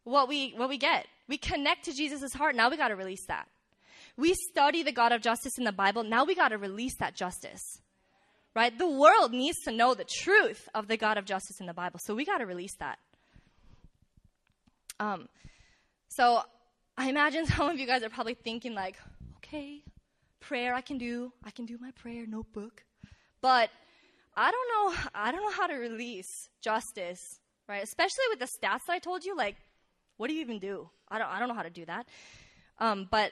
what 0.03 0.29
we 0.29 0.53
what 0.55 0.69
we 0.69 0.77
get. 0.77 1.07
We 1.27 1.39
connect 1.39 1.85
to 1.85 1.93
Jesus' 1.93 2.33
heart. 2.33 2.55
Now 2.55 2.69
we 2.69 2.77
got 2.77 2.89
to 2.89 2.95
release 2.95 3.25
that. 3.27 3.47
We 4.15 4.33
study 4.33 4.83
the 4.83 4.91
God 4.91 5.11
of 5.11 5.21
justice 5.21 5.57
in 5.57 5.63
the 5.63 5.71
Bible. 5.71 6.03
Now 6.03 6.23
we 6.23 6.35
got 6.35 6.49
to 6.49 6.57
release 6.57 6.95
that 6.99 7.15
justice. 7.15 7.79
Right? 8.55 8.77
The 8.77 8.87
world 8.87 9.31
needs 9.31 9.57
to 9.65 9.71
know 9.71 9.95
the 9.95 10.05
truth 10.05 10.69
of 10.75 10.87
the 10.87 10.97
God 10.97 11.17
of 11.17 11.25
justice 11.25 11.59
in 11.59 11.65
the 11.65 11.73
Bible. 11.73 11.99
So 12.03 12.13
we 12.13 12.23
got 12.23 12.37
to 12.37 12.45
release 12.45 12.75
that. 12.79 12.99
Um 14.99 15.27
so 16.09 16.43
I 16.95 17.09
imagine 17.09 17.45
some 17.47 17.69
of 17.69 17.79
you 17.79 17.87
guys 17.87 18.03
are 18.03 18.09
probably 18.09 18.35
thinking 18.35 18.75
like, 18.75 18.97
okay, 19.37 19.81
prayer 20.39 20.75
I 20.75 20.81
can 20.81 20.97
do. 20.97 21.31
I 21.43 21.49
can 21.49 21.65
do 21.65 21.77
my 21.81 21.91
prayer 21.91 22.25
notebook. 22.27 22.83
But 23.41 23.71
I 24.35 24.51
don't 24.51 24.69
know 24.69 25.09
I 25.15 25.31
don't 25.31 25.41
know 25.41 25.51
how 25.51 25.67
to 25.67 25.75
release 25.75 26.49
justice, 26.61 27.39
right? 27.67 27.83
Especially 27.83 28.25
with 28.29 28.39
the 28.39 28.47
stats 28.47 28.89
I 28.89 28.99
told 28.99 29.25
you 29.25 29.35
like 29.35 29.55
what 30.17 30.27
do 30.27 30.35
you 30.35 30.41
even 30.41 30.59
do? 30.59 30.89
I 31.09 31.17
don't 31.17 31.27
I 31.27 31.39
don't 31.39 31.47
know 31.47 31.55
how 31.55 31.63
to 31.63 31.69
do 31.71 31.85
that. 31.85 32.05
Um, 32.79 33.07
but 33.09 33.31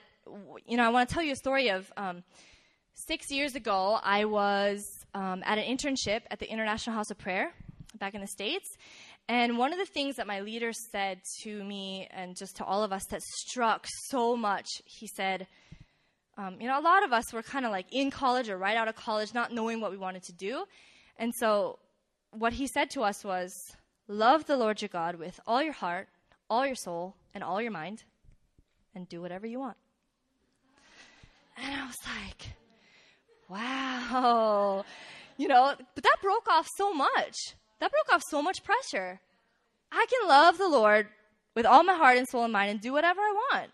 you 0.66 0.78
know, 0.78 0.84
I 0.84 0.90
want 0.90 1.10
to 1.10 1.14
tell 1.14 1.24
you 1.24 1.34
a 1.34 1.38
story 1.38 1.70
of 1.70 1.92
um, 1.98 2.24
6 2.94 3.32
years 3.32 3.56
ago 3.56 4.00
I 4.04 4.26
was 4.26 4.86
um, 5.14 5.44
at 5.46 5.58
an 5.58 5.66
internship 5.66 6.22
at 6.30 6.40
the 6.40 6.50
International 6.50 6.96
House 6.96 7.12
of 7.12 7.18
Prayer 7.18 7.54
back 7.98 8.14
in 8.14 8.22
the 8.22 8.28
States. 8.28 8.68
And 9.28 9.58
one 9.58 9.72
of 9.72 9.80
the 9.80 9.86
things 9.86 10.18
that 10.18 10.28
my 10.28 10.42
leader 10.42 10.72
said 10.74 11.22
to 11.44 11.64
me 11.64 12.08
and 12.12 12.36
just 12.36 12.58
to 12.58 12.66
all 12.66 12.84
of 12.84 12.92
us 12.92 13.06
that 13.12 13.22
struck 13.22 13.86
so 14.08 14.36
much, 14.36 14.68
he 14.86 15.08
said, 15.08 15.48
um, 16.38 16.60
you 16.60 16.68
know, 16.68 16.80
a 16.80 16.82
lot 16.82 17.04
of 17.04 17.14
us 17.14 17.32
were 17.32 17.44
kind 17.44 17.66
of 17.66 17.72
like 17.72 17.86
in 17.92 18.10
college 18.12 18.50
or 18.50 18.58
right 18.58 18.76
out 18.76 18.88
of 18.88 18.96
college, 18.96 19.34
not 19.34 19.54
knowing 19.54 19.80
what 19.80 19.92
we 19.92 19.98
wanted 19.98 20.24
to 20.24 20.34
do. 20.34 20.66
And 21.18 21.34
so 21.36 21.80
what 22.32 22.54
he 22.54 22.68
said 22.68 22.90
to 22.92 23.02
us 23.02 23.24
was, 23.24 23.54
love 24.08 24.46
the 24.46 24.58
Lord 24.58 24.82
your 24.82 24.90
God 24.90 25.16
with 25.16 25.40
all 25.46 25.62
your 25.62 25.74
heart, 25.74 26.08
all 26.50 26.66
your 26.66 26.76
soul, 26.76 27.16
and 27.34 27.44
all 27.44 27.62
your 27.62 27.72
mind, 27.72 28.04
and 28.96 29.08
do 29.08 29.22
whatever 29.22 29.46
you 29.46 29.60
want. 29.60 29.78
And 31.58 31.74
I 31.74 31.86
was 31.86 31.98
like, 32.06 32.54
wow. 33.50 34.86
You 35.38 35.48
know, 35.48 35.74
but 35.96 36.04
that 36.04 36.18
broke 36.22 36.48
off 36.50 36.68
so 36.76 36.94
much. 36.94 37.56
That 37.80 37.92
broke 37.92 38.14
off 38.14 38.24
so 38.30 38.42
much 38.42 38.64
pressure. 38.64 39.20
I 39.92 40.06
can 40.10 40.30
love 40.30 40.58
the 40.58 40.70
Lord 40.70 41.08
with 41.56 41.66
all 41.66 41.84
my 41.84 41.96
heart 41.96 42.18
and 42.18 42.28
soul 42.28 42.44
and 42.44 42.54
mind 42.54 42.72
and 42.72 42.82
do 42.82 42.94
whatever 42.94 43.20
I 43.20 43.34
want. 43.52 43.72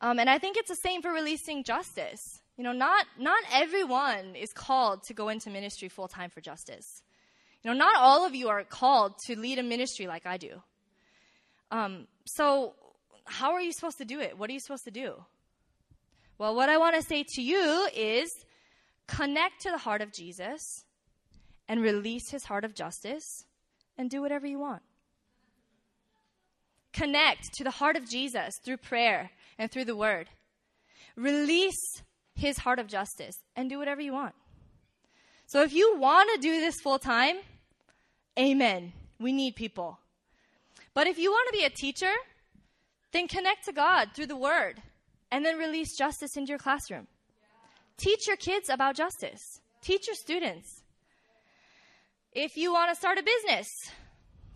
Um, 0.00 0.18
and 0.18 0.28
I 0.28 0.38
think 0.38 0.56
it's 0.56 0.68
the 0.68 0.76
same 0.76 1.02
for 1.02 1.10
releasing 1.10 1.64
justice. 1.64 2.20
You 2.56 2.64
know, 2.64 2.72
not, 2.72 3.06
not 3.18 3.42
everyone 3.52 4.36
is 4.36 4.52
called 4.52 5.02
to 5.04 5.14
go 5.14 5.28
into 5.28 5.50
ministry 5.50 5.88
full 5.88 6.08
time 6.08 6.30
for 6.30 6.40
justice. 6.40 7.02
You 7.62 7.70
know, 7.70 7.76
not 7.76 7.96
all 7.96 8.24
of 8.24 8.34
you 8.34 8.48
are 8.48 8.62
called 8.64 9.14
to 9.26 9.38
lead 9.38 9.58
a 9.58 9.62
ministry 9.62 10.06
like 10.06 10.26
I 10.26 10.36
do. 10.36 10.62
Um, 11.70 12.06
so, 12.24 12.74
how 13.24 13.52
are 13.52 13.60
you 13.60 13.72
supposed 13.72 13.98
to 13.98 14.04
do 14.04 14.20
it? 14.20 14.38
What 14.38 14.48
are 14.50 14.52
you 14.52 14.60
supposed 14.60 14.84
to 14.84 14.90
do? 14.92 15.14
Well, 16.38 16.54
what 16.54 16.68
I 16.68 16.76
want 16.76 16.96
to 16.96 17.02
say 17.02 17.24
to 17.26 17.42
you 17.42 17.88
is 17.94 18.30
connect 19.06 19.62
to 19.62 19.70
the 19.70 19.78
heart 19.78 20.02
of 20.02 20.12
Jesus 20.12 20.84
and 21.66 21.80
release 21.80 22.30
his 22.30 22.44
heart 22.44 22.64
of 22.64 22.74
justice 22.74 23.44
and 23.96 24.10
do 24.10 24.20
whatever 24.20 24.46
you 24.46 24.58
want. 24.58 24.82
Connect 26.92 27.42
to 27.54 27.64
the 27.64 27.70
heart 27.70 27.96
of 27.96 28.08
Jesus 28.08 28.54
through 28.64 28.76
prayer 28.78 29.30
and 29.58 29.70
through 29.70 29.86
the 29.86 29.96
word. 29.96 30.28
Release 31.16 32.02
his 32.34 32.58
heart 32.58 32.78
of 32.78 32.86
justice 32.86 33.36
and 33.54 33.70
do 33.70 33.78
whatever 33.78 34.02
you 34.02 34.12
want. 34.12 34.34
So 35.46 35.62
if 35.62 35.72
you 35.72 35.96
want 35.98 36.28
to 36.34 36.40
do 36.40 36.60
this 36.60 36.74
full 36.82 36.98
time, 36.98 37.36
amen. 38.38 38.92
We 39.18 39.32
need 39.32 39.56
people. 39.56 39.98
But 40.92 41.06
if 41.06 41.18
you 41.18 41.30
want 41.30 41.48
to 41.48 41.58
be 41.58 41.64
a 41.64 41.70
teacher, 41.70 42.12
then 43.12 43.26
connect 43.28 43.64
to 43.66 43.72
God 43.72 44.10
through 44.14 44.26
the 44.26 44.36
word 44.36 44.82
and 45.30 45.44
then 45.44 45.58
release 45.58 45.96
justice 45.96 46.36
into 46.36 46.50
your 46.50 46.58
classroom. 46.58 47.06
Teach 47.96 48.26
your 48.26 48.36
kids 48.36 48.68
about 48.68 48.94
justice. 48.94 49.60
Teach 49.82 50.06
your 50.06 50.16
students. 50.16 50.82
If 52.32 52.56
you 52.56 52.72
want 52.72 52.90
to 52.90 52.96
start 52.96 53.18
a 53.18 53.22
business, 53.22 53.68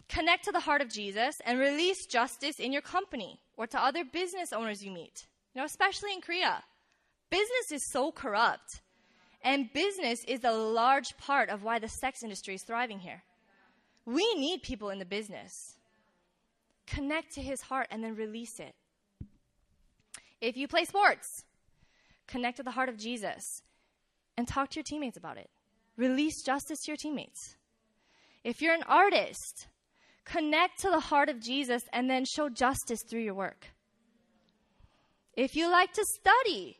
connect 0.08 0.44
to 0.44 0.52
the 0.52 0.60
heart 0.60 0.82
of 0.82 0.90
Jesus 0.90 1.40
and 1.46 1.58
release 1.58 2.06
justice 2.06 2.60
in 2.60 2.72
your 2.72 2.82
company 2.82 3.40
or 3.56 3.66
to 3.66 3.82
other 3.82 4.04
business 4.04 4.52
owners 4.52 4.84
you 4.84 4.90
meet. 4.90 5.26
You 5.54 5.60
know, 5.60 5.64
especially 5.64 6.12
in 6.12 6.20
Korea. 6.20 6.62
Business 7.30 7.72
is 7.72 7.90
so 7.90 8.12
corrupt. 8.12 8.82
And 9.42 9.72
business 9.72 10.22
is 10.28 10.44
a 10.44 10.52
large 10.52 11.16
part 11.16 11.48
of 11.48 11.62
why 11.62 11.78
the 11.78 11.88
sex 11.88 12.22
industry 12.22 12.54
is 12.54 12.62
thriving 12.62 12.98
here. 12.98 13.22
We 14.04 14.34
need 14.34 14.62
people 14.62 14.90
in 14.90 14.98
the 14.98 15.04
business. 15.06 15.76
Connect 16.86 17.32
to 17.34 17.40
his 17.40 17.62
heart 17.62 17.86
and 17.90 18.02
then 18.04 18.16
release 18.16 18.60
it. 18.60 18.74
If 20.40 20.56
you 20.56 20.68
play 20.68 20.84
sports, 20.84 21.44
connect 22.26 22.56
to 22.56 22.62
the 22.62 22.70
heart 22.70 22.88
of 22.88 22.96
Jesus 22.96 23.62
and 24.36 24.48
talk 24.48 24.70
to 24.70 24.76
your 24.76 24.84
teammates 24.84 25.16
about 25.16 25.36
it. 25.36 25.50
Release 25.96 26.42
justice 26.42 26.78
to 26.84 26.92
your 26.92 26.96
teammates. 26.96 27.56
If 28.42 28.62
you're 28.62 28.74
an 28.74 28.84
artist, 28.84 29.68
connect 30.24 30.80
to 30.80 30.90
the 30.90 31.00
heart 31.00 31.28
of 31.28 31.40
Jesus 31.40 31.82
and 31.92 32.08
then 32.08 32.24
show 32.24 32.48
justice 32.48 33.00
through 33.08 33.20
your 33.20 33.34
work. 33.34 33.66
If 35.36 35.56
you 35.56 35.70
like 35.70 35.92
to 35.92 36.04
study, 36.04 36.78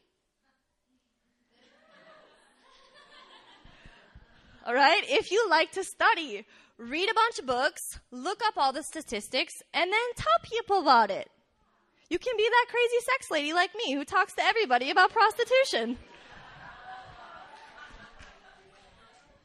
all 4.67 4.75
right, 4.75 5.03
if 5.07 5.31
you 5.31 5.47
like 5.51 5.73
to 5.73 5.85
study, 5.85 6.47
read 6.79 7.11
a 7.11 7.15
bunch 7.15 7.39
of 7.39 7.47
books, 7.47 7.81
look 8.11 8.41
up 8.47 8.55
all 8.57 8.73
the 8.73 8.83
statistics, 8.83 9.55
and 9.75 9.93
then 9.93 10.01
tell 10.17 10.39
people 10.43 10.81
about 10.81 11.11
it. 11.11 11.29
You 12.11 12.19
can 12.19 12.37
be 12.37 12.43
that 12.43 12.67
crazy 12.69 13.05
sex 13.05 13.31
lady 13.31 13.53
like 13.53 13.71
me 13.77 13.93
who 13.95 14.05
talks 14.05 14.33
to 14.35 14.43
everybody 14.43 14.91
about 14.91 15.13
prostitution. 15.13 15.97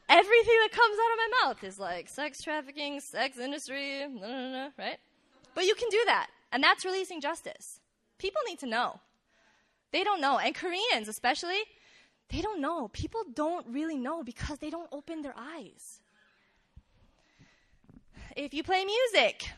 Everything 0.08 0.54
that 0.62 0.70
comes 0.72 0.96
out 0.98 1.12
of 1.12 1.18
my 1.18 1.30
mouth 1.42 1.64
is 1.64 1.78
like 1.78 2.08
sex 2.08 2.42
trafficking, 2.42 2.98
sex 3.00 3.38
industry, 3.38 4.06
blah, 4.08 4.26
blah, 4.26 4.50
blah, 4.50 4.68
right? 4.78 4.98
But 5.54 5.64
you 5.64 5.76
can 5.76 5.88
do 5.90 6.02
that, 6.06 6.28
and 6.52 6.62
that's 6.62 6.84
releasing 6.84 7.20
justice. 7.20 7.80
People 8.18 8.42
need 8.48 8.58
to 8.60 8.66
know. 8.66 9.00
They 9.92 10.02
don't 10.02 10.20
know, 10.20 10.38
and 10.38 10.54
Koreans 10.54 11.08
especially, 11.08 11.60
they 12.30 12.40
don't 12.40 12.60
know. 12.60 12.88
People 12.88 13.22
don't 13.32 13.66
really 13.68 13.96
know 13.96 14.24
because 14.24 14.58
they 14.58 14.70
don't 14.70 14.88
open 14.90 15.22
their 15.22 15.34
eyes. 15.36 16.00
If 18.36 18.52
you 18.52 18.64
play 18.64 18.84
music, 18.84 19.50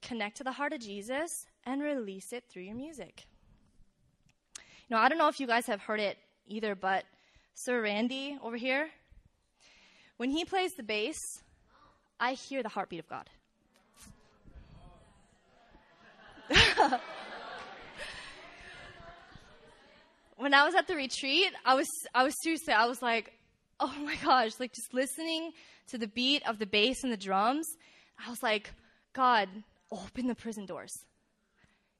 connect 0.00 0.36
to 0.36 0.44
the 0.44 0.52
heart 0.52 0.72
of 0.72 0.80
Jesus 0.80 1.46
and 1.64 1.82
release 1.82 2.32
it 2.32 2.44
through 2.48 2.62
your 2.62 2.74
music. 2.74 3.26
You 4.88 4.96
know, 4.96 5.02
I 5.02 5.08
don't 5.08 5.18
know 5.18 5.28
if 5.28 5.40
you 5.40 5.46
guys 5.46 5.66
have 5.66 5.80
heard 5.80 6.00
it 6.00 6.18
either, 6.46 6.74
but 6.74 7.04
Sir 7.54 7.82
Randy 7.82 8.38
over 8.42 8.56
here, 8.56 8.90
when 10.16 10.30
he 10.30 10.44
plays 10.44 10.72
the 10.76 10.82
bass, 10.82 11.16
I 12.20 12.32
hear 12.34 12.62
the 12.62 12.68
heartbeat 12.68 13.00
of 13.00 13.08
God. 13.08 13.30
when 20.36 20.52
I 20.54 20.64
was 20.64 20.74
at 20.74 20.86
the 20.86 20.96
retreat, 20.96 21.52
I 21.64 21.74
was 21.74 21.88
I 22.14 22.24
was 22.24 22.34
seriously 22.42 22.74
I 22.74 22.86
was 22.86 23.00
like, 23.00 23.32
oh 23.80 23.94
my 24.04 24.16
gosh, 24.16 24.52
like 24.60 24.72
just 24.72 24.92
listening 24.92 25.52
to 25.88 25.98
the 25.98 26.08
beat 26.08 26.46
of 26.46 26.58
the 26.58 26.66
bass 26.66 27.02
and 27.02 27.12
the 27.12 27.16
drums, 27.16 27.66
I 28.24 28.30
was 28.30 28.42
like, 28.42 28.70
God, 29.12 29.48
open 29.90 30.26
the 30.26 30.34
prison 30.34 30.66
doors. 30.66 30.92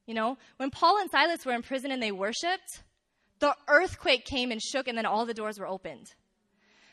You 0.05 0.13
know, 0.13 0.37
when 0.57 0.69
Paul 0.69 0.99
and 0.99 1.09
Silas 1.09 1.45
were 1.45 1.53
in 1.53 1.61
prison 1.61 1.91
and 1.91 2.01
they 2.01 2.11
worshiped, 2.11 2.83
the 3.39 3.55
earthquake 3.67 4.25
came 4.25 4.51
and 4.51 4.61
shook, 4.61 4.87
and 4.87 4.97
then 4.97 5.05
all 5.05 5.25
the 5.25 5.33
doors 5.33 5.59
were 5.59 5.67
opened. 5.67 6.07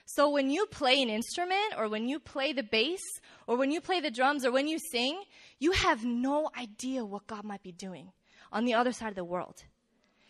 So 0.04 0.30
when 0.30 0.50
you 0.50 0.66
play 0.66 1.00
an 1.02 1.08
instrument, 1.08 1.74
or 1.78 1.88
when 1.88 2.08
you 2.08 2.18
play 2.18 2.52
the 2.52 2.64
bass, 2.64 3.00
or 3.46 3.56
when 3.56 3.70
you 3.70 3.80
play 3.80 4.00
the 4.00 4.10
drums, 4.10 4.44
or 4.44 4.50
when 4.50 4.66
you 4.66 4.78
sing, 4.90 5.22
you 5.58 5.72
have 5.72 6.04
no 6.04 6.50
idea 6.58 7.04
what 7.04 7.26
God 7.26 7.44
might 7.44 7.62
be 7.62 7.72
doing 7.72 8.10
on 8.52 8.64
the 8.64 8.74
other 8.74 8.92
side 8.92 9.10
of 9.10 9.14
the 9.14 9.24
world. 9.24 9.62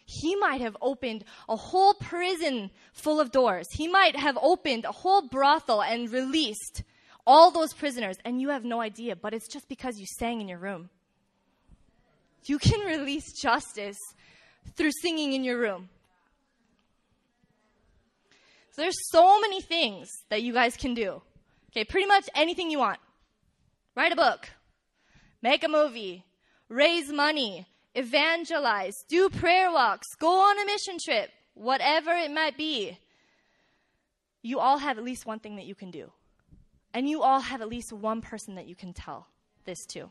He 0.05 0.37
might 0.37 0.61
have 0.61 0.77
opened 0.83 1.25
a 1.49 1.57
whole 1.57 1.95
prison 1.95 2.71
full 2.93 3.21
of 3.21 3.31
doors. 3.31 3.67
He 3.73 3.89
might 3.89 4.17
have 4.17 4.37
opened 4.43 4.85
a 4.85 4.93
whole 4.93 5.29
brothel 5.29 5.83
and 5.83 6.13
released 6.13 6.83
all 7.27 7.51
those 7.51 7.73
prisoners, 7.73 8.17
and 8.25 8.41
you 8.41 8.49
have 8.49 8.65
no 8.65 8.81
idea, 8.81 9.15
but 9.17 9.33
it's 9.33 9.49
just 9.49 9.69
because 9.69 9.99
you 9.99 10.07
sang 10.19 10.41
in 10.41 10.49
your 10.49 10.59
room. 10.59 10.91
You 12.45 12.59
can 12.59 12.81
release 12.87 13.33
justice 13.33 13.99
through 14.77 14.93
singing 15.03 15.33
in 15.33 15.45
your 15.45 15.59
room. 15.59 15.89
So 18.73 18.83
there's 18.83 19.11
so 19.11 19.41
many 19.41 19.61
things 19.61 20.09
that 20.29 20.43
you 20.43 20.53
guys 20.53 20.77
can 20.77 20.95
do. 20.95 21.23
Okay, 21.71 21.85
pretty 21.85 22.07
much 22.07 22.29
anything 22.35 22.71
you 22.71 22.79
want. 22.79 22.99
Write 23.95 24.13
a 24.13 24.17
book, 24.17 24.49
make 25.43 25.65
a 25.65 25.69
movie, 25.69 26.25
raise 26.69 27.13
money, 27.13 27.67
evangelize, 27.95 28.95
do 29.09 29.29
prayer 29.29 29.71
walks, 29.71 30.07
go 30.19 30.41
on 30.41 30.59
a 30.59 30.65
mission 30.65 30.97
trip, 31.05 31.31
whatever 31.55 32.11
it 32.11 32.31
might 32.31 32.57
be. 32.57 32.99
You 34.43 34.59
all 34.59 34.79
have 34.79 34.97
at 34.97 35.05
least 35.05 35.27
one 35.27 35.41
thing 35.41 35.57
that 35.57 35.67
you 35.67 35.75
can 35.75 35.91
do. 35.91 36.11
And 36.95 37.09
you 37.09 37.23
all 37.23 37.41
have 37.41 37.61
at 37.61 37.69
least 37.69 37.93
one 37.93 38.21
person 38.21 38.55
that 38.55 38.67
you 38.67 38.75
can 38.75 38.93
tell 38.93 39.29
this 39.65 39.85
to. 39.91 40.11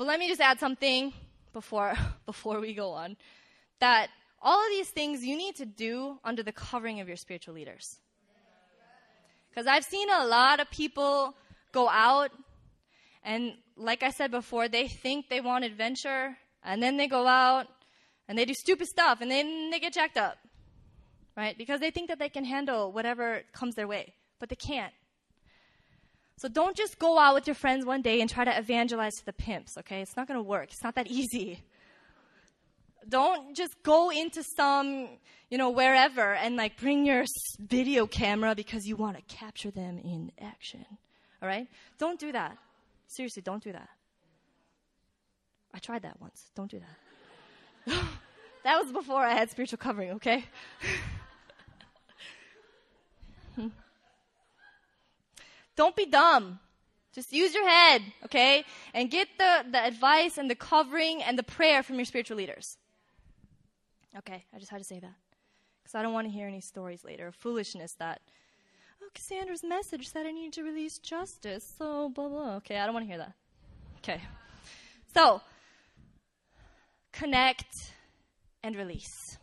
But 0.00 0.06
let 0.06 0.18
me 0.18 0.28
just 0.28 0.40
add 0.40 0.58
something 0.58 1.12
before, 1.52 1.92
before 2.24 2.58
we 2.58 2.72
go 2.72 2.92
on. 2.92 3.18
That 3.80 4.08
all 4.40 4.58
of 4.58 4.70
these 4.70 4.88
things 4.88 5.22
you 5.22 5.36
need 5.36 5.56
to 5.56 5.66
do 5.66 6.18
under 6.24 6.42
the 6.42 6.52
covering 6.52 7.00
of 7.00 7.06
your 7.06 7.18
spiritual 7.18 7.52
leaders. 7.52 7.98
Because 9.50 9.66
I've 9.66 9.84
seen 9.84 10.08
a 10.08 10.24
lot 10.24 10.58
of 10.58 10.70
people 10.70 11.34
go 11.72 11.86
out, 11.86 12.30
and 13.22 13.52
like 13.76 14.02
I 14.02 14.08
said 14.08 14.30
before, 14.30 14.68
they 14.68 14.88
think 14.88 15.28
they 15.28 15.42
want 15.42 15.66
adventure, 15.66 16.34
and 16.64 16.82
then 16.82 16.96
they 16.96 17.06
go 17.06 17.26
out 17.26 17.66
and 18.26 18.38
they 18.38 18.46
do 18.46 18.54
stupid 18.54 18.88
stuff, 18.88 19.20
and 19.20 19.30
then 19.30 19.68
they 19.68 19.80
get 19.80 19.92
jacked 19.92 20.16
up, 20.16 20.38
right? 21.36 21.58
Because 21.58 21.78
they 21.78 21.90
think 21.90 22.08
that 22.08 22.18
they 22.18 22.30
can 22.30 22.46
handle 22.46 22.90
whatever 22.90 23.42
comes 23.52 23.74
their 23.74 23.86
way, 23.86 24.14
but 24.38 24.48
they 24.48 24.56
can't. 24.56 24.94
So 26.40 26.48
don't 26.48 26.74
just 26.74 26.98
go 26.98 27.18
out 27.18 27.34
with 27.34 27.46
your 27.46 27.54
friends 27.54 27.84
one 27.84 28.00
day 28.00 28.22
and 28.22 28.30
try 28.30 28.46
to 28.46 28.58
evangelize 28.58 29.12
to 29.16 29.26
the 29.26 29.32
pimps, 29.34 29.76
okay? 29.76 30.00
It's 30.00 30.16
not 30.16 30.26
going 30.26 30.38
to 30.38 30.42
work. 30.42 30.72
It's 30.72 30.82
not 30.82 30.94
that 30.94 31.06
easy. 31.06 31.62
Don't 33.06 33.54
just 33.54 33.74
go 33.82 34.08
into 34.08 34.42
some, 34.42 35.10
you 35.50 35.58
know, 35.58 35.68
wherever 35.68 36.32
and 36.32 36.56
like 36.56 36.80
bring 36.80 37.04
your 37.04 37.26
video 37.58 38.06
camera 38.06 38.54
because 38.54 38.86
you 38.86 38.96
want 38.96 39.18
to 39.18 39.22
capture 39.34 39.70
them 39.70 39.98
in 39.98 40.32
action. 40.40 40.86
All 41.42 41.48
right? 41.48 41.68
Don't 41.98 42.18
do 42.18 42.32
that. 42.32 42.56
Seriously, 43.06 43.42
don't 43.42 43.62
do 43.62 43.72
that. 43.72 43.90
I 45.74 45.78
tried 45.78 46.04
that 46.04 46.18
once. 46.22 46.50
Don't 46.54 46.70
do 46.70 46.80
that. 47.86 48.02
that 48.64 48.82
was 48.82 48.90
before 48.92 49.22
I 49.22 49.34
had 49.34 49.50
spiritual 49.50 49.76
covering, 49.76 50.12
okay? 50.12 50.46
Don't 55.80 55.96
be 55.96 56.04
dumb. 56.04 56.60
Just 57.14 57.32
use 57.32 57.54
your 57.54 57.66
head, 57.66 58.02
okay? 58.26 58.66
And 58.92 59.10
get 59.10 59.28
the, 59.38 59.64
the 59.70 59.82
advice 59.82 60.36
and 60.36 60.50
the 60.50 60.54
covering 60.54 61.22
and 61.22 61.38
the 61.38 61.42
prayer 61.42 61.82
from 61.82 61.96
your 61.96 62.04
spiritual 62.04 62.36
leaders. 62.36 62.76
Okay, 64.18 64.44
I 64.54 64.58
just 64.58 64.70
had 64.70 64.76
to 64.76 64.84
say 64.84 65.00
that. 65.00 65.14
Because 65.82 65.94
I 65.94 66.02
don't 66.02 66.12
want 66.12 66.26
to 66.26 66.30
hear 66.30 66.46
any 66.46 66.60
stories 66.60 67.02
later 67.02 67.28
of 67.28 67.34
foolishness 67.34 67.94
that, 67.94 68.20
oh, 69.02 69.08
Cassandra's 69.14 69.64
message 69.64 70.10
said 70.10 70.26
I 70.26 70.32
need 70.32 70.52
to 70.52 70.62
release 70.62 70.98
justice, 70.98 71.76
so 71.78 72.10
blah, 72.10 72.28
blah. 72.28 72.56
Okay, 72.56 72.76
I 72.76 72.84
don't 72.84 72.92
want 72.92 73.06
to 73.06 73.08
hear 73.08 73.16
that. 73.16 73.32
Okay. 74.00 74.20
So, 75.14 75.40
connect 77.10 77.94
and 78.62 78.76
release. 78.76 79.38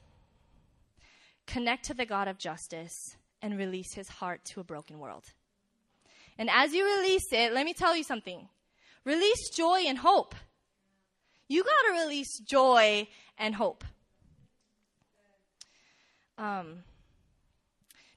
Connect 1.47 1.83
to 1.85 1.95
the 1.95 2.05
God 2.05 2.27
of 2.27 2.37
justice 2.37 3.17
and 3.41 3.57
release 3.57 3.95
his 3.95 4.07
heart 4.07 4.45
to 4.45 4.59
a 4.59 4.63
broken 4.63 4.99
world. 4.99 5.33
And 6.37 6.49
as 6.49 6.73
you 6.73 6.85
release 6.85 7.27
it, 7.31 7.53
let 7.53 7.65
me 7.65 7.73
tell 7.73 7.95
you 7.95 8.03
something 8.03 8.47
release 9.05 9.49
joy 9.55 9.83
and 9.87 9.97
hope. 9.97 10.35
You 11.47 11.63
got 11.63 11.81
to 11.87 12.03
release 12.03 12.39
joy 12.39 13.07
and 13.37 13.55
hope. 13.55 13.85
Um, 16.37 16.83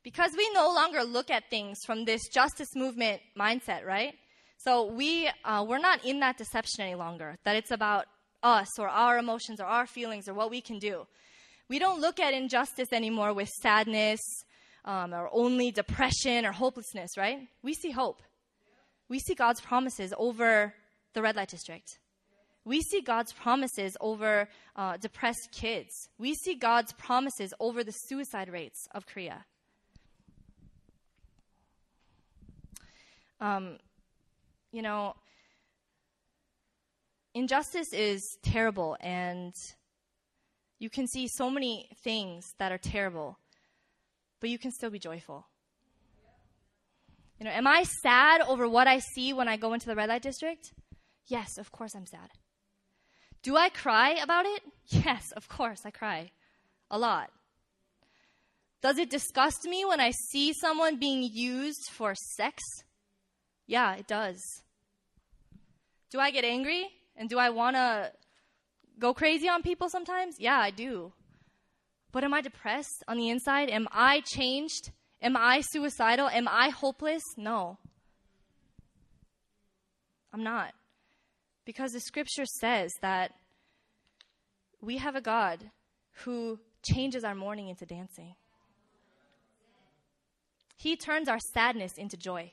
because 0.02 0.32
we 0.36 0.50
no 0.52 0.72
longer 0.74 1.04
look 1.04 1.30
at 1.30 1.48
things 1.48 1.78
from 1.86 2.04
this 2.04 2.28
justice 2.28 2.74
movement 2.74 3.22
mindset, 3.38 3.84
right? 3.86 4.14
So 4.58 4.92
we 4.92 5.30
uh, 5.44 5.64
we're 5.66 5.78
not 5.78 6.04
in 6.04 6.20
that 6.20 6.36
deception 6.36 6.84
any 6.84 6.94
longer. 6.94 7.38
That 7.44 7.56
it's 7.56 7.70
about 7.70 8.06
us 8.42 8.78
or 8.78 8.88
our 8.88 9.18
emotions 9.18 9.60
or 9.60 9.64
our 9.64 9.86
feelings 9.86 10.28
or 10.28 10.34
what 10.34 10.50
we 10.50 10.60
can 10.60 10.78
do. 10.78 11.06
We 11.68 11.78
don't 11.78 12.00
look 12.00 12.18
at 12.18 12.34
injustice 12.34 12.88
anymore 12.92 13.32
with 13.32 13.48
sadness 13.62 14.20
um, 14.84 15.12
or 15.12 15.28
only 15.32 15.70
depression 15.70 16.44
or 16.44 16.52
hopelessness, 16.52 17.16
right? 17.16 17.48
We 17.62 17.74
see 17.74 17.90
hope. 17.90 18.22
We 19.08 19.18
see 19.18 19.34
God's 19.34 19.60
promises 19.60 20.14
over 20.16 20.74
the 21.14 21.22
red 21.22 21.36
light 21.36 21.48
district. 21.48 21.98
We 22.64 22.82
see 22.82 23.00
God's 23.00 23.32
promises 23.32 23.96
over 24.00 24.48
uh, 24.76 24.96
depressed 24.98 25.48
kids. 25.52 26.08
We 26.18 26.34
see 26.34 26.54
God's 26.54 26.92
promises 26.92 27.54
over 27.58 27.82
the 27.82 27.92
suicide 27.92 28.50
rates 28.50 28.86
of 28.92 29.06
Korea. 29.06 29.44
Um, 33.40 33.78
you 34.72 34.82
know, 34.82 35.14
injustice 37.34 37.92
is 37.92 38.36
terrible, 38.42 38.96
and 39.00 39.54
you 40.78 40.90
can 40.90 41.06
see 41.06 41.26
so 41.28 41.50
many 41.50 41.88
things 42.04 42.44
that 42.58 42.70
are 42.72 42.78
terrible, 42.78 43.38
but 44.40 44.50
you 44.50 44.58
can 44.58 44.70
still 44.70 44.90
be 44.90 44.98
joyful. 44.98 45.46
You 47.38 47.44
know, 47.46 47.52
am 47.52 47.66
I 47.66 47.84
sad 47.84 48.42
over 48.42 48.68
what 48.68 48.86
I 48.86 48.98
see 48.98 49.32
when 49.32 49.48
I 49.48 49.56
go 49.56 49.72
into 49.72 49.86
the 49.86 49.96
red 49.96 50.08
light 50.08 50.22
district? 50.22 50.72
Yes, 51.26 51.58
of 51.58 51.72
course 51.72 51.94
I'm 51.94 52.06
sad. 52.06 52.30
Do 53.42 53.56
I 53.56 53.68
cry 53.70 54.10
about 54.10 54.44
it? 54.46 54.62
Yes, 54.88 55.32
of 55.32 55.48
course 55.48 55.82
I 55.84 55.90
cry. 55.90 56.32
A 56.90 56.98
lot. 56.98 57.30
Does 58.82 58.98
it 58.98 59.10
disgust 59.10 59.64
me 59.64 59.84
when 59.84 60.00
I 60.00 60.10
see 60.10 60.52
someone 60.52 60.98
being 60.98 61.22
used 61.22 61.90
for 61.90 62.14
sex? 62.14 62.62
Yeah, 63.66 63.94
it 63.94 64.06
does. 64.06 64.42
Do 66.10 66.18
I 66.18 66.30
get 66.30 66.44
angry? 66.44 66.88
And 67.16 67.28
do 67.28 67.38
I 67.38 67.50
want 67.50 67.76
to 67.76 68.12
go 68.98 69.14
crazy 69.14 69.48
on 69.48 69.62
people 69.62 69.88
sometimes? 69.88 70.36
Yeah, 70.38 70.58
I 70.58 70.70
do. 70.70 71.12
But 72.12 72.24
am 72.24 72.34
I 72.34 72.40
depressed 72.40 73.04
on 73.06 73.18
the 73.18 73.28
inside? 73.28 73.70
Am 73.70 73.86
I 73.92 74.20
changed? 74.20 74.90
Am 75.22 75.36
I 75.36 75.60
suicidal? 75.60 76.28
Am 76.28 76.48
I 76.48 76.70
hopeless? 76.70 77.22
No. 77.36 77.78
I'm 80.32 80.42
not. 80.42 80.72
Because 81.64 81.92
the 81.92 82.00
scripture 82.00 82.46
says 82.46 82.92
that 83.02 83.32
we 84.80 84.96
have 84.96 85.14
a 85.14 85.20
God 85.20 85.70
who 86.24 86.58
changes 86.82 87.24
our 87.24 87.34
mourning 87.34 87.68
into 87.68 87.86
dancing. 87.86 88.34
He 90.76 90.96
turns 90.96 91.28
our 91.28 91.38
sadness 91.52 91.92
into 91.98 92.16
joy. 92.16 92.52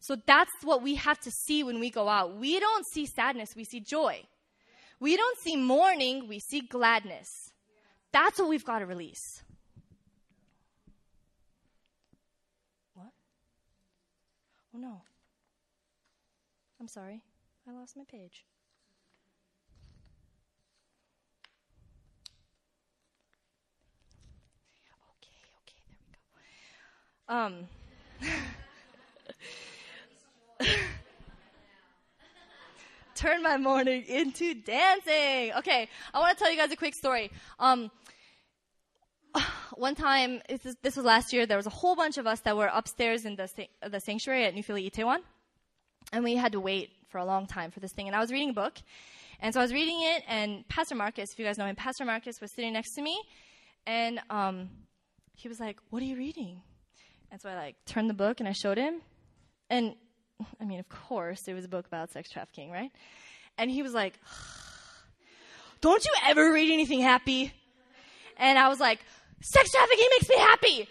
So 0.00 0.16
that's 0.26 0.50
what 0.64 0.82
we 0.82 0.96
have 0.96 1.20
to 1.20 1.30
see 1.30 1.62
when 1.62 1.78
we 1.78 1.90
go 1.90 2.08
out. 2.08 2.36
We 2.36 2.58
don't 2.58 2.86
see 2.86 3.06
sadness, 3.06 3.50
we 3.54 3.64
see 3.64 3.80
joy. 3.80 4.22
We 4.98 5.16
don't 5.16 5.38
see 5.38 5.56
mourning, 5.56 6.26
we 6.28 6.40
see 6.40 6.62
gladness. 6.62 7.51
That's 8.12 8.38
what 8.38 8.48
we've 8.48 8.64
got 8.64 8.80
to 8.80 8.86
release. 8.86 9.42
What? 12.94 13.12
Oh 14.74 14.78
no. 14.78 15.02
I'm 16.78 16.88
sorry. 16.88 17.22
I 17.66 17.72
lost 17.72 17.96
my 17.96 18.04
page. 18.04 18.44
Okay, 25.16 25.32
okay, 25.62 25.80
there 26.10 26.20
we 26.36 26.42
go. 27.28 27.34
Um 27.34 27.68
turn 33.22 33.40
my 33.40 33.56
morning 33.56 34.02
into 34.08 34.52
dancing. 34.52 35.52
Okay, 35.58 35.88
I 36.12 36.18
want 36.18 36.36
to 36.36 36.42
tell 36.42 36.50
you 36.50 36.58
guys 36.58 36.72
a 36.72 36.76
quick 36.76 36.92
story. 36.92 37.30
Um, 37.60 37.88
one 39.74 39.94
time, 39.94 40.42
this 40.82 40.96
was 40.96 41.04
last 41.04 41.32
year, 41.32 41.46
there 41.46 41.56
was 41.56 41.66
a 41.66 41.70
whole 41.70 41.94
bunch 41.94 42.18
of 42.18 42.26
us 42.26 42.40
that 42.40 42.56
were 42.56 42.68
upstairs 42.72 43.24
in 43.24 43.36
the, 43.36 43.48
the 43.88 44.00
sanctuary 44.00 44.44
at 44.44 44.54
New 44.54 44.64
Philly 44.64 44.90
Itaewon. 44.90 45.18
And 46.12 46.24
we 46.24 46.34
had 46.34 46.50
to 46.52 46.60
wait 46.60 46.90
for 47.10 47.18
a 47.18 47.24
long 47.24 47.46
time 47.46 47.70
for 47.70 47.78
this 47.78 47.92
thing. 47.92 48.08
And 48.08 48.16
I 48.16 48.18
was 48.18 48.32
reading 48.32 48.50
a 48.50 48.54
book. 48.54 48.74
And 49.38 49.54
so 49.54 49.60
I 49.60 49.62
was 49.62 49.72
reading 49.72 50.02
it, 50.02 50.24
and 50.26 50.66
Pastor 50.68 50.96
Marcus, 50.96 51.32
if 51.32 51.38
you 51.38 51.44
guys 51.44 51.58
know 51.58 51.66
him, 51.66 51.76
Pastor 51.76 52.04
Marcus 52.04 52.40
was 52.40 52.50
sitting 52.50 52.72
next 52.72 52.94
to 52.94 53.02
me. 53.02 53.20
And 53.86 54.20
um, 54.30 54.68
he 55.34 55.48
was 55.48 55.60
like, 55.60 55.78
What 55.90 56.02
are 56.02 56.06
you 56.06 56.16
reading? 56.16 56.60
And 57.30 57.40
so 57.40 57.48
I 57.48 57.54
like 57.54 57.76
turned 57.86 58.10
the 58.10 58.14
book 58.14 58.40
and 58.40 58.48
I 58.48 58.52
showed 58.52 58.78
him. 58.78 59.00
And 59.70 59.94
I 60.60 60.64
mean, 60.64 60.80
of 60.80 60.88
course, 60.88 61.46
it 61.48 61.54
was 61.54 61.64
a 61.64 61.68
book 61.68 61.86
about 61.86 62.10
sex 62.10 62.30
trafficking, 62.30 62.70
right? 62.70 62.90
And 63.58 63.70
he 63.70 63.82
was 63.82 63.94
like, 63.94 64.18
Don't 65.80 66.04
you 66.04 66.12
ever 66.26 66.52
read 66.52 66.72
anything 66.72 67.00
happy? 67.00 67.52
And 68.36 68.58
I 68.58 68.68
was 68.68 68.80
like, 68.80 69.00
Sex 69.40 69.72
trafficking 69.72 70.06
makes 70.10 70.28
me 70.28 70.36
happy. 70.36 70.88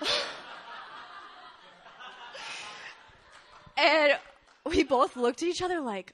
and 3.76 4.18
we 4.66 4.82
both 4.82 5.16
looked 5.16 5.42
at 5.42 5.48
each 5.48 5.62
other 5.62 5.80
like, 5.80 6.12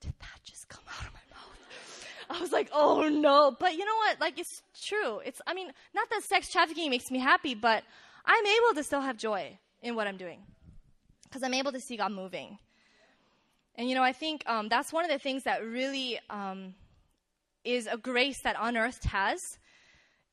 Did 0.00 0.12
that 0.20 0.40
just 0.44 0.68
come 0.68 0.84
out 0.88 1.06
of 1.06 1.12
my 1.14 1.20
mouth? 1.30 2.06
I 2.28 2.40
was 2.40 2.52
like, 2.52 2.68
Oh 2.72 3.08
no. 3.08 3.56
But 3.58 3.72
you 3.72 3.84
know 3.84 3.96
what? 3.96 4.20
Like, 4.20 4.38
it's 4.38 4.62
true. 4.82 5.20
It's, 5.24 5.40
I 5.46 5.54
mean, 5.54 5.72
not 5.94 6.10
that 6.10 6.22
sex 6.22 6.52
trafficking 6.52 6.90
makes 6.90 7.10
me 7.10 7.18
happy, 7.18 7.54
but 7.54 7.82
I'm 8.24 8.46
able 8.46 8.74
to 8.74 8.84
still 8.84 9.00
have 9.00 9.16
joy 9.16 9.58
in 9.82 9.94
what 9.94 10.06
I'm 10.06 10.18
doing 10.18 10.42
because 11.36 11.46
I'm 11.46 11.52
able 11.52 11.72
to 11.72 11.80
see 11.80 11.98
God 11.98 12.12
moving. 12.12 12.58
And 13.74 13.90
you 13.90 13.94
know, 13.94 14.02
I 14.02 14.14
think 14.14 14.42
um, 14.46 14.70
that's 14.70 14.90
one 14.90 15.04
of 15.04 15.10
the 15.10 15.18
things 15.18 15.42
that 15.42 15.62
really 15.62 16.18
um, 16.30 16.72
is 17.62 17.86
a 17.86 17.98
grace 17.98 18.40
that 18.40 18.56
unearthed 18.58 19.04
has, 19.04 19.58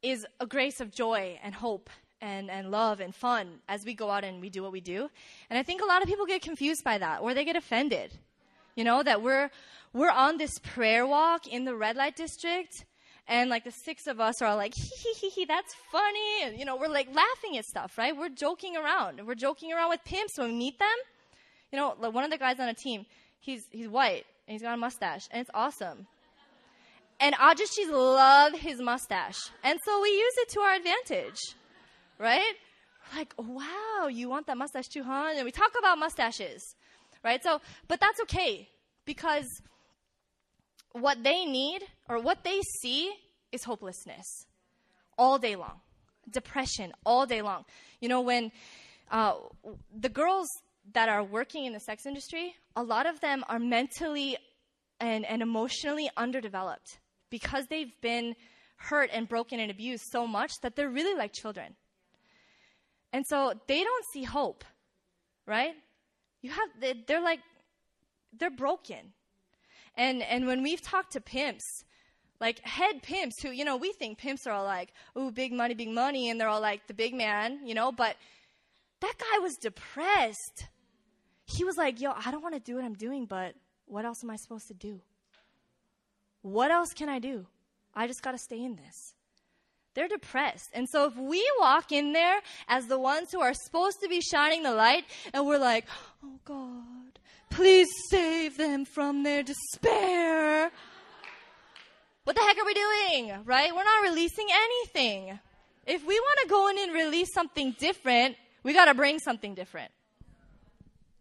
is 0.01 0.26
a 0.39 0.45
grace 0.45 0.80
of 0.80 0.91
joy 0.91 1.38
and 1.43 1.54
hope 1.54 1.89
and, 2.22 2.49
and 2.49 2.72
love 2.72 3.01
and 3.01 3.14
fun 3.14 3.60
as 3.68 3.84
we 3.84 3.93
go 3.93 4.10
out 4.10 4.24
and 4.24 4.39
we 4.39 4.49
do 4.49 4.64
what 4.64 4.72
we 4.72 4.80
do. 4.80 5.10
And 5.49 5.60
I 5.60 5.64
think 5.64 5.82
a 5.82 5.86
lot 5.86 6.01
of 6.01 6.08
people 6.08 6.26
get 6.26 6.41
confused 6.41 6.86
by 6.86 6.97
that, 6.99 7.20
or 7.20 7.34
they 7.34 7.43
get 7.43 7.58
offended. 7.58 8.18
You 8.78 8.86
know, 8.86 9.04
that 9.04 9.22
we're 9.22 9.51
we're 9.91 10.10
on 10.10 10.38
this 10.38 10.58
prayer 10.60 11.06
walk 11.06 11.47
in 11.47 11.66
the 11.66 11.76
red 11.76 11.97
light 11.97 12.16
district, 12.16 12.86
and 13.28 13.50
like 13.50 13.64
the 13.64 13.72
six 13.72 14.08
of 14.08 14.20
us 14.20 14.42
are 14.42 14.46
all 14.46 14.58
like, 14.58 14.74
hee 14.76 15.14
hee 15.20 15.30
hee 15.30 15.46
that's 15.46 15.74
funny. 15.92 16.44
And, 16.44 16.60
you 16.60 16.66
know, 16.66 16.76
we're 16.76 16.90
like 16.90 17.08
laughing 17.08 17.58
at 17.58 17.66
stuff, 17.66 17.98
right? 17.98 18.16
We're 18.16 18.30
joking 18.30 18.76
around. 18.76 19.26
We're 19.26 19.36
joking 19.36 19.72
around 19.72 19.90
with 19.90 20.04
pimps 20.04 20.38
when 20.38 20.50
we 20.50 20.56
meet 20.56 20.80
them. 20.80 20.88
You 21.72 21.80
know, 21.80 21.96
like 22.00 22.14
one 22.14 22.24
of 22.24 22.32
the 22.32 22.38
guys 22.38 22.60
on 22.60 22.68
a 22.68 22.74
team, 22.74 23.06
he's, 23.40 23.64
he's 23.72 23.88
white 23.88 24.26
and 24.48 24.54
he's 24.54 24.62
got 24.62 24.74
a 24.74 24.78
mustache 24.78 25.28
and 25.32 25.42
it's 25.42 25.50
awesome. 25.54 26.06
And 27.20 27.36
Ajishis 27.36 27.90
love 27.90 28.54
his 28.54 28.82
mustache. 28.82 29.40
And 29.64 29.80
so 29.86 30.02
we 30.02 30.10
use 30.10 30.34
it 30.38 30.50
to 30.50 30.60
our 30.60 30.76
advantage, 30.76 31.40
right? 32.20 32.54
Like, 33.16 33.34
wow, 33.38 34.08
you 34.10 34.28
want 34.28 34.48
that 34.48 34.58
mustache 34.58 34.88
too, 34.88 35.04
huh? 35.04 35.32
And 35.34 35.46
we 35.46 35.52
talk 35.52 35.72
about 35.80 35.98
mustaches, 35.98 36.76
right? 37.24 37.42
So, 37.42 37.62
but 37.88 38.00
that's 38.02 38.20
okay 38.22 38.68
because 39.06 39.46
what 40.94 41.24
they 41.24 41.46
need 41.46 41.82
or 42.08 42.20
what 42.20 42.44
they 42.44 42.62
see 42.82 43.12
is 43.52 43.64
hopelessness 43.64 44.46
all 45.18 45.38
day 45.38 45.56
long, 45.56 45.82
depression 46.30 46.94
all 47.06 47.26
day 47.26 47.41
long. 47.41 47.66
You 48.00 48.10
know, 48.10 48.22
when 48.22 48.52
uh, 49.12 49.34
the 49.96 50.10
girls 50.10 50.48
that 50.94 51.10
are 51.10 51.24
working 51.24 51.66
in 51.66 51.74
the 51.74 51.80
sex 51.80 52.06
industry, 52.06 52.56
a 52.76 52.84
lot 52.84 53.06
of 53.06 53.20
them 53.22 53.44
are 53.48 53.60
mentally 53.60 54.38
and, 55.00 55.26
and 55.26 55.41
emotionally 55.41 56.10
underdeveloped 56.18 57.00
because 57.30 57.66
they've 57.68 57.94
been 58.02 58.36
hurt 58.78 59.10
and 59.14 59.28
broken 59.28 59.60
and 59.60 59.72
abused 59.72 60.04
so 60.12 60.28
much 60.28 60.52
that 60.62 60.76
they're 60.76 60.89
really 60.89 61.18
like 61.18 61.34
children. 61.34 61.76
And 63.12 63.26
so 63.28 63.54
they 63.68 63.84
don't 63.84 64.06
see 64.12 64.24
hope, 64.24 64.64
right? 65.46 65.74
You 66.41 66.52
have, 66.52 66.98
they're 67.08 67.22
like, 67.22 67.39
they're 68.38 68.50
broken. 68.50 69.14
And, 69.96 70.22
and 70.24 70.48
when 70.48 70.64
we've 70.64 70.82
talked 70.82 71.14
to 71.14 71.22
pimps, 71.22 71.84
like 72.39 72.60
head 72.62 73.02
pimps 73.04 73.41
who, 73.41 73.50
you 73.52 73.64
know, 73.64 73.78
we 73.78 73.94
think 73.94 74.18
pimps 74.18 74.46
are 74.48 74.52
all 74.54 74.64
like, 74.66 74.91
ooh, 75.18 75.32
big 75.32 75.54
money, 75.54 75.74
big 75.76 75.89
money, 75.89 76.30
and 76.30 76.39
they're 76.39 76.50
all 76.50 76.62
like 76.62 76.88
the 76.88 76.94
big 76.94 77.14
man, 77.14 77.60
you 77.66 77.74
know, 77.74 77.91
but 77.91 78.16
That 79.02 79.16
guy 79.20 79.39
was 79.39 79.56
depressed. 79.58 80.68
He 81.46 81.66
was 81.66 81.78
like, 81.78 82.00
yo, 82.00 82.14
I 82.26 82.32
don't 82.32 82.41
want 82.41 82.56
to 82.56 82.62
do 82.62 82.76
what 82.76 82.86
I'm 82.86 82.94
doing, 82.94 83.26
but 83.26 83.54
what 83.86 84.06
else 84.06 84.24
am 84.24 84.30
I 84.30 84.38
supposed 84.38 84.70
to 84.70 84.74
do? 84.74 85.02
What 86.41 86.72
else 86.72 86.94
can 86.94 87.10
I 87.10 87.20
do? 87.20 87.46
I 87.94 88.08
just 88.08 88.24
got 88.24 88.32
to 88.32 88.38
stay 88.38 88.64
in 88.64 88.78
this. 88.78 89.14
They're 89.94 90.08
depressed. 90.08 90.70
And 90.74 90.88
so 90.89 91.06
if 91.06 91.18
we 91.18 91.46
walk 91.60 91.91
in 91.91 92.14
there 92.14 92.39
as 92.70 92.88
the 92.88 92.98
ones 92.98 93.32
who 93.34 93.41
are 93.41 93.54
supposed 93.54 94.00
to 94.02 94.08
be 94.08 94.22
shining 94.22 94.64
the 94.64 94.74
light 94.74 95.04
and 95.34 95.46
we're 95.46 95.60
like, 95.60 95.86
oh 96.24 96.39
God, 96.46 97.20
please 97.54 97.88
save 98.10 98.58
them 98.58 98.84
from 98.84 99.24
their 99.24 99.43
despair. 99.43 100.72
What 102.24 102.36
the 102.36 102.41
heck 102.41 102.58
are 102.58 102.66
we 102.66 102.74
doing? 102.74 103.34
Right? 103.45 103.74
We're 103.74 103.84
not 103.84 104.04
releasing 104.04 104.47
anything. 104.51 105.39
If 105.86 106.06
we 106.06 106.20
want 106.20 106.39
to 106.41 106.47
go 106.47 106.70
in 106.70 106.80
and 106.80 106.93
release 106.93 107.34
something 107.34 107.76
different, 107.78 108.38
we 108.64 108.74
got 108.74 108.86
to 108.86 108.93
bring 108.93 109.20
something 109.20 109.54
different. 109.54 109.91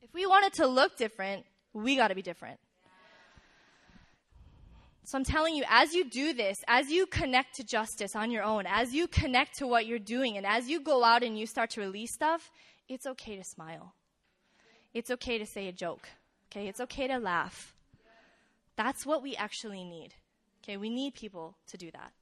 If 0.00 0.14
we 0.14 0.26
want 0.26 0.46
it 0.46 0.54
to 0.54 0.66
look 0.66 0.96
different, 0.96 1.44
we 1.74 1.96
got 1.96 2.08
to 2.08 2.14
be 2.14 2.22
different. 2.22 2.58
So 5.04 5.18
I'm 5.18 5.24
telling 5.24 5.54
you, 5.56 5.64
as 5.68 5.92
you 5.92 6.08
do 6.08 6.32
this, 6.32 6.56
as 6.68 6.88
you 6.88 7.06
connect 7.06 7.56
to 7.56 7.64
justice 7.64 8.14
on 8.14 8.30
your 8.30 8.44
own, 8.44 8.64
as 8.66 8.94
you 8.94 9.08
connect 9.08 9.58
to 9.58 9.66
what 9.66 9.84
you're 9.84 9.98
doing, 9.98 10.36
and 10.36 10.46
as 10.46 10.68
you 10.68 10.80
go 10.80 11.02
out 11.04 11.22
and 11.22 11.36
you 11.36 11.46
start 11.46 11.70
to 11.70 11.80
release 11.80 12.14
stuff, 12.14 12.50
it's 12.88 13.04
okay 13.04 13.36
to 13.36 13.44
smile. 13.44 13.94
It's 14.94 15.10
okay 15.10 15.38
to 15.38 15.46
say 15.46 15.68
a 15.68 15.72
joke. 15.72 16.08
Okay? 16.52 16.68
It's 16.68 16.80
okay 16.80 17.08
to 17.08 17.18
laugh. 17.18 17.74
That's 18.76 19.06
what 19.06 19.22
we 19.22 19.34
actually 19.34 19.84
need. 19.84 20.14
Okay? 20.62 20.76
We 20.76 20.90
need 20.90 21.14
people 21.14 21.56
to 21.68 21.76
do 21.76 21.90
that. 21.92 22.12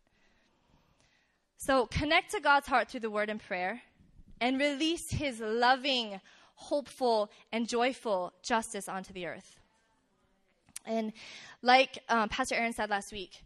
So 1.57 1.87
connect 1.87 2.31
to 2.31 2.41
God's 2.41 2.68
heart 2.68 2.89
through 2.89 3.01
the 3.01 3.11
word 3.11 3.28
and 3.28 3.43
prayer 3.43 3.83
and 4.41 4.59
release 4.59 5.11
his 5.11 5.41
loving, 5.41 6.20
hopeful, 6.55 7.31
and 7.53 7.68
joyful 7.68 8.33
justice 8.43 8.89
onto 8.89 9.12
the 9.12 9.26
earth. 9.26 9.59
And 10.87 11.12
like 11.61 11.99
um, 12.09 12.28
Pastor 12.28 12.55
Aaron 12.55 12.72
said 12.72 12.89
last 12.89 13.12
week, 13.12 13.45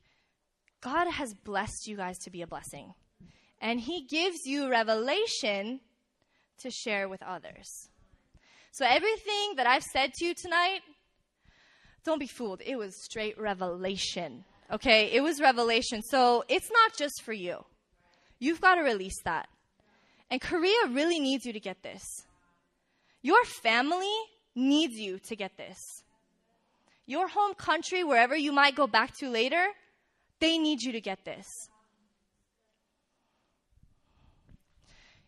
God 0.81 1.11
has 1.11 1.35
blessed 1.35 1.89
you 1.89 1.97
guys 1.97 2.19
to 2.21 2.31
be 2.31 2.43
a 2.43 2.47
blessing. 2.47 2.95
And 3.61 3.81
He 3.81 4.05
gives 4.05 4.47
you 4.47 4.69
revelation 4.69 5.81
to 6.59 6.71
share 6.71 7.09
with 7.09 7.23
others. 7.23 7.89
So, 8.75 8.85
everything 8.85 9.55
that 9.57 9.69
I've 9.69 9.85
said 9.85 10.15
to 10.15 10.25
you 10.25 10.35
tonight, 10.35 10.81
don't 12.05 12.19
be 12.19 12.27
fooled. 12.27 12.61
It 12.61 12.75
was 12.75 13.05
straight 13.05 13.41
revelation. 13.41 14.45
Okay? 14.69 15.13
It 15.13 15.23
was 15.23 15.41
revelation. 15.41 16.03
So, 16.03 16.43
it's 16.49 16.69
not 16.73 16.93
just 16.99 17.23
for 17.23 17.33
you. 17.33 17.65
You've 18.41 18.61
got 18.61 18.75
to 18.75 18.81
release 18.81 19.23
that. 19.25 19.49
And 20.29 20.41
Korea 20.41 20.89
really 20.91 21.21
needs 21.21 21.45
you 21.45 21.53
to 21.53 21.61
get 21.61 21.85
this. 21.85 22.03
Your 23.23 23.45
family 23.63 24.13
needs 24.57 24.95
you 24.97 25.21
to 25.21 25.37
get 25.37 25.57
this. 25.57 25.79
Your 27.07 27.29
home 27.29 27.55
country, 27.55 28.03
wherever 28.03 28.35
you 28.35 28.51
might 28.51 28.75
go 28.75 28.89
back 28.89 29.17
to 29.19 29.29
later, 29.29 29.69
they 30.41 30.59
need 30.59 30.83
you 30.83 30.91
to 30.91 31.01
get 31.01 31.25
this. 31.25 31.47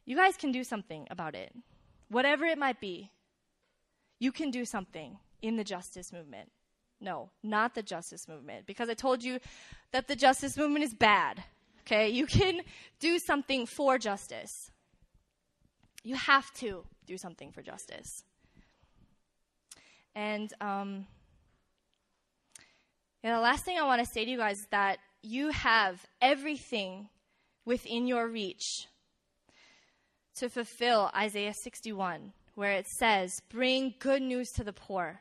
You 0.05 0.17
guys 0.17 0.37
can 0.37 0.51
do 0.51 0.65
something 0.65 1.07
about 1.13 1.37
it. 1.37 1.55
Whatever 2.09 2.45
it 2.45 2.59
might 2.59 2.81
be, 2.81 3.13
you 4.19 4.33
can 4.33 4.51
do 4.51 4.65
something 4.65 5.19
in 5.43 5.57
the 5.57 5.65
justice 5.65 6.13
movement. 6.13 6.51
No, 7.01 7.31
not 7.43 7.75
the 7.75 7.83
justice 7.83 8.27
movement, 8.27 8.67
because 8.67 8.89
I 8.89 8.95
told 8.95 9.23
you 9.23 9.39
that 9.93 10.09
the 10.09 10.17
justice 10.17 10.57
movement 10.57 10.85
is 10.85 10.95
bad. 10.95 11.45
Okay? 11.83 12.09
You 12.09 12.27
can 12.27 12.63
do 13.01 13.19
something 13.19 13.67
for 13.67 13.99
justice. 13.99 14.71
You 16.03 16.17
have 16.17 16.53
to 16.55 16.85
do 17.07 17.19
something 17.19 17.53
for 17.53 17.63
justice. 17.63 18.25
And 20.15 20.53
um, 20.61 21.07
and 23.23 23.35
the 23.35 23.41
last 23.41 23.65
thing 23.65 23.77
I 23.79 23.85
want 23.85 24.05
to 24.05 24.11
say 24.11 24.25
to 24.25 24.31
you 24.31 24.39
guys 24.39 24.61
is 24.61 24.67
that 24.71 24.99
you 25.23 25.51
have 25.51 26.07
everything 26.23 27.09
within 27.65 28.07
your 28.07 28.29
reach 28.29 28.87
to 30.37 30.49
fulfill 30.49 31.11
Isaiah 31.15 31.53
61, 31.53 32.33
where 32.57 32.73
it 32.73 32.89
says, 32.89 33.41
Bring 33.49 33.95
good 34.01 34.23
news 34.23 34.51
to 34.53 34.65
the 34.65 34.73
poor, 34.73 35.21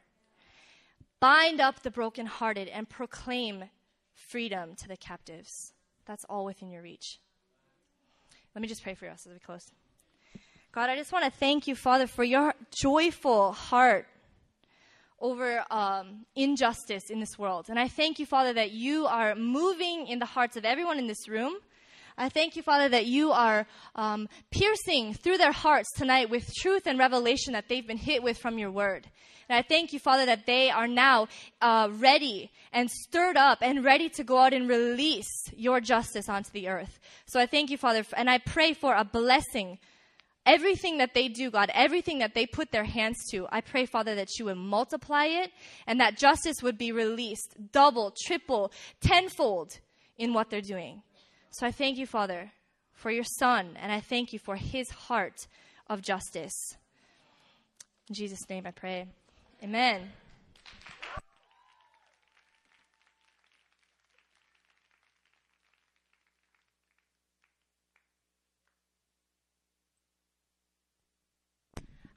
bind 1.19 1.61
up 1.61 1.83
the 1.83 1.91
brokenhearted, 1.91 2.67
and 2.69 2.89
proclaim 2.89 3.65
freedom 4.13 4.75
to 4.77 4.87
the 4.87 4.97
captives. 4.97 5.73
That's 6.05 6.25
all 6.25 6.45
within 6.45 6.71
your 6.71 6.81
reach. 6.81 7.19
Let 8.55 8.61
me 8.61 8.67
just 8.67 8.81
pray 8.81 8.95
for 8.95 9.07
us 9.07 9.27
as 9.27 9.33
we 9.33 9.39
close. 9.39 9.69
God, 10.71 10.89
I 10.89 10.95
just 10.95 11.11
want 11.11 11.25
to 11.25 11.31
thank 11.31 11.67
you, 11.67 11.75
Father, 11.75 12.07
for 12.07 12.23
your 12.23 12.53
joyful 12.71 13.51
heart 13.51 14.07
over 15.19 15.63
um, 15.71 16.25
injustice 16.35 17.09
in 17.09 17.19
this 17.19 17.39
world. 17.39 17.67
And 17.69 17.79
I 17.79 17.87
thank 17.87 18.19
you, 18.19 18.25
Father, 18.25 18.53
that 18.53 18.71
you 18.71 19.05
are 19.07 19.35
moving 19.35 20.07
in 20.07 20.19
the 20.19 20.25
hearts 20.25 20.57
of 20.57 20.65
everyone 20.65 20.99
in 20.99 21.07
this 21.07 21.27
room. 21.27 21.55
I 22.17 22.29
thank 22.29 22.55
you, 22.55 22.61
Father, 22.61 22.89
that 22.89 23.05
you 23.05 23.31
are 23.31 23.67
um, 23.95 24.29
piercing 24.51 25.13
through 25.13 25.37
their 25.37 25.51
hearts 25.51 25.91
tonight 25.95 26.29
with 26.29 26.53
truth 26.53 26.87
and 26.87 26.97
revelation 26.97 27.53
that 27.53 27.67
they've 27.67 27.85
been 27.85 27.97
hit 27.97 28.23
with 28.23 28.37
from 28.37 28.57
your 28.57 28.71
word. 28.71 29.07
And 29.49 29.57
I 29.57 29.61
thank 29.61 29.93
you, 29.93 29.99
Father, 29.99 30.25
that 30.25 30.45
they 30.45 30.69
are 30.69 30.87
now 30.87 31.27
uh, 31.61 31.89
ready 31.91 32.51
and 32.71 32.89
stirred 32.89 33.37
up 33.37 33.59
and 33.61 33.83
ready 33.83 34.09
to 34.09 34.23
go 34.23 34.37
out 34.39 34.53
and 34.53 34.67
release 34.67 35.29
your 35.55 35.81
justice 35.81 36.29
onto 36.29 36.51
the 36.51 36.69
earth. 36.69 36.99
So 37.27 37.39
I 37.39 37.45
thank 37.45 37.69
you, 37.69 37.77
Father, 37.77 38.03
and 38.15 38.29
I 38.29 38.37
pray 38.39 38.73
for 38.73 38.95
a 38.95 39.03
blessing 39.03 39.77
Everything 40.45 40.99
that 40.99 41.15
they 41.15 41.27
do, 41.27 41.49
God, 41.49 41.71
everything 41.73 42.19
that 42.19 42.35
they 42.35 42.45
put 42.45 42.71
their 42.71 42.83
hands 42.83 43.17
to, 43.31 43.47
I 43.51 43.61
pray, 43.61 43.87
Father, 43.87 44.13
that 44.13 44.37
you 44.37 44.45
would 44.45 44.57
multiply 44.57 45.25
it 45.25 45.51
and 45.87 45.99
that 45.99 46.17
justice 46.17 46.61
would 46.61 46.77
be 46.77 46.91
released 46.91 47.55
double, 47.71 48.13
triple, 48.25 48.71
tenfold 49.01 49.79
in 50.17 50.33
what 50.33 50.51
they're 50.51 50.61
doing. 50.61 51.01
So 51.51 51.65
I 51.65 51.71
thank 51.71 51.97
you, 51.97 52.05
Father, 52.05 52.51
for 52.93 53.11
your 53.11 53.23
son, 53.23 53.77
and 53.81 53.91
I 53.91 53.99
thank 53.99 54.33
you 54.33 54.39
for 54.39 54.55
his 54.55 54.89
heart 54.89 55.47
of 55.89 56.01
justice. 56.01 56.75
In 58.09 58.15
Jesus' 58.15 58.49
name 58.49 58.65
I 58.67 58.71
pray. 58.71 59.07
Amen. 59.63 60.11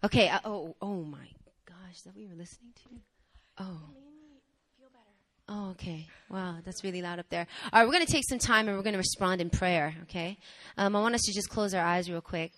Okay. 0.05 0.29
Uh, 0.29 0.41
oh, 0.45 0.77
oh 0.81 1.03
my 1.03 1.27
gosh, 1.67 2.03
that 2.05 2.17
you 2.17 2.29
were 2.29 2.35
listening 2.35 2.73
to? 2.77 3.01
Oh. 3.59 4.08
Oh, 5.49 5.71
okay. 5.71 6.07
Wow, 6.29 6.57
that's 6.63 6.85
really 6.85 7.01
loud 7.01 7.19
up 7.19 7.29
there. 7.31 7.47
All 7.73 7.81
right, 7.81 7.87
we're 7.87 7.95
going 7.95 8.05
to 8.05 8.13
take 8.13 8.29
some 8.29 8.39
time 8.39 8.69
and 8.69 8.77
we're 8.77 8.83
going 8.83 8.93
to 8.93 8.99
respond 8.99 9.41
in 9.41 9.49
prayer, 9.49 9.95
okay? 10.03 10.37
Um, 10.77 10.95
I 10.95 11.01
want 11.01 11.15
us 11.15 11.23
to 11.23 11.33
just 11.33 11.49
close 11.49 11.73
our 11.73 11.85
eyes 11.85 12.11
real 12.11 12.21
quick. 12.21 12.53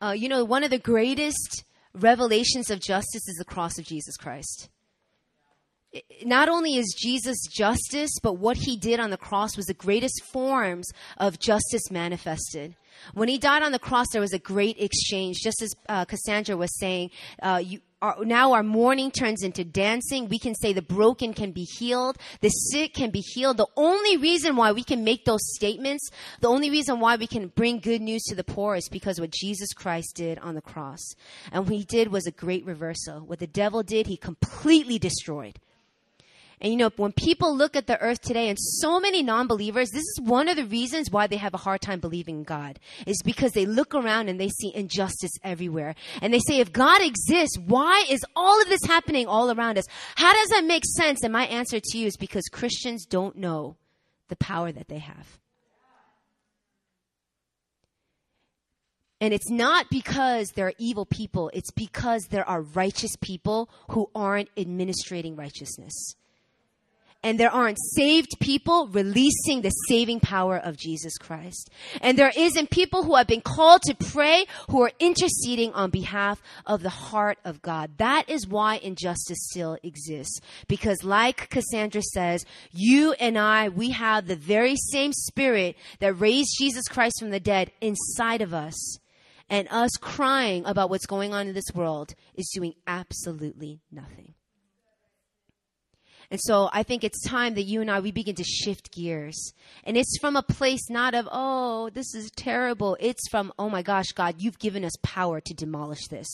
Uh, 0.00 0.14
you 0.16 0.28
know, 0.28 0.44
one 0.44 0.62
of 0.62 0.70
the 0.70 0.78
greatest 0.78 1.64
revelations 1.92 2.70
of 2.70 2.80
justice 2.80 3.26
is 3.26 3.34
the 3.36 3.44
cross 3.44 3.78
of 3.78 3.84
Jesus 3.84 4.16
Christ. 4.16 4.68
not 6.24 6.48
only 6.48 6.76
is 6.76 6.94
Jesus 6.96 7.38
justice, 7.50 8.12
but 8.22 8.34
what 8.34 8.58
he 8.58 8.76
did 8.76 9.00
on 9.00 9.10
the 9.10 9.16
cross 9.16 9.56
was 9.56 9.66
the 9.66 9.74
greatest 9.74 10.22
forms 10.32 10.88
of 11.16 11.40
justice 11.40 11.90
manifested. 11.90 12.76
When 13.14 13.28
he 13.28 13.38
died 13.38 13.62
on 13.62 13.72
the 13.72 13.78
cross, 13.78 14.06
there 14.12 14.20
was 14.20 14.32
a 14.32 14.38
great 14.38 14.80
exchange. 14.80 15.38
Just 15.42 15.62
as 15.62 15.74
uh, 15.88 16.04
Cassandra 16.04 16.56
was 16.56 16.76
saying, 16.78 17.10
uh, 17.42 17.62
you, 17.64 17.80
our, 18.00 18.24
now 18.24 18.52
our 18.52 18.62
mourning 18.62 19.10
turns 19.10 19.42
into 19.42 19.64
dancing. 19.64 20.28
We 20.28 20.38
can 20.38 20.54
say 20.54 20.72
the 20.72 20.82
broken 20.82 21.34
can 21.34 21.52
be 21.52 21.64
healed, 21.64 22.16
the 22.40 22.48
sick 22.48 22.94
can 22.94 23.10
be 23.10 23.20
healed. 23.20 23.56
The 23.56 23.66
only 23.76 24.16
reason 24.16 24.56
why 24.56 24.72
we 24.72 24.84
can 24.84 25.04
make 25.04 25.24
those 25.24 25.40
statements, 25.56 26.08
the 26.40 26.48
only 26.48 26.70
reason 26.70 27.00
why 27.00 27.16
we 27.16 27.26
can 27.26 27.48
bring 27.48 27.80
good 27.80 28.00
news 28.00 28.22
to 28.24 28.34
the 28.34 28.44
poor 28.44 28.76
is 28.76 28.88
because 28.88 29.20
what 29.20 29.30
Jesus 29.30 29.72
Christ 29.72 30.14
did 30.14 30.38
on 30.38 30.54
the 30.54 30.62
cross. 30.62 31.00
And 31.50 31.64
what 31.64 31.74
he 31.74 31.84
did 31.84 32.08
was 32.08 32.26
a 32.26 32.32
great 32.32 32.64
reversal. 32.64 33.20
What 33.20 33.40
the 33.40 33.46
devil 33.46 33.82
did, 33.82 34.06
he 34.06 34.16
completely 34.16 34.98
destroyed. 34.98 35.58
And 36.60 36.72
you 36.72 36.78
know, 36.78 36.90
when 36.96 37.12
people 37.12 37.56
look 37.56 37.76
at 37.76 37.86
the 37.86 38.00
earth 38.00 38.20
today 38.20 38.48
and 38.48 38.58
so 38.58 38.98
many 38.98 39.22
non-believers, 39.22 39.90
this 39.90 40.02
is 40.02 40.20
one 40.22 40.48
of 40.48 40.56
the 40.56 40.64
reasons 40.64 41.10
why 41.10 41.26
they 41.26 41.36
have 41.36 41.54
a 41.54 41.58
hard 41.58 41.80
time 41.80 42.00
believing 42.00 42.38
in 42.38 42.44
God. 42.44 42.78
Is 43.06 43.22
because 43.22 43.52
they 43.52 43.66
look 43.66 43.94
around 43.94 44.28
and 44.28 44.40
they 44.40 44.48
see 44.48 44.74
injustice 44.74 45.32
everywhere. 45.44 45.94
And 46.20 46.32
they 46.32 46.40
say, 46.40 46.60
if 46.60 46.72
God 46.72 47.00
exists, 47.02 47.58
why 47.58 48.04
is 48.08 48.24
all 48.34 48.60
of 48.60 48.68
this 48.68 48.84
happening 48.84 49.26
all 49.26 49.50
around 49.50 49.78
us? 49.78 49.86
How 50.16 50.32
does 50.32 50.48
that 50.50 50.64
make 50.64 50.84
sense? 50.84 51.22
And 51.22 51.32
my 51.32 51.46
answer 51.46 51.80
to 51.80 51.98
you 51.98 52.06
is 52.06 52.16
because 52.16 52.48
Christians 52.48 53.06
don't 53.06 53.36
know 53.36 53.76
the 54.28 54.36
power 54.36 54.72
that 54.72 54.88
they 54.88 54.98
have. 54.98 55.38
And 59.20 59.34
it's 59.34 59.50
not 59.50 59.90
because 59.90 60.50
there 60.54 60.68
are 60.68 60.74
evil 60.78 61.04
people, 61.04 61.50
it's 61.52 61.72
because 61.72 62.28
there 62.30 62.48
are 62.48 62.62
righteous 62.62 63.16
people 63.20 63.68
who 63.90 64.10
aren't 64.14 64.48
administrating 64.56 65.34
righteousness. 65.34 66.14
And 67.22 67.38
there 67.38 67.50
aren't 67.50 67.78
saved 67.96 68.38
people 68.38 68.86
releasing 68.88 69.62
the 69.62 69.70
saving 69.88 70.20
power 70.20 70.56
of 70.56 70.76
Jesus 70.76 71.18
Christ. 71.18 71.68
And 72.00 72.16
there 72.16 72.32
isn't 72.36 72.70
people 72.70 73.02
who 73.02 73.16
have 73.16 73.26
been 73.26 73.40
called 73.40 73.82
to 73.82 73.94
pray 73.94 74.46
who 74.70 74.82
are 74.82 74.92
interceding 75.00 75.72
on 75.72 75.90
behalf 75.90 76.40
of 76.64 76.82
the 76.82 76.90
heart 76.90 77.38
of 77.44 77.60
God. 77.60 77.98
That 77.98 78.30
is 78.30 78.46
why 78.46 78.76
injustice 78.76 79.48
still 79.50 79.78
exists. 79.82 80.40
Because 80.68 81.02
like 81.02 81.50
Cassandra 81.50 82.02
says, 82.02 82.46
you 82.70 83.12
and 83.14 83.36
I, 83.36 83.68
we 83.68 83.90
have 83.90 84.26
the 84.26 84.36
very 84.36 84.76
same 84.76 85.12
spirit 85.12 85.76
that 85.98 86.14
raised 86.14 86.56
Jesus 86.58 86.86
Christ 86.86 87.16
from 87.18 87.30
the 87.30 87.40
dead 87.40 87.72
inside 87.80 88.42
of 88.42 88.54
us. 88.54 88.98
And 89.50 89.66
us 89.70 89.92
crying 90.00 90.66
about 90.66 90.90
what's 90.90 91.06
going 91.06 91.32
on 91.32 91.48
in 91.48 91.54
this 91.54 91.72
world 91.74 92.14
is 92.34 92.50
doing 92.54 92.74
absolutely 92.86 93.80
nothing. 93.90 94.34
And 96.30 96.40
so 96.42 96.68
I 96.72 96.82
think 96.82 97.04
it's 97.04 97.26
time 97.26 97.54
that 97.54 97.62
you 97.62 97.80
and 97.80 97.90
I, 97.90 98.00
we 98.00 98.12
begin 98.12 98.34
to 98.34 98.44
shift 98.44 98.92
gears. 98.92 99.54
And 99.84 99.96
it's 99.96 100.18
from 100.20 100.36
a 100.36 100.42
place 100.42 100.90
not 100.90 101.14
of, 101.14 101.26
oh, 101.32 101.88
this 101.90 102.14
is 102.14 102.30
terrible. 102.36 102.96
It's 103.00 103.28
from, 103.30 103.52
oh 103.58 103.70
my 103.70 103.82
gosh, 103.82 104.12
God, 104.14 104.36
you've 104.38 104.58
given 104.58 104.84
us 104.84 104.92
power 105.02 105.40
to 105.40 105.54
demolish 105.54 106.06
this. 106.08 106.28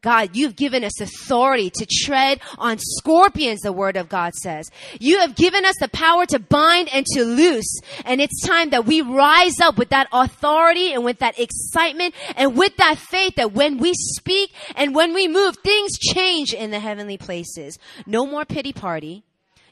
God, 0.00 0.36
you've 0.36 0.56
given 0.56 0.84
us 0.84 1.00
authority 1.00 1.70
to 1.70 1.86
tread 1.86 2.40
on 2.58 2.78
scorpions, 2.78 3.60
the 3.60 3.72
word 3.72 3.96
of 3.96 4.08
God 4.08 4.34
says. 4.34 4.70
You 5.00 5.18
have 5.20 5.34
given 5.34 5.64
us 5.64 5.74
the 5.80 5.88
power 5.88 6.26
to 6.26 6.38
bind 6.38 6.88
and 6.92 7.04
to 7.14 7.24
loose. 7.24 7.80
And 8.04 8.20
it's 8.20 8.46
time 8.46 8.70
that 8.70 8.86
we 8.86 9.00
rise 9.00 9.60
up 9.60 9.78
with 9.78 9.90
that 9.90 10.08
authority 10.12 10.92
and 10.92 11.04
with 11.04 11.18
that 11.18 11.38
excitement 11.38 12.14
and 12.36 12.56
with 12.56 12.76
that 12.76 12.98
faith 12.98 13.36
that 13.36 13.52
when 13.52 13.78
we 13.78 13.92
speak 13.94 14.52
and 14.76 14.94
when 14.94 15.14
we 15.14 15.28
move, 15.28 15.56
things 15.56 15.98
change 15.98 16.52
in 16.52 16.70
the 16.70 16.80
heavenly 16.80 17.18
places. 17.18 17.78
No 18.06 18.26
more 18.26 18.44
pity 18.44 18.72
party. 18.72 19.24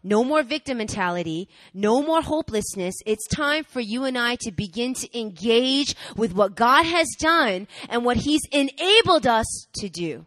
No 0.07 0.23
more 0.23 0.45
victim 0.45 0.79
mentality. 0.79 1.49
No 1.75 2.01
more 2.01 2.23
hopelessness. 2.23 2.95
It's 3.05 3.27
time 3.27 3.65
for 3.65 3.81
you 3.81 4.05
and 4.05 4.17
I 4.17 4.37
to 4.43 4.53
begin 4.53 4.95
to 4.95 5.19
engage 5.19 5.97
with 6.17 6.33
what 6.33 6.55
God 6.55 6.85
has 6.85 7.09
done 7.19 7.67
and 7.89 8.05
what 8.05 8.19
He's 8.19 8.43
enabled 8.53 9.27
us 9.27 9.67
to 9.79 9.89
do. 9.89 10.25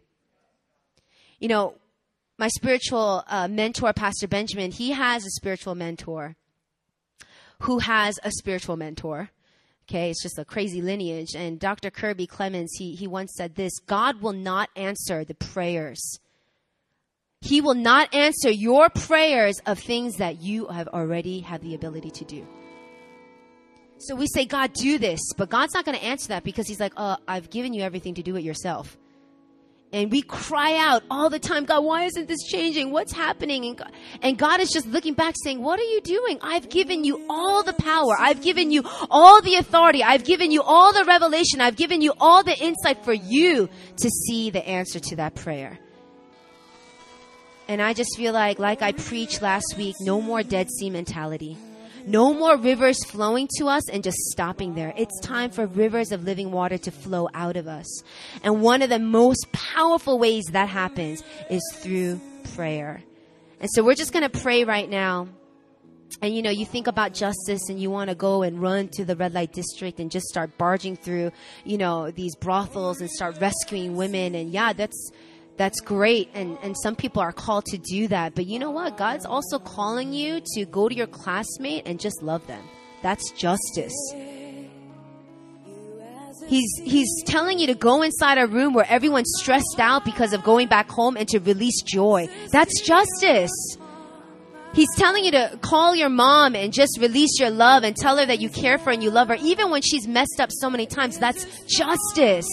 You 1.40 1.48
know, 1.48 1.76
my 2.38 2.50
spiritual 2.50 3.24
uh, 3.28 3.48
mentor, 3.48 3.94
Pastor 3.94 4.28
Benjamin, 4.28 4.72
he 4.72 4.92
has 4.92 5.26
a 5.26 5.30
spiritual 5.30 5.76
mentor 5.76 6.36
who 7.62 7.80
has 7.80 8.20
a 8.22 8.32
spiritual 8.32 8.76
mentor. 8.76 9.30
Okay, 9.88 10.10
it's 10.10 10.22
just 10.22 10.38
a 10.38 10.44
crazy 10.44 10.82
lineage. 10.82 11.36
And 11.36 11.58
Dr. 11.58 11.90
Kirby 11.90 12.28
Clements, 12.28 12.78
he, 12.78 12.96
he 12.96 13.08
once 13.08 13.32
said 13.34 13.56
this 13.56 13.80
God 13.80 14.22
will 14.22 14.34
not 14.34 14.70
answer 14.76 15.24
the 15.24 15.36
prayers 15.36 16.20
he 17.42 17.62
will 17.62 17.76
not 17.76 18.14
answer 18.14 18.50
your 18.50 18.90
prayers 18.90 19.60
of 19.66 19.80
things 19.80 20.18
that 20.18 20.42
you 20.42 20.68
have 20.68 20.88
already 20.90 21.40
had 21.40 21.62
the 21.62 21.74
ability 21.74 22.12
to 22.12 22.26
do. 22.26 22.46
So 23.98 24.16
we 24.16 24.28
say, 24.28 24.46
God, 24.46 24.74
do 24.74 24.98
this. 24.98 25.20
But 25.38 25.50
God's 25.50 25.74
not 25.74 25.86
going 25.86 25.98
to 25.98 26.04
answer 26.04 26.30
that 26.30 26.44
because 26.44 26.68
He's 26.68 26.80
like, 26.80 26.94
uh, 26.96 27.18
I've 27.28 27.50
given 27.50 27.74
you 27.74 27.82
everything 27.82 28.16
to 28.16 28.24
do 28.24 28.36
it 28.36 28.44
yourself. 28.44 28.98
And 29.92 30.12
we 30.12 30.22
cry 30.22 30.78
out 30.78 31.02
all 31.10 31.32
the 31.32 31.40
time, 31.40 31.66
God, 31.66 31.84
why 31.84 32.04
isn't 32.04 32.28
this 32.28 32.44
changing? 32.44 32.92
What's 32.92 33.12
happening? 33.12 33.66
And 33.66 33.78
God, 33.78 33.92
and 34.22 34.38
God 34.38 34.60
is 34.60 34.70
just 34.70 34.86
looking 34.86 35.16
back 35.16 35.34
saying, 35.44 35.62
What 35.62 35.80
are 35.80 35.84
you 35.84 36.02
doing? 36.02 36.38
I've 36.42 36.70
given 36.70 37.04
you 37.04 37.26
all 37.30 37.64
the 37.64 37.74
power. 37.74 38.16
I've 38.20 38.42
given 38.42 38.70
you 38.70 38.84
all 39.10 39.42
the 39.42 39.56
authority. 39.56 40.04
I've 40.04 40.26
given 40.26 40.52
you 40.52 40.62
all 40.62 40.94
the 40.94 41.06
revelation. 41.06 41.60
I've 41.60 41.76
given 41.76 42.02
you 42.02 42.14
all 42.20 42.44
the 42.44 42.58
insight 42.58 43.04
for 43.04 43.14
you 43.14 43.70
to 43.98 44.10
see 44.10 44.50
the 44.52 44.66
answer 44.68 45.00
to 45.00 45.16
that 45.16 45.36
prayer. 45.36 45.80
And 47.70 47.84
I 47.84 47.94
just 47.94 48.18
feel 48.18 48.34
like, 48.34 48.58
like 48.58 48.82
I 48.82 48.94
preached 48.94 49.44
last 49.44 49.76
week, 49.78 49.96
no 50.00 50.20
more 50.20 50.42
Dead 50.42 50.72
Sea 50.72 50.90
mentality. 50.90 51.56
No 52.04 52.34
more 52.34 52.58
rivers 52.58 52.98
flowing 53.06 53.48
to 53.60 53.68
us 53.68 53.88
and 53.90 54.04
just 54.04 54.18
stopping 54.32 54.74
there. 54.74 54.92
It's 54.98 55.20
time 55.20 55.52
for 55.52 55.68
rivers 55.68 56.12
of 56.12 56.24
living 56.24 56.52
water 56.52 56.80
to 56.80 56.90
flow 56.90 57.30
out 57.36 57.58
of 57.58 57.68
us. 57.68 57.86
And 58.44 58.64
one 58.64 58.82
of 58.82 58.90
the 58.90 58.98
most 58.98 59.52
powerful 59.52 60.18
ways 60.18 60.46
that 60.52 60.68
happens 60.68 61.24
is 61.52 61.62
through 61.76 62.20
prayer. 62.56 63.04
And 63.60 63.70
so 63.72 63.84
we're 63.84 63.94
just 63.94 64.14
going 64.14 64.28
to 64.28 64.40
pray 64.40 64.64
right 64.64 64.90
now. 64.90 65.28
And 66.24 66.36
you 66.36 66.42
know, 66.42 66.50
you 66.50 66.66
think 66.66 66.88
about 66.88 67.14
justice 67.14 67.70
and 67.70 67.80
you 67.80 67.92
want 67.92 68.10
to 68.10 68.16
go 68.16 68.42
and 68.42 68.60
run 68.60 68.88
to 68.94 69.06
the 69.06 69.16
red 69.16 69.36
light 69.36 69.54
district 69.54 70.00
and 70.00 70.10
just 70.10 70.26
start 70.26 70.58
barging 70.58 70.96
through, 70.96 71.32
you 71.66 71.78
know, 71.78 72.10
these 72.10 72.36
brothels 72.36 73.00
and 73.00 73.12
start 73.12 73.40
rescuing 73.40 73.96
women. 73.96 74.34
And 74.34 74.50
yeah, 74.50 74.74
that's, 74.74 75.12
that's 75.60 75.82
great 75.82 76.30
and, 76.34 76.58
and 76.64 76.76
some 76.82 76.96
people 76.96 77.22
are 77.22 77.34
called 77.34 77.66
to 77.66 77.78
do 77.78 78.08
that 78.08 78.34
but 78.34 78.48
you 78.48 78.58
know 78.58 78.72
what? 78.72 78.98
God's 78.98 79.26
also 79.26 79.60
calling 79.60 80.14
you 80.14 80.42
to 80.56 80.66
go 80.66 80.88
to 80.88 80.96
your 80.96 81.06
classmate 81.06 81.84
and 81.86 82.00
just 82.00 82.24
love 82.24 82.48
them. 82.48 82.64
That's 83.04 83.30
justice. 83.32 83.94
He's 86.48 86.72
he's 86.82 87.10
telling 87.26 87.60
you 87.60 87.68
to 87.68 87.76
go 87.76 88.02
inside 88.02 88.38
a 88.38 88.48
room 88.48 88.74
where 88.74 88.88
everyone's 88.90 89.32
stressed 89.36 89.80
out 89.80 90.06
because 90.06 90.32
of 90.32 90.44
going 90.44 90.70
back 90.70 90.90
home 90.90 91.18
and 91.18 91.28
to 91.28 91.40
release 91.40 91.82
joy. 91.82 92.30
That's 92.52 92.82
justice. 92.82 93.52
He's 94.74 94.90
telling 94.96 95.26
you 95.26 95.32
to 95.32 95.60
call 95.62 95.94
your 95.94 96.10
mom 96.10 96.56
and 96.56 96.72
just 96.72 97.00
release 97.02 97.38
your 97.38 97.50
love 97.50 97.84
and 97.84 97.96
tell 97.96 98.18
her 98.18 98.26
that 98.26 98.40
you 98.40 98.50
care 98.50 98.78
for 98.78 98.86
her 98.86 98.92
and 98.92 99.04
you 99.04 99.12
love 99.12 99.28
her, 99.28 99.38
even 99.42 99.72
when 99.72 99.82
she's 99.82 100.08
messed 100.08 100.40
up 100.40 100.52
so 100.52 100.70
many 100.70 100.86
times. 100.86 101.18
That's 101.18 101.46
justice. 101.66 102.48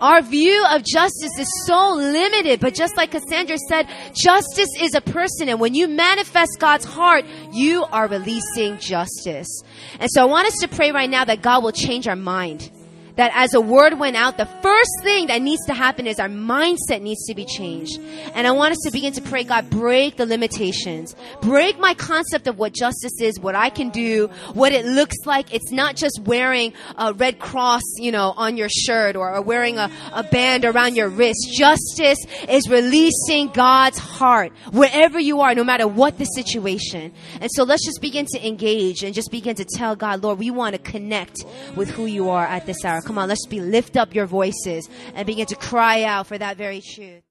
Our 0.00 0.22
view 0.22 0.64
of 0.70 0.84
justice 0.84 1.38
is 1.38 1.66
so 1.66 1.92
limited, 1.94 2.60
but 2.60 2.74
just 2.74 2.96
like 2.96 3.12
Cassandra 3.12 3.56
said, 3.68 3.88
justice 4.14 4.68
is 4.78 4.94
a 4.94 5.00
person, 5.00 5.48
and 5.48 5.58
when 5.58 5.74
you 5.74 5.88
manifest 5.88 6.58
God's 6.58 6.84
heart, 6.84 7.24
you 7.52 7.84
are 7.84 8.06
releasing 8.06 8.78
justice. 8.78 9.62
And 9.98 10.10
so 10.10 10.22
I 10.22 10.24
want 10.26 10.48
us 10.48 10.56
to 10.60 10.68
pray 10.68 10.92
right 10.92 11.08
now 11.08 11.24
that 11.24 11.40
God 11.42 11.62
will 11.64 11.72
change 11.72 12.06
our 12.06 12.16
mind 12.16 12.70
that 13.16 13.32
as 13.34 13.54
a 13.54 13.60
word 13.60 13.98
went 13.98 14.16
out, 14.16 14.36
the 14.36 14.46
first 14.62 14.90
thing 15.02 15.26
that 15.28 15.42
needs 15.42 15.64
to 15.66 15.74
happen 15.74 16.06
is 16.06 16.20
our 16.20 16.28
mindset 16.28 17.02
needs 17.02 17.24
to 17.26 17.34
be 17.34 17.44
changed. 17.44 17.98
And 18.34 18.46
I 18.46 18.52
want 18.52 18.72
us 18.72 18.78
to 18.84 18.90
begin 18.90 19.12
to 19.14 19.22
pray, 19.22 19.44
God, 19.44 19.70
break 19.70 20.16
the 20.16 20.26
limitations. 20.26 21.16
Break 21.40 21.78
my 21.78 21.94
concept 21.94 22.46
of 22.46 22.58
what 22.58 22.74
justice 22.74 23.20
is, 23.20 23.40
what 23.40 23.54
I 23.54 23.70
can 23.70 23.90
do, 23.90 24.28
what 24.52 24.72
it 24.72 24.84
looks 24.84 25.16
like. 25.24 25.52
It's 25.52 25.72
not 25.72 25.96
just 25.96 26.20
wearing 26.24 26.74
a 26.96 27.12
red 27.14 27.38
cross, 27.38 27.82
you 27.98 28.12
know, 28.12 28.34
on 28.36 28.56
your 28.56 28.68
shirt 28.68 29.16
or, 29.16 29.34
or 29.34 29.40
wearing 29.40 29.78
a, 29.78 29.90
a 30.12 30.22
band 30.22 30.64
around 30.64 30.96
your 30.96 31.08
wrist. 31.08 31.48
Justice 31.56 32.18
is 32.48 32.68
releasing 32.68 33.48
God's 33.48 33.98
heart 33.98 34.52
wherever 34.72 35.18
you 35.18 35.40
are, 35.40 35.54
no 35.54 35.64
matter 35.64 35.88
what 35.88 36.18
the 36.18 36.24
situation. 36.24 37.12
And 37.40 37.50
so 37.52 37.64
let's 37.64 37.84
just 37.84 38.00
begin 38.00 38.26
to 38.26 38.46
engage 38.46 39.02
and 39.02 39.14
just 39.14 39.30
begin 39.30 39.56
to 39.56 39.64
tell 39.64 39.96
God, 39.96 40.22
Lord, 40.22 40.38
we 40.38 40.50
want 40.50 40.74
to 40.74 40.80
connect 40.80 41.44
with 41.74 41.88
who 41.88 42.06
you 42.06 42.28
are 42.28 42.44
at 42.44 42.66
this 42.66 42.84
hour. 42.84 43.00
Come 43.06 43.18
on, 43.18 43.28
let's 43.28 43.46
be 43.46 43.60
lift 43.60 43.96
up 43.96 44.16
your 44.16 44.26
voices 44.26 44.88
and 45.14 45.24
begin 45.26 45.46
to 45.46 45.54
cry 45.54 46.02
out 46.02 46.26
for 46.26 46.36
that 46.36 46.56
very 46.56 46.80
truth. 46.80 47.22